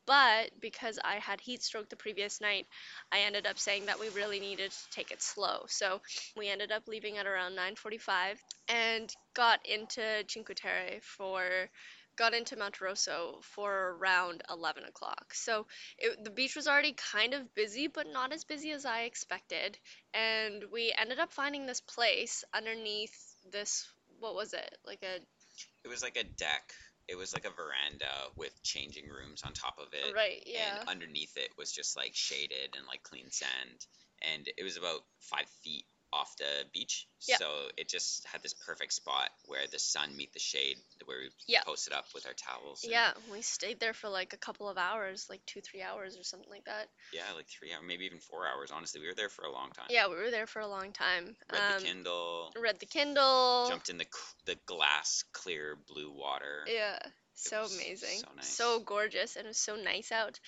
But 0.05 0.51
because 0.61 0.97
i 1.03 1.15
had 1.15 1.41
heat 1.41 1.63
stroke 1.63 1.89
the 1.89 1.97
previous 1.97 2.39
night 2.39 2.65
i 3.11 3.19
ended 3.19 3.45
up 3.45 3.59
saying 3.59 3.87
that 3.87 3.99
we 3.99 4.07
really 4.09 4.39
needed 4.39 4.71
to 4.71 4.89
take 4.91 5.11
it 5.11 5.21
slow. 5.21 5.65
So 5.67 6.01
we 6.37 6.47
ended 6.47 6.71
up 6.71 6.87
leaving 6.87 7.17
at 7.17 7.27
around 7.27 7.57
9.45 7.57 8.37
and 8.69 9.13
got 9.33 9.59
into 9.65 10.01
cinque 10.27 10.55
terre 10.55 10.99
for 11.01 11.69
got 12.17 12.33
into 12.33 12.55
monterosso 12.55 13.43
for 13.43 13.95
around 13.99 14.41
11 14.49 14.83
o'clock 14.83 15.33
so 15.33 15.65
it, 15.97 16.23
the 16.23 16.29
beach 16.31 16.55
was 16.55 16.67
already 16.67 16.93
kind 16.93 17.33
of 17.33 17.53
busy 17.55 17.87
but 17.87 18.07
not 18.11 18.33
as 18.33 18.43
busy 18.43 18.71
as 18.71 18.85
i 18.85 19.03
expected 19.03 19.77
and 20.13 20.63
we 20.71 20.93
ended 20.97 21.19
up 21.19 21.31
finding 21.31 21.65
this 21.65 21.81
place 21.81 22.43
underneath 22.53 23.15
this 23.51 23.87
what 24.19 24.35
was 24.35 24.53
it 24.53 24.77
like 24.85 25.03
a 25.03 25.19
It 25.83 25.89
was 25.89 26.03
like 26.03 26.17
a 26.17 26.23
deck. 26.23 26.73
It 27.07 27.15
was 27.15 27.33
like 27.33 27.45
a 27.45 27.51
veranda 27.51 28.11
with 28.35 28.51
changing 28.63 29.07
rooms 29.07 29.43
on 29.43 29.53
top 29.53 29.77
of 29.79 29.93
it. 29.93 30.13
right 30.13 30.43
yeah 30.45 30.79
And 30.79 30.89
underneath 30.89 31.37
it 31.37 31.51
was 31.57 31.71
just 31.71 31.95
like 31.95 32.11
shaded 32.13 32.75
and 32.75 32.85
like 32.87 33.03
clean 33.03 33.31
sand. 33.31 33.85
And 34.33 34.47
it 34.57 34.63
was 34.63 34.77
about 34.77 35.01
five 35.21 35.47
feet 35.63 35.85
off 36.13 36.35
the 36.37 36.65
beach. 36.73 37.07
Yeah. 37.27 37.37
So 37.37 37.45
it 37.77 37.89
just 37.89 38.25
had 38.31 38.41
this 38.43 38.53
perfect 38.53 38.93
spot 38.93 39.29
where 39.45 39.65
the 39.71 39.79
sun 39.79 40.15
meet 40.15 40.33
the 40.33 40.39
shade 40.39 40.77
where 41.05 41.17
we 41.19 41.29
Yeah. 41.47 41.61
posted 41.65 41.93
up 41.93 42.05
with 42.13 42.25
our 42.25 42.33
towels. 42.33 42.85
yeah 42.87 43.11
we 43.31 43.41
stayed 43.41 43.79
there 43.79 43.93
for 43.93 44.09
like 44.09 44.33
a 44.33 44.37
couple 44.37 44.69
of 44.69 44.77
hours 44.77 45.27
like 45.29 45.45
two 45.45 45.61
three 45.61 45.81
hours 45.81 46.17
or 46.17 46.23
something 46.23 46.49
like 46.49 46.65
that 46.65 46.87
Yeah, 47.11 47.23
like 47.35 47.47
three 47.47 47.71
hours, 47.73 47.83
maybe 47.85 48.05
even 48.05 48.19
four 48.19 48.45
hours. 48.47 48.71
Honestly, 48.71 49.01
we 49.01 49.07
were 49.07 49.15
there 49.15 49.29
for 49.29 49.43
a 49.45 49.51
long 49.51 49.71
time. 49.71 49.87
yeah 49.89 50.07
we 50.07 50.15
were 50.15 50.31
there 50.31 50.47
for 50.47 50.59
a 50.61 50.67
long 50.67 50.91
time 50.91 51.35
Read 51.51 51.61
um, 51.61 51.79
the 51.79 51.85
Kindle, 51.85 52.51
read 52.55 52.79
the 52.79 52.85
kindle 52.85 53.65
jumped 53.67 53.89
in 53.89 53.97
the 53.97 54.05
the 54.45 54.55
glass 54.65 55.23
clear 55.33 55.75
blue 55.87 56.11
water. 56.11 56.63
Yeah, 56.67 56.99
so 57.35 57.61
was 57.61 57.73
amazing. 57.73 58.19
so 58.19 58.27
nice. 58.35 58.47
So 58.55 58.79
gorgeous, 58.79 59.35
and 59.35 59.45
it 59.45 59.49
was 59.49 59.57
so 59.57 59.75
nice 59.75 60.11
out. 60.11 60.39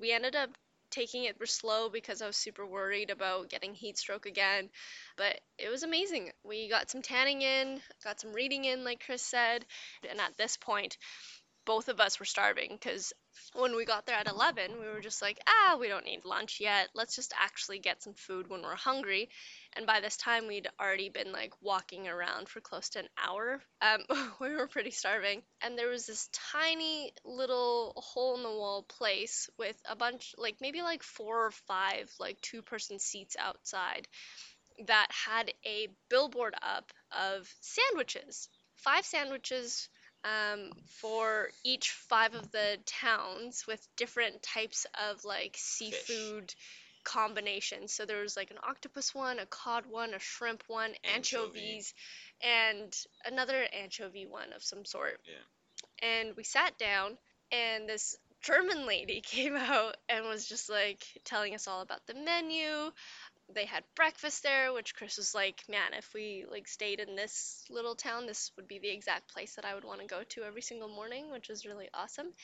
We 0.00 0.12
ended 0.12 0.34
up 0.36 0.50
taking 0.94 1.24
it 1.24 1.36
slow 1.46 1.88
because 1.88 2.22
I 2.22 2.26
was 2.26 2.36
super 2.36 2.64
worried 2.66 3.10
about 3.10 3.50
getting 3.50 3.74
heat 3.74 3.98
stroke 3.98 4.26
again, 4.26 4.70
but 5.16 5.40
it 5.58 5.68
was 5.68 5.82
amazing. 5.82 6.30
We 6.44 6.68
got 6.68 6.90
some 6.90 7.02
tanning 7.02 7.42
in, 7.42 7.80
got 8.04 8.20
some 8.20 8.32
reading 8.32 8.64
in, 8.64 8.84
like 8.84 9.02
Chris 9.04 9.22
said, 9.22 9.64
and 10.08 10.20
at 10.20 10.36
this 10.36 10.56
point, 10.56 10.96
both 11.64 11.88
of 11.88 12.00
us 12.00 12.18
were 12.18 12.26
starving 12.26 12.70
because 12.70 13.12
when 13.54 13.74
we 13.76 13.84
got 13.84 14.06
there 14.06 14.16
at 14.16 14.28
11, 14.28 14.72
we 14.80 14.86
were 14.86 15.00
just 15.00 15.22
like, 15.22 15.38
ah, 15.46 15.76
we 15.78 15.88
don't 15.88 16.04
need 16.04 16.24
lunch 16.24 16.60
yet. 16.60 16.88
Let's 16.94 17.16
just 17.16 17.32
actually 17.40 17.78
get 17.78 18.02
some 18.02 18.14
food 18.14 18.48
when 18.48 18.62
we're 18.62 18.74
hungry. 18.74 19.28
And 19.74 19.86
by 19.86 20.00
this 20.00 20.16
time, 20.16 20.46
we'd 20.46 20.68
already 20.80 21.08
been 21.08 21.32
like 21.32 21.52
walking 21.60 22.08
around 22.08 22.48
for 22.48 22.60
close 22.60 22.90
to 22.90 23.00
an 23.00 23.08
hour. 23.16 23.60
Um, 23.80 24.00
we 24.40 24.54
were 24.54 24.66
pretty 24.66 24.90
starving. 24.90 25.42
And 25.62 25.78
there 25.78 25.88
was 25.88 26.06
this 26.06 26.28
tiny 26.52 27.12
little 27.24 27.94
hole 27.96 28.36
in 28.36 28.42
the 28.42 28.50
wall 28.50 28.82
place 28.82 29.48
with 29.58 29.80
a 29.88 29.96
bunch, 29.96 30.34
like 30.38 30.56
maybe 30.60 30.82
like 30.82 31.02
four 31.02 31.46
or 31.46 31.50
five, 31.50 32.12
like 32.18 32.40
two 32.40 32.62
person 32.62 32.98
seats 32.98 33.36
outside 33.38 34.06
that 34.86 35.08
had 35.10 35.52
a 35.64 35.88
billboard 36.08 36.54
up 36.60 36.92
of 37.12 37.48
sandwiches. 37.60 38.48
Five 38.76 39.04
sandwiches 39.04 39.88
um, 40.24 40.70
for 40.86 41.50
each 41.62 41.90
five 41.90 42.34
of 42.34 42.50
the 42.50 42.78
towns 42.86 43.66
with 43.66 43.86
different 43.96 44.42
types 44.42 44.86
of 45.10 45.24
like 45.24 45.54
seafood 45.56 46.54
combinations. 47.04 47.92
So 47.92 48.06
there 48.06 48.20
was 48.20 48.36
like 48.36 48.50
an 48.50 48.58
octopus 48.66 49.14
one, 49.14 49.38
a 49.38 49.46
cod 49.46 49.84
one, 49.88 50.14
a 50.14 50.18
shrimp 50.18 50.64
one, 50.66 50.92
Anchovy. 51.14 51.44
anchovies, 51.44 51.94
and 52.40 52.96
another 53.26 53.66
anchovy 53.72 54.26
one 54.26 54.52
of 54.54 54.62
some 54.62 54.84
sort. 54.84 55.20
Yeah. 55.26 56.08
And 56.08 56.36
we 56.36 56.44
sat 56.44 56.76
down, 56.78 57.16
and 57.52 57.88
this 57.88 58.16
German 58.42 58.86
lady 58.86 59.20
came 59.24 59.56
out 59.56 59.96
and 60.08 60.26
was 60.26 60.46
just 60.46 60.68
like 60.68 61.02
telling 61.24 61.54
us 61.54 61.68
all 61.68 61.82
about 61.82 62.06
the 62.06 62.14
menu. 62.14 62.90
They 63.54 63.66
had 63.66 63.84
breakfast 63.94 64.42
there, 64.42 64.72
which 64.72 64.96
Chris 64.96 65.16
was 65.16 65.32
like, 65.32 65.68
"Man, 65.68 65.94
if 65.94 66.12
we 66.12 66.44
like 66.50 66.66
stayed 66.66 66.98
in 66.98 67.14
this 67.14 67.64
little 67.70 67.94
town, 67.94 68.26
this 68.26 68.50
would 68.56 68.66
be 68.66 68.80
the 68.80 68.90
exact 68.90 69.28
place 69.32 69.54
that 69.54 69.64
I 69.64 69.74
would 69.74 69.84
want 69.84 70.00
to 70.00 70.06
go 70.06 70.24
to 70.24 70.42
every 70.42 70.62
single 70.62 70.88
morning," 70.88 71.30
which 71.30 71.48
was 71.48 71.64
really 71.64 71.88
awesome. 71.94 72.34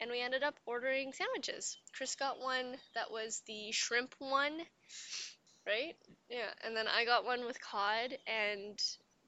And 0.00 0.08
we 0.10 0.20
ended 0.20 0.44
up 0.44 0.60
ordering 0.64 1.12
sandwiches. 1.12 1.76
Chris 1.92 2.14
got 2.14 2.38
one 2.38 2.76
that 2.94 3.10
was 3.10 3.40
the 3.46 3.72
shrimp 3.72 4.14
one, 4.20 4.64
right? 5.66 5.96
Yeah, 6.28 6.52
and 6.62 6.76
then 6.76 6.86
I 6.86 7.04
got 7.04 7.24
one 7.24 7.44
with 7.44 7.60
cod, 7.60 8.16
and 8.28 8.80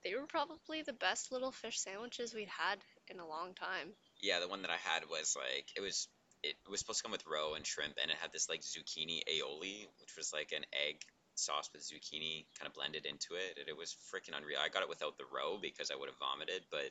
they 0.04 0.14
were 0.14 0.26
probably 0.26 0.82
the 0.82 0.92
best 0.92 1.32
little 1.32 1.50
fish 1.50 1.80
sandwiches 1.80 2.32
we'd 2.32 2.48
had 2.48 2.78
in 3.08 3.18
a 3.18 3.26
long 3.26 3.54
time. 3.54 3.96
Yeah, 4.20 4.38
the 4.38 4.48
one 4.48 4.62
that 4.62 4.70
I 4.70 4.76
had 4.76 5.08
was 5.10 5.36
like 5.36 5.66
it 5.74 5.80
was 5.80 6.06
it 6.44 6.56
was 6.68 6.78
supposed 6.78 6.98
to 6.98 7.02
come 7.02 7.12
with 7.12 7.26
roe 7.26 7.54
and 7.54 7.66
shrimp, 7.66 7.94
and 8.00 8.10
it 8.10 8.18
had 8.18 8.30
this 8.30 8.48
like 8.48 8.60
zucchini 8.60 9.22
aioli, 9.28 9.88
which 9.98 10.14
was 10.16 10.32
like 10.32 10.52
an 10.52 10.64
egg 10.72 11.00
sauce 11.38 11.68
with 11.72 11.82
zucchini 11.82 12.46
kind 12.58 12.66
of 12.68 12.74
blended 12.74 13.06
into 13.06 13.34
it, 13.34 13.58
and 13.58 13.68
it 13.68 13.76
was 13.76 13.96
freaking 14.12 14.36
unreal. 14.36 14.58
I 14.62 14.68
got 14.68 14.82
it 14.82 14.88
without 14.88 15.18
the 15.18 15.24
roe 15.32 15.58
because 15.60 15.90
I 15.90 15.96
would 15.96 16.08
have 16.08 16.18
vomited, 16.18 16.62
but 16.70 16.90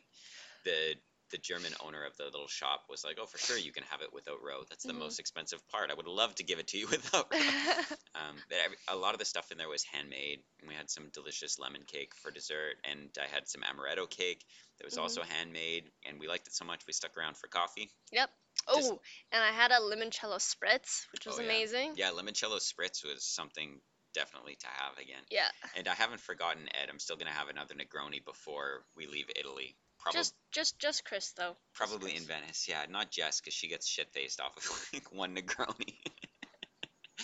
the 0.66 0.96
the 1.32 1.38
German 1.40 1.74
owner 1.84 2.06
of 2.06 2.16
the 2.18 2.26
little 2.26 2.48
shop 2.48 2.82
was 2.90 3.04
like, 3.04 3.18
"Oh, 3.20 3.26
for 3.26 3.40
sure 3.40 3.58
you 3.58 3.72
can 3.72 3.84
have 3.90 4.02
it 4.02 4.14
without 4.14 4.44
roe. 4.44 4.66
That's 4.70 4.84
the 4.84 4.94
Mhm. 4.94 5.00
most 5.00 5.20
expensive 5.20 5.68
part. 5.70 5.90
I 5.90 5.96
would 5.96 6.06
love 6.06 6.36
to 6.36 6.44
give 6.44 6.60
it 6.60 6.68
to 6.68 6.78
you 6.78 6.88
without 6.92 7.32
roe." 7.32 7.40
Um, 8.16 8.36
but 8.48 8.60
every, 8.64 8.78
a 8.90 8.96
lot 8.96 9.14
of 9.16 9.20
the 9.20 9.26
stuff 9.26 9.52
in 9.52 9.58
there 9.58 9.68
was 9.68 9.84
handmade. 9.84 10.44
And 10.60 10.70
we 10.70 10.76
had 10.76 10.92
some 10.92 11.10
delicious 11.10 11.58
lemon 11.58 11.82
cake 11.88 12.14
for 12.14 12.30
dessert, 12.30 12.76
and 12.84 13.10
I 13.20 13.26
had 13.26 13.48
some 13.50 13.62
amaretto 13.64 14.08
cake 14.08 14.46
that 14.78 14.86
was 14.86 14.94
Mhm. 14.94 15.02
also 15.02 15.24
handmade. 15.24 15.92
And 16.06 16.20
we 16.20 16.28
liked 16.28 16.46
it 16.46 16.54
so 16.54 16.64
much 16.66 16.86
we 16.86 16.94
stuck 16.94 17.18
around 17.18 17.36
for 17.38 17.48
coffee. 17.48 17.90
Yep. 18.12 18.30
Just- 18.76 18.92
Oh, 18.92 19.02
and 19.32 19.44
I 19.44 19.52
had 19.52 19.72
a 19.72 19.80
limoncello 19.80 20.38
spritz, 20.38 21.08
which 21.12 21.26
was 21.26 21.40
Oh, 21.40 21.42
yeah. 21.42 21.48
amazing. 21.48 21.96
Yeah, 21.96 22.12
limoncello 22.12 22.60
spritz 22.60 23.04
was 23.04 23.24
something 23.26 23.82
definitely 24.14 24.56
to 24.56 24.68
have 24.68 24.98
again. 24.98 25.22
Yeah. 25.30 25.48
And 25.78 25.88
I 25.88 25.94
haven't 25.94 26.22
forgotten 26.22 26.64
Ed. 26.74 26.90
I'm 26.90 27.00
still 27.00 27.16
gonna 27.18 27.32
have 27.32 27.50
another 27.50 27.76
Negroni 27.76 28.24
before 28.24 28.84
we 28.96 29.08
leave 29.08 29.30
Italy. 29.36 29.76
Probably, 30.00 30.20
Just 30.20 30.36
just 30.52 30.80
just 30.80 31.06
Chris 31.06 31.32
though. 31.38 31.56
Probably 31.74 32.16
in 32.16 32.24
Venice. 32.24 32.68
Yeah, 32.68 32.86
not 32.90 33.10
Jess, 33.12 33.40
because 33.40 33.54
she 33.54 33.70
gets 33.70 33.88
shit 33.88 34.10
faced 34.12 34.42
off 34.42 34.56
of 34.58 34.90
like 34.94 35.12
one 35.14 35.36
Negroni. 35.36 35.96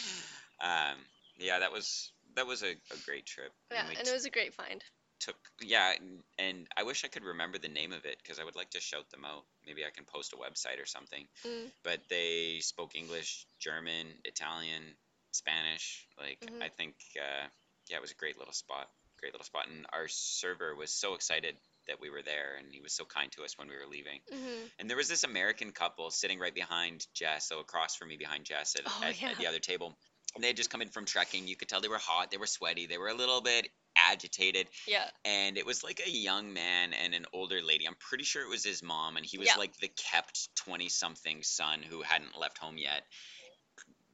um, 0.62 0.98
yeah, 1.38 1.60
that 1.60 1.72
was 1.72 2.12
that 2.36 2.48
was 2.48 2.64
a, 2.64 2.70
a 2.72 2.98
great 3.06 3.26
trip. 3.26 3.52
Yeah, 3.72 3.84
we 3.88 3.96
and 3.96 4.08
it 4.08 4.14
was 4.14 4.26
a 4.26 4.30
great 4.30 4.54
find. 4.54 4.84
took 5.20 5.36
yeah 5.62 5.92
and, 6.00 6.24
and 6.38 6.68
i 6.78 6.84
wish 6.84 7.04
i 7.04 7.10
could 7.10 7.26
remember 7.26 7.58
the 7.58 7.68
name 7.68 7.92
of 7.92 8.06
it 8.06 8.16
because 8.24 8.40
i 8.40 8.44
would 8.46 8.56
like 8.56 8.70
to 8.70 8.80
shout 8.80 9.10
them 9.12 9.26
out 9.26 9.44
maybe 9.68 9.84
i 9.84 9.90
can 9.94 10.06
post 10.06 10.32
a 10.32 10.38
website 10.38 10.82
or 10.82 10.86
something 10.86 11.28
Mm. 11.46 11.68
but 11.84 12.00
they 12.10 12.60
spoke 12.62 12.96
english 12.96 13.46
german 13.60 14.08
italian 14.24 14.84
spanish 15.32 16.06
like 16.18 16.40
Mhm. 16.42 16.62
i 16.64 16.70
think 16.70 16.96
uh, 17.18 17.48
yeah 17.90 17.98
it 17.98 18.02
was 18.02 18.12
a 18.12 18.16
great 18.16 18.38
little 18.38 18.54
spot 18.54 18.90
great 19.20 19.34
little 19.34 19.46
spot 19.46 19.68
and 19.68 19.86
our 19.94 20.08
server 20.08 20.76
was 20.76 20.92
so 20.92 21.14
excited 21.14 21.56
that 21.88 22.00
we 22.00 22.10
were 22.10 22.22
there 22.22 22.56
and 22.58 22.72
he 22.72 22.82
was 22.82 22.94
so 22.94 23.04
kind 23.06 23.32
to 23.34 23.44
us 23.44 23.58
when 23.58 23.68
we 23.68 23.76
were 23.76 23.88
leaving 23.88 24.22
hmm 24.32 24.66
and 24.80 24.90
there 24.90 24.98
was 24.98 25.08
this 25.10 25.24
american 25.24 25.72
couple 25.72 26.10
sitting 26.10 26.40
right 26.40 26.56
behind 26.56 27.06
jess 27.14 27.48
so 27.50 27.60
across 27.60 27.96
from 27.96 28.08
me 28.10 28.18
behind 28.18 28.46
jess 28.46 28.76
at, 28.76 28.84
Oh, 28.86 29.04
at, 29.04 29.22
yeah. 29.22 29.32
at 29.32 29.38
the 29.38 29.48
other 29.48 29.60
table 29.60 29.98
and 30.36 30.44
they 30.44 30.48
had 30.48 30.58
just 30.58 30.70
come 30.70 30.82
in 30.82 30.90
from 30.90 31.06
trekking 31.06 31.48
you 31.48 31.56
could 31.56 31.68
tell 31.68 31.82
they 31.82 31.88
were 31.88 31.98
hot 31.98 32.32
they 32.32 32.38
were 32.38 32.48
sweaty 32.48 32.86
they 32.88 32.98
were 32.98 33.10
a 33.10 33.14
little 33.16 33.42
bit 33.42 33.68
agitated 33.98 34.68
Yeah. 34.88 35.10
and 35.26 35.58
it 35.58 35.66
was 35.66 35.84
like 35.84 36.02
a 36.06 36.10
young 36.10 36.54
man 36.54 36.94
and 36.94 37.14
an 37.14 37.26
older 37.34 37.62
lady. 37.62 37.86
I'm 37.86 37.96
pretty 38.00 38.24
sure 38.24 38.42
it 38.42 38.50
was 38.50 38.64
his 38.64 38.82
mom, 38.82 39.18
and 39.18 39.26
he 39.26 39.38
was 39.38 39.48
Yeah. 39.48 39.56
like 39.58 39.76
the 39.78 39.90
kept 39.90 40.56
20 40.56 40.88
something 40.88 41.44
son 41.44 41.84
who 41.84 42.02
hadn't 42.02 42.38
left 42.40 42.58
home 42.58 42.78
yet. 42.78 43.04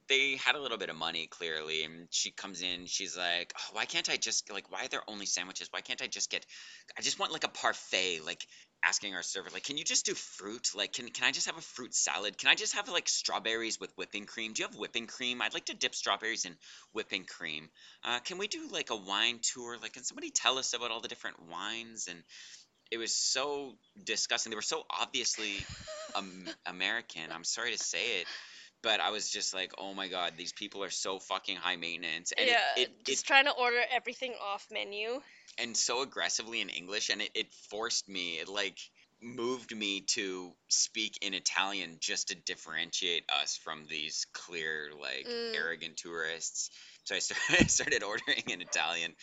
They 0.08 0.36
had 0.36 0.54
a 0.54 0.60
little 0.60 0.78
bit 0.78 0.88
of 0.88 0.96
money, 0.96 1.26
clearly, 1.26 1.82
and 1.82 2.06
she 2.10 2.30
comes 2.30 2.62
in. 2.62 2.86
She's 2.86 3.16
like, 3.16 3.52
oh, 3.58 3.70
"Why 3.72 3.84
can't 3.86 4.08
I 4.08 4.16
just 4.16 4.50
like? 4.52 4.70
Why 4.70 4.84
are 4.84 4.88
there 4.88 5.02
only 5.08 5.26
sandwiches? 5.26 5.68
Why 5.70 5.80
can't 5.80 6.02
I 6.02 6.06
just 6.06 6.30
get? 6.30 6.46
I 6.96 7.02
just 7.02 7.18
want 7.18 7.32
like 7.32 7.44
a 7.44 7.48
parfait. 7.48 8.20
Like 8.24 8.46
asking 8.84 9.14
our 9.14 9.22
server, 9.22 9.48
like, 9.52 9.64
can 9.64 9.76
you 9.76 9.84
just 9.84 10.06
do 10.06 10.14
fruit? 10.14 10.70
Like, 10.74 10.92
can 10.92 11.08
can 11.08 11.24
I 11.24 11.32
just 11.32 11.46
have 11.46 11.58
a 11.58 11.62
fruit 11.62 11.94
salad? 11.94 12.38
Can 12.38 12.48
I 12.48 12.54
just 12.54 12.74
have 12.74 12.88
like 12.88 13.08
strawberries 13.08 13.80
with 13.80 13.90
whipping 13.96 14.26
cream? 14.26 14.52
Do 14.52 14.62
you 14.62 14.68
have 14.68 14.76
whipping 14.76 15.06
cream? 15.06 15.42
I'd 15.42 15.54
like 15.54 15.66
to 15.66 15.74
dip 15.74 15.94
strawberries 15.94 16.44
in 16.44 16.56
whipping 16.92 17.24
cream. 17.24 17.68
Uh, 18.04 18.20
can 18.20 18.38
we 18.38 18.46
do 18.48 18.68
like 18.70 18.90
a 18.90 18.96
wine 18.96 19.40
tour? 19.42 19.76
Like, 19.80 19.94
can 19.94 20.04
somebody 20.04 20.30
tell 20.30 20.58
us 20.58 20.72
about 20.72 20.90
all 20.90 21.00
the 21.00 21.08
different 21.08 21.36
wines? 21.50 22.06
And 22.08 22.22
it 22.90 22.98
was 22.98 23.14
so 23.14 23.76
disgusting. 24.04 24.50
They 24.50 24.56
were 24.56 24.62
so 24.62 24.84
obviously 24.88 25.54
um, 26.14 26.46
American. 26.66 27.32
I'm 27.32 27.44
sorry 27.44 27.72
to 27.72 27.78
say 27.78 28.20
it, 28.20 28.26
but 28.82 29.00
I 29.00 29.10
was 29.10 29.30
just 29.30 29.54
like, 29.54 29.72
oh 29.78 29.94
my 29.94 30.08
god, 30.08 30.34
these 30.36 30.52
people 30.52 30.82
are 30.84 30.90
so 30.90 31.18
fucking 31.18 31.56
high 31.56 31.76
maintenance, 31.76 32.32
and 32.32 32.48
yeah. 32.48 32.58
it, 32.76 32.82
it, 32.82 33.04
just 33.04 33.24
it 33.24 33.26
trying 33.26 33.46
to 33.46 33.52
order 33.52 33.82
everything 33.90 34.34
off 34.40 34.66
menu. 34.70 35.20
and 35.58 35.76
so 35.76 36.02
aggressively 36.02 36.60
in 36.60 36.68
English, 36.68 37.10
and 37.10 37.22
it, 37.22 37.30
it 37.34 37.54
forced 37.70 38.08
me. 38.08 38.38
It 38.38 38.48
like 38.48 38.78
moved 39.22 39.74
me 39.74 40.02
to 40.02 40.52
speak 40.68 41.18
in 41.22 41.32
Italian 41.34 41.96
just 42.00 42.28
to 42.28 42.34
differentiate 42.34 43.24
us 43.40 43.56
from 43.56 43.86
these 43.86 44.26
clear 44.34 44.90
like 45.00 45.26
Mm. 45.26 45.54
arrogant 45.54 45.96
tourists 45.96 46.70
So 47.04 47.14
I 47.14 47.18
started, 47.20 47.60
I 47.60 47.66
started 47.66 48.02
ordering 48.02 48.44
in 48.48 48.60
Italian 48.60 49.14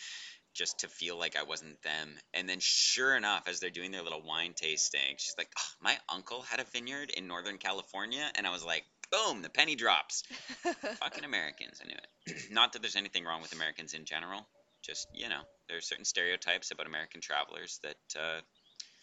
just 0.54 0.80
to 0.80 0.88
feel 0.88 1.18
like 1.18 1.36
I 1.36 1.42
wasn't 1.44 1.80
them. 1.82 2.18
And 2.32 2.48
then, 2.48 2.58
sure 2.60 3.16
enough, 3.16 3.48
as 3.48 3.60
they're 3.60 3.70
doing 3.70 3.90
their 3.90 4.02
little 4.02 4.22
wine 4.22 4.54
tasting, 4.54 5.16
she's 5.18 5.34
like, 5.38 5.48
oh, 5.58 5.70
"My 5.80 5.98
uncle 6.08 6.42
had 6.42 6.60
a 6.60 6.64
vineyard 6.64 7.10
in 7.10 7.26
Northern 7.28 7.58
California," 7.58 8.30
and 8.36 8.46
I 8.46 8.50
was 8.50 8.64
like, 8.64 8.84
"Boom! 9.10 9.42
The 9.42 9.50
penny 9.50 9.76
drops." 9.76 10.22
Fucking 11.00 11.24
Americans, 11.24 11.80
I 11.82 11.86
knew 11.86 11.96
it. 11.96 12.36
Not 12.50 12.72
that 12.72 12.82
there's 12.82 12.96
anything 12.96 13.24
wrong 13.24 13.42
with 13.42 13.52
Americans 13.52 13.94
in 13.94 14.04
general. 14.04 14.46
Just 14.84 15.06
you 15.14 15.28
know, 15.28 15.40
there 15.68 15.78
are 15.78 15.82
certain 15.82 16.04
stereotypes 16.04 16.70
about 16.70 16.86
American 16.86 17.20
travelers 17.20 17.78
that 17.82 17.96
uh, 18.18 18.40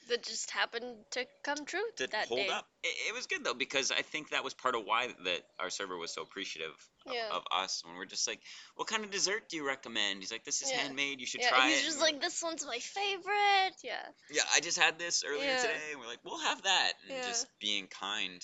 that 0.10 0.24
just 0.24 0.52
happened 0.52 0.98
to 1.12 1.26
come 1.44 1.66
true 1.66 1.80
that, 1.98 2.12
that 2.12 2.28
hold 2.28 2.48
day. 2.48 2.50
up. 2.50 2.66
It, 2.84 3.10
it 3.10 3.14
was 3.16 3.28
good 3.28 3.44
though 3.44 3.54
because 3.54 3.92
I 3.92 4.02
think 4.02 4.30
that 4.30 4.44
was 4.44 4.54
part 4.54 4.76
of 4.76 4.84
why 4.86 5.08
that 5.26 5.42
our 5.60 5.70
server 5.70 5.98
was 5.98 6.14
so 6.14 6.22
appreciative 6.22 6.74
of, 7.06 7.14
Yeah. 7.14 7.30
of 7.32 7.44
us 7.52 7.82
when 7.86 7.96
we're 7.96 8.06
just 8.06 8.28
like, 8.28 8.40
"What 8.76 8.88
kind 8.88 9.04
of 9.04 9.12
dessert 9.12 9.50
do 9.50 9.58
you 9.58 9.66
recommend?" 9.66 10.20
He's 10.22 10.32
like, 10.32 10.44
"This 10.44 10.62
is 10.62 10.72
Yeah. 10.72 10.80
handmade. 10.82 11.20
You 11.20 11.26
should 11.26 11.42
Yeah, 11.42 11.50
try 11.50 11.70
he's 11.70 11.82
it." 11.82 11.86
just 11.86 11.98
And 11.98 12.02
we're 12.02 12.12
like, 12.14 12.22
this 12.22 12.42
one's 12.44 12.66
my 12.66 12.80
favorite. 12.80 13.76
Yeah. 13.84 14.06
yeah, 14.30 14.44
I 14.56 14.60
just 14.60 14.78
had 14.78 15.00
this 15.00 15.24
earlier 15.26 15.56
today, 15.56 15.92
and 15.92 16.00
we're 16.00 16.08
like, 16.08 16.20
we'll 16.24 16.40
have 16.40 16.62
that. 16.64 16.94
And 17.04 17.18
Yeah. 17.18 17.26
just 17.28 17.48
being 17.60 17.88
kind. 17.88 18.42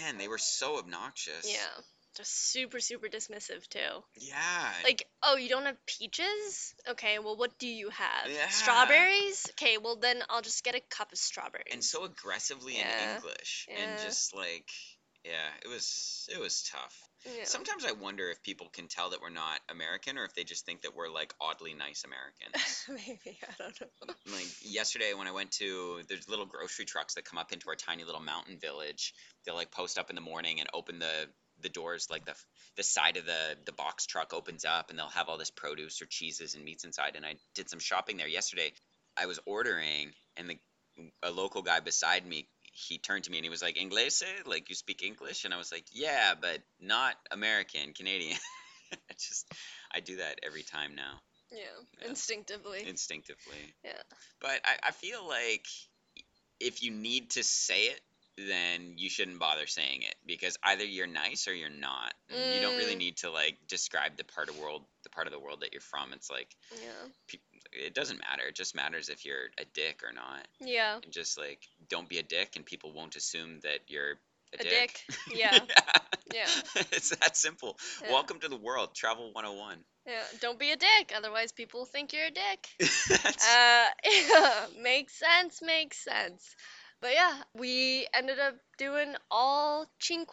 Man, 0.00 0.18
they 0.18 0.28
were 0.28 0.38
so 0.38 0.78
obnoxious. 0.78 1.50
Yeah. 1.50 1.82
Just 2.16 2.50
super, 2.50 2.80
super 2.80 3.06
dismissive 3.06 3.68
too. 3.68 4.02
Yeah. 4.16 4.72
Like, 4.82 5.06
oh, 5.22 5.36
you 5.36 5.48
don't 5.48 5.66
have 5.66 5.76
peaches? 5.86 6.74
Okay, 6.88 7.18
well, 7.20 7.36
what 7.36 7.58
do 7.58 7.68
you 7.68 7.90
have? 7.90 8.30
Yeah. 8.30 8.48
Strawberries? 8.48 9.46
Okay, 9.50 9.78
well, 9.78 9.96
then 9.96 10.22
I'll 10.28 10.42
just 10.42 10.64
get 10.64 10.74
a 10.74 10.80
cup 10.90 11.12
of 11.12 11.18
strawberries. 11.18 11.66
and 11.72 11.84
so 11.84 12.04
aggressively 12.04 12.76
Yeah. 12.78 13.10
in 13.10 13.16
English, 13.16 13.68
and 13.70 13.98
just 13.98 14.34
like, 14.34 14.68
yeah, 15.24 15.48
it 15.64 15.68
was 15.68 16.28
it 16.32 16.40
was 16.40 16.62
tough. 16.62 16.96
yeah. 17.24 17.44
Sometimes 17.44 17.84
I 17.84 17.92
wonder 17.92 18.30
if 18.30 18.42
people 18.42 18.68
can 18.72 18.88
tell 18.88 19.10
that 19.10 19.20
we're 19.20 19.30
not 19.30 19.60
American, 19.68 20.18
or 20.18 20.24
if 20.24 20.34
they 20.34 20.44
just 20.44 20.64
think 20.64 20.82
that 20.82 20.94
we're 20.96 21.10
like 21.10 21.34
oddly 21.40 21.74
nice 21.74 22.04
Americans. 22.04 22.84
Maybe, 23.06 23.38
I 23.42 23.52
don't 23.58 23.80
know. 23.80 24.14
like 24.32 24.46
yesterday 24.62 25.12
when 25.14 25.26
I 25.26 25.32
went 25.32 25.50
to 25.52 26.00
there's 26.08 26.28
little 26.28 26.46
grocery 26.46 26.84
trucks 26.84 27.14
that 27.14 27.24
come 27.24 27.38
up 27.38 27.52
into 27.52 27.68
our 27.68 27.76
tiny 27.76 28.04
little 28.04 28.20
mountain 28.20 28.58
village. 28.58 29.14
They'll 29.44 29.56
like 29.56 29.70
post 29.70 29.98
up 29.98 30.10
in 30.10 30.16
the 30.16 30.22
morning 30.22 30.60
and 30.60 30.68
open 30.72 30.98
the 30.98 31.28
the 31.60 31.68
doors 31.68 32.06
like 32.08 32.24
the 32.24 32.34
the 32.76 32.84
side 32.84 33.16
of 33.16 33.26
the 33.26 33.56
the 33.66 33.72
box 33.72 34.06
truck 34.06 34.32
opens 34.32 34.64
up 34.64 34.90
and 34.90 34.98
they'll 34.98 35.08
have 35.08 35.28
all 35.28 35.38
this 35.38 35.50
produce 35.50 36.00
or 36.00 36.06
cheeses 36.06 36.54
and 36.54 36.64
meats 36.64 36.84
inside 36.84 37.16
and 37.16 37.26
I 37.26 37.34
did 37.54 37.68
some 37.68 37.80
shopping 37.80 38.16
there 38.16 38.28
yesterday. 38.28 38.72
I 39.16 39.26
was 39.26 39.40
ordering 39.46 40.12
and 40.36 40.50
the 40.50 40.58
a 41.22 41.30
local 41.30 41.62
guy 41.62 41.80
beside 41.80 42.26
me 42.26 42.48
he 42.88 42.98
turned 42.98 43.24
to 43.24 43.30
me 43.30 43.38
and 43.38 43.44
he 43.44 43.50
was 43.50 43.62
like 43.62 43.76
Inglese 43.76 44.22
like 44.46 44.68
you 44.68 44.74
speak 44.74 45.02
English 45.02 45.44
and 45.44 45.52
I 45.52 45.56
was 45.58 45.72
like 45.72 45.84
yeah 45.92 46.34
but 46.40 46.60
not 46.80 47.14
American 47.30 47.92
Canadian. 47.94 48.36
I 48.92 49.14
just 49.14 49.46
I 49.92 50.00
do 50.00 50.16
that 50.16 50.38
every 50.42 50.62
time 50.62 50.94
now 50.94 51.20
Yeah, 51.52 51.58
Yeah. 52.00 52.08
instinctively. 52.08 52.86
instinctively. 52.86 53.74
Yeah. 53.84 54.02
But 54.40 54.60
I, 54.64 54.88
I 54.88 54.90
feel 54.92 55.26
like 55.26 55.66
if 56.60 56.82
you 56.82 56.90
need 56.90 57.30
to 57.30 57.42
say 57.42 57.82
it, 57.86 58.00
then 58.36 58.94
you 58.96 59.10
shouldn't 59.10 59.40
bother 59.40 59.66
saying 59.66 60.02
it 60.02 60.14
because 60.24 60.56
either 60.62 60.84
you're 60.84 61.08
nice 61.08 61.48
or 61.48 61.54
you're 61.54 61.68
not. 61.70 62.14
And 62.30 62.52
You 62.52 62.60
don't 62.60 62.76
really 62.76 62.94
Mm. 62.94 62.98
need 62.98 63.16
to 63.18 63.30
like 63.30 63.56
describe 63.66 64.16
the 64.16 64.24
part 64.24 64.48
of 64.48 64.56
world, 64.56 64.84
the 65.02 65.10
part 65.10 65.26
of 65.26 65.32
the 65.32 65.40
world 65.40 65.60
that 65.62 65.72
you're 65.72 65.80
from. 65.80 66.12
It's 66.12 66.30
like 66.30 66.54
Yeah. 66.80 67.08
peop 67.26 67.40
it 67.72 67.94
doesn't 67.94 68.18
matter. 68.18 68.48
It 68.48 68.54
just 68.54 68.74
matters 68.74 69.08
if 69.08 69.24
you're 69.24 69.46
a 69.58 69.64
dick 69.74 70.02
or 70.04 70.12
not. 70.12 70.46
Yeah. 70.60 70.98
And 71.02 71.12
just 71.12 71.38
like 71.38 71.60
don't 71.88 72.08
be 72.08 72.18
a 72.18 72.22
dick, 72.22 72.56
and 72.56 72.64
people 72.64 72.92
won't 72.92 73.16
assume 73.16 73.60
that 73.62 73.80
you're 73.88 74.12
a, 74.52 74.60
A 74.60 74.64
dick. 74.64 75.00
Yeah. 75.34 75.58
Yeah. 76.34 76.46
it's 76.92 77.10
that 77.10 77.36
simple. 77.36 77.78
Yeah. 78.02 78.12
Welcome 78.12 78.40
to 78.40 78.48
the 78.48 78.56
world. 78.56 78.94
Travel 78.94 79.32
101. 79.32 79.78
Yeah. 80.06 80.22
Don't 80.40 80.58
be 80.58 80.70
a 80.72 80.76
dick, 80.76 81.12
otherwise 81.16 81.52
people 81.52 81.84
think 81.84 82.12
you're 82.12 82.26
a 82.26 82.30
dick. 82.30 82.68
Uh, 83.10 83.86
yeah, 84.04 84.66
makes 84.82 85.18
sense, 85.18 85.60
makes 85.62 86.02
sense. 86.04 86.54
But 87.00 87.12
yeah, 87.14 87.34
we 87.54 88.06
ended 88.12 88.38
up 88.38 88.54
doing 88.76 89.14
all 89.30 89.86
cinque 90.00 90.28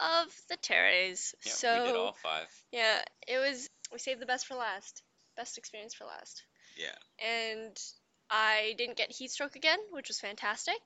of 0.00 0.26
the 0.50 0.56
terres. 0.56 1.34
yeah, 1.46 1.52
so 1.52 1.80
we 1.82 1.86
did 1.88 1.96
all 1.96 2.16
five. 2.22 2.48
yeah, 2.72 3.00
it 3.26 3.38
was 3.38 3.68
we 3.92 3.98
saved 3.98 4.20
the 4.20 4.26
best 4.26 4.46
for 4.46 4.54
last. 4.56 5.02
Best 5.36 5.56
experience 5.58 5.94
for 5.94 6.04
last. 6.04 6.42
Yeah. 6.78 6.94
And 7.20 7.76
I 8.30 8.74
didn't 8.78 8.96
get 8.96 9.10
heat 9.12 9.30
stroke 9.32 9.56
again, 9.56 9.78
which 9.90 10.08
was 10.08 10.20
fantastic. 10.20 10.80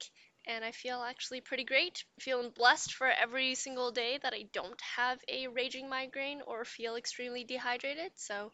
And 0.46 0.64
I 0.64 0.72
feel 0.72 1.02
actually 1.02 1.40
pretty 1.40 1.64
great. 1.64 2.04
Feeling 2.20 2.50
blessed 2.50 2.94
for 2.94 3.08
every 3.08 3.54
single 3.54 3.92
day 3.92 4.18
that 4.22 4.34
I 4.34 4.44
don't 4.52 4.80
have 4.96 5.20
a 5.28 5.48
raging 5.48 5.88
migraine 5.88 6.42
or 6.46 6.64
feel 6.64 6.96
extremely 6.96 7.44
dehydrated. 7.44 8.12
So, 8.16 8.52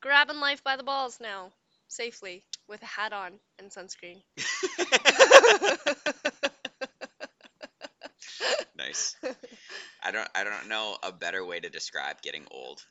grabbing 0.00 0.40
life 0.40 0.64
by 0.64 0.76
the 0.76 0.84
balls 0.84 1.18
now, 1.20 1.52
safely, 1.88 2.44
with 2.68 2.82
a 2.82 2.86
hat 2.86 3.12
on 3.12 3.40
and 3.58 3.70
sunscreen. 3.70 4.22
Nice. 8.76 9.16
I 10.02 10.10
don't 10.12 10.28
I 10.34 10.44
don't 10.44 10.68
know 10.68 10.96
a 11.02 11.12
better 11.12 11.44
way 11.44 11.60
to 11.60 11.68
describe 11.68 12.22
getting 12.22 12.46
old. 12.50 12.84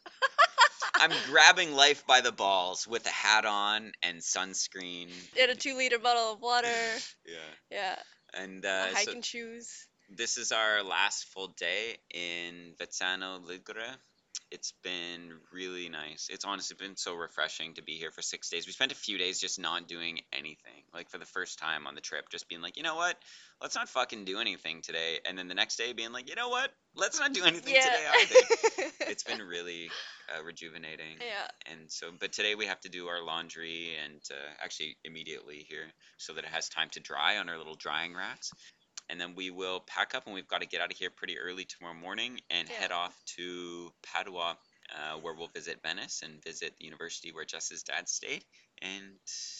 I'm 0.99 1.11
grabbing 1.29 1.73
life 1.73 2.05
by 2.07 2.21
the 2.21 2.31
balls 2.31 2.87
with 2.87 3.05
a 3.05 3.09
hat 3.09 3.45
on 3.45 3.91
and 4.01 4.19
sunscreen. 4.19 5.09
In 5.35 5.49
a 5.49 5.55
two 5.55 5.75
liter 5.77 5.99
bottle 5.99 6.33
of 6.33 6.41
water. 6.41 6.67
Yeah. 7.25 7.35
Yeah. 7.71 7.95
And 8.33 8.65
uh, 8.65 8.89
so 8.89 8.95
hiking 8.95 9.21
shoes. 9.21 9.87
this 10.09 10.37
is 10.37 10.51
our 10.51 10.83
last 10.83 11.25
full 11.33 11.49
day 11.57 11.97
in 12.13 12.73
Vezzano 12.79 13.39
Ligure. 13.45 13.95
It's 14.49 14.73
been 14.81 15.33
really 15.51 15.89
nice. 15.89 16.29
It's 16.31 16.45
honestly 16.45 16.77
been 16.79 16.95
so 16.95 17.15
refreshing 17.15 17.73
to 17.73 17.83
be 17.83 17.93
here 17.93 18.11
for 18.11 18.21
six 18.21 18.49
days. 18.49 18.65
We 18.65 18.71
spent 18.71 18.93
a 18.93 18.95
few 18.95 19.17
days 19.17 19.41
just 19.41 19.59
not 19.59 19.89
doing 19.89 20.21
anything. 20.31 20.83
Like 20.93 21.09
for 21.09 21.17
the 21.17 21.25
first 21.25 21.59
time 21.59 21.85
on 21.85 21.95
the 21.95 22.01
trip, 22.01 22.29
just 22.29 22.47
being 22.47 22.61
like, 22.61 22.77
you 22.77 22.83
know 22.83 22.95
what? 22.95 23.17
Let's 23.61 23.75
not 23.75 23.89
fucking 23.89 24.23
do 24.23 24.39
anything 24.39 24.81
today. 24.81 25.19
And 25.25 25.37
then 25.37 25.49
the 25.49 25.55
next 25.55 25.75
day 25.75 25.91
being 25.91 26.13
like, 26.13 26.29
you 26.29 26.35
know 26.35 26.47
what? 26.47 26.71
Let's 26.95 27.19
not 27.19 27.33
do 27.33 27.43
anything 27.43 27.75
yeah. 27.75 27.81
today 27.81 28.05
either. 28.21 28.91
it's 29.11 29.23
been 29.23 29.41
really 29.41 29.89
uh, 30.33 30.43
rejuvenating. 30.43 31.17
yeah. 31.19 31.71
And 31.71 31.91
so, 31.91 32.11
but 32.17 32.31
today 32.31 32.55
we 32.55 32.67
have 32.67 32.79
to 32.81 32.89
do 32.89 33.07
our 33.07 33.23
laundry 33.23 33.91
and 34.03 34.21
uh, 34.31 34.63
actually 34.63 34.97
immediately 35.03 35.65
here 35.67 35.87
so 36.17 36.33
that 36.33 36.45
it 36.45 36.49
has 36.49 36.69
time 36.69 36.89
to 36.91 36.99
dry 37.01 37.37
on 37.37 37.49
our 37.49 37.57
little 37.57 37.75
drying 37.75 38.15
racks. 38.15 38.51
And 39.09 39.19
then 39.19 39.35
we 39.35 39.51
will 39.51 39.79
pack 39.81 40.15
up 40.15 40.25
and 40.25 40.33
we've 40.35 40.47
got 40.47 40.61
to 40.61 40.67
get 40.67 40.81
out 40.81 40.91
of 40.91 40.97
here 40.97 41.09
pretty 41.09 41.37
early 41.39 41.65
tomorrow 41.65 41.95
morning 41.95 42.39
and 42.49 42.67
head 42.67 42.91
off 42.91 43.15
to 43.37 43.91
Padua, 44.03 44.57
uh, 44.95 45.17
where 45.21 45.33
we'll 45.33 45.47
visit 45.47 45.81
Venice 45.81 46.21
and 46.23 46.43
visit 46.43 46.73
the 46.77 46.85
university 46.85 47.31
where 47.31 47.45
Jess's 47.45 47.83
dad 47.83 48.09
stayed 48.09 48.43
and 48.81 49.03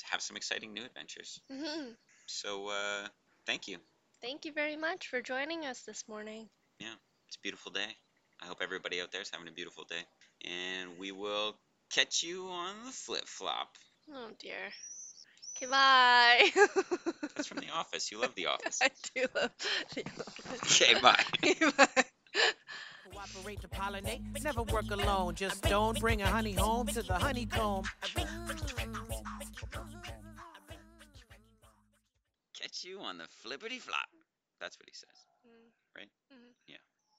have 0.10 0.22
some 0.22 0.36
exciting 0.38 0.74
new 0.74 0.84
adventures. 0.84 1.40
hmm 1.52 1.92
So, 2.26 2.68
uh, 2.68 3.08
thank 3.46 3.68
you. 3.68 3.78
Thank 4.22 4.46
you 4.46 4.52
very 4.52 4.76
much 4.76 5.08
for 5.08 5.22
joining 5.22 5.66
us 5.66 5.82
this 5.82 6.04
morning. 6.08 6.50
Yeah, 6.80 6.94
it's 7.28 7.38
a 7.38 7.42
beautiful 7.42 7.72
day. 7.72 7.96
I 8.42 8.46
hope 8.46 8.60
everybody 8.62 9.02
out 9.02 9.12
there 9.12 9.22
is 9.22 9.30
having 9.30 9.48
a 9.48 9.52
beautiful 9.52 9.86
day. 9.86 10.04
And 10.46 10.98
we 11.00 11.12
will 11.12 11.56
catch 11.92 12.24
you 12.24 12.48
on 12.48 12.86
the 12.86 12.92
flip 12.92 13.28
flop. 13.28 13.76
Oh 14.14 14.32
dear. 14.40 14.72
Okay, 15.58 15.66
bye. 15.72 16.52
That's 17.36 17.48
from 17.48 17.58
The 17.60 17.70
Office. 17.74 18.12
You 18.12 18.22
love 18.22 18.36
The 18.36 18.46
Office. 18.54 18.80
I 18.82 18.90
do 19.16 19.26
love 19.36 19.52
the 19.96 20.04
office. 20.06 20.82
Okay, 20.82 21.00
bye. 21.02 21.24
bye. 21.78 22.04
Cooperate 23.12 23.62
to 23.62 23.68
pollinate, 23.68 24.22
never 24.44 24.64
work 24.64 24.92
alone. 24.92 25.34
Just 25.36 25.64
don't 25.64 26.00
bring 26.00 26.22
a 26.22 26.28
honey 26.28 26.54
home 26.54 26.88
to 26.88 27.02
the 27.02 27.14
honeycomb. 27.16 27.84
Catch 32.60 32.84
you 32.84 33.00
on 33.02 33.18
the 33.18 33.26
flippity 33.44 33.80
flop. 33.80 34.08
That's 34.60 34.78
what 34.80 34.88
he 34.90 34.94
says. 34.96 35.26
Mm. 35.48 35.72
Right? 35.96 36.10
Mhm. 36.34 36.54
Yeah. 36.54 36.57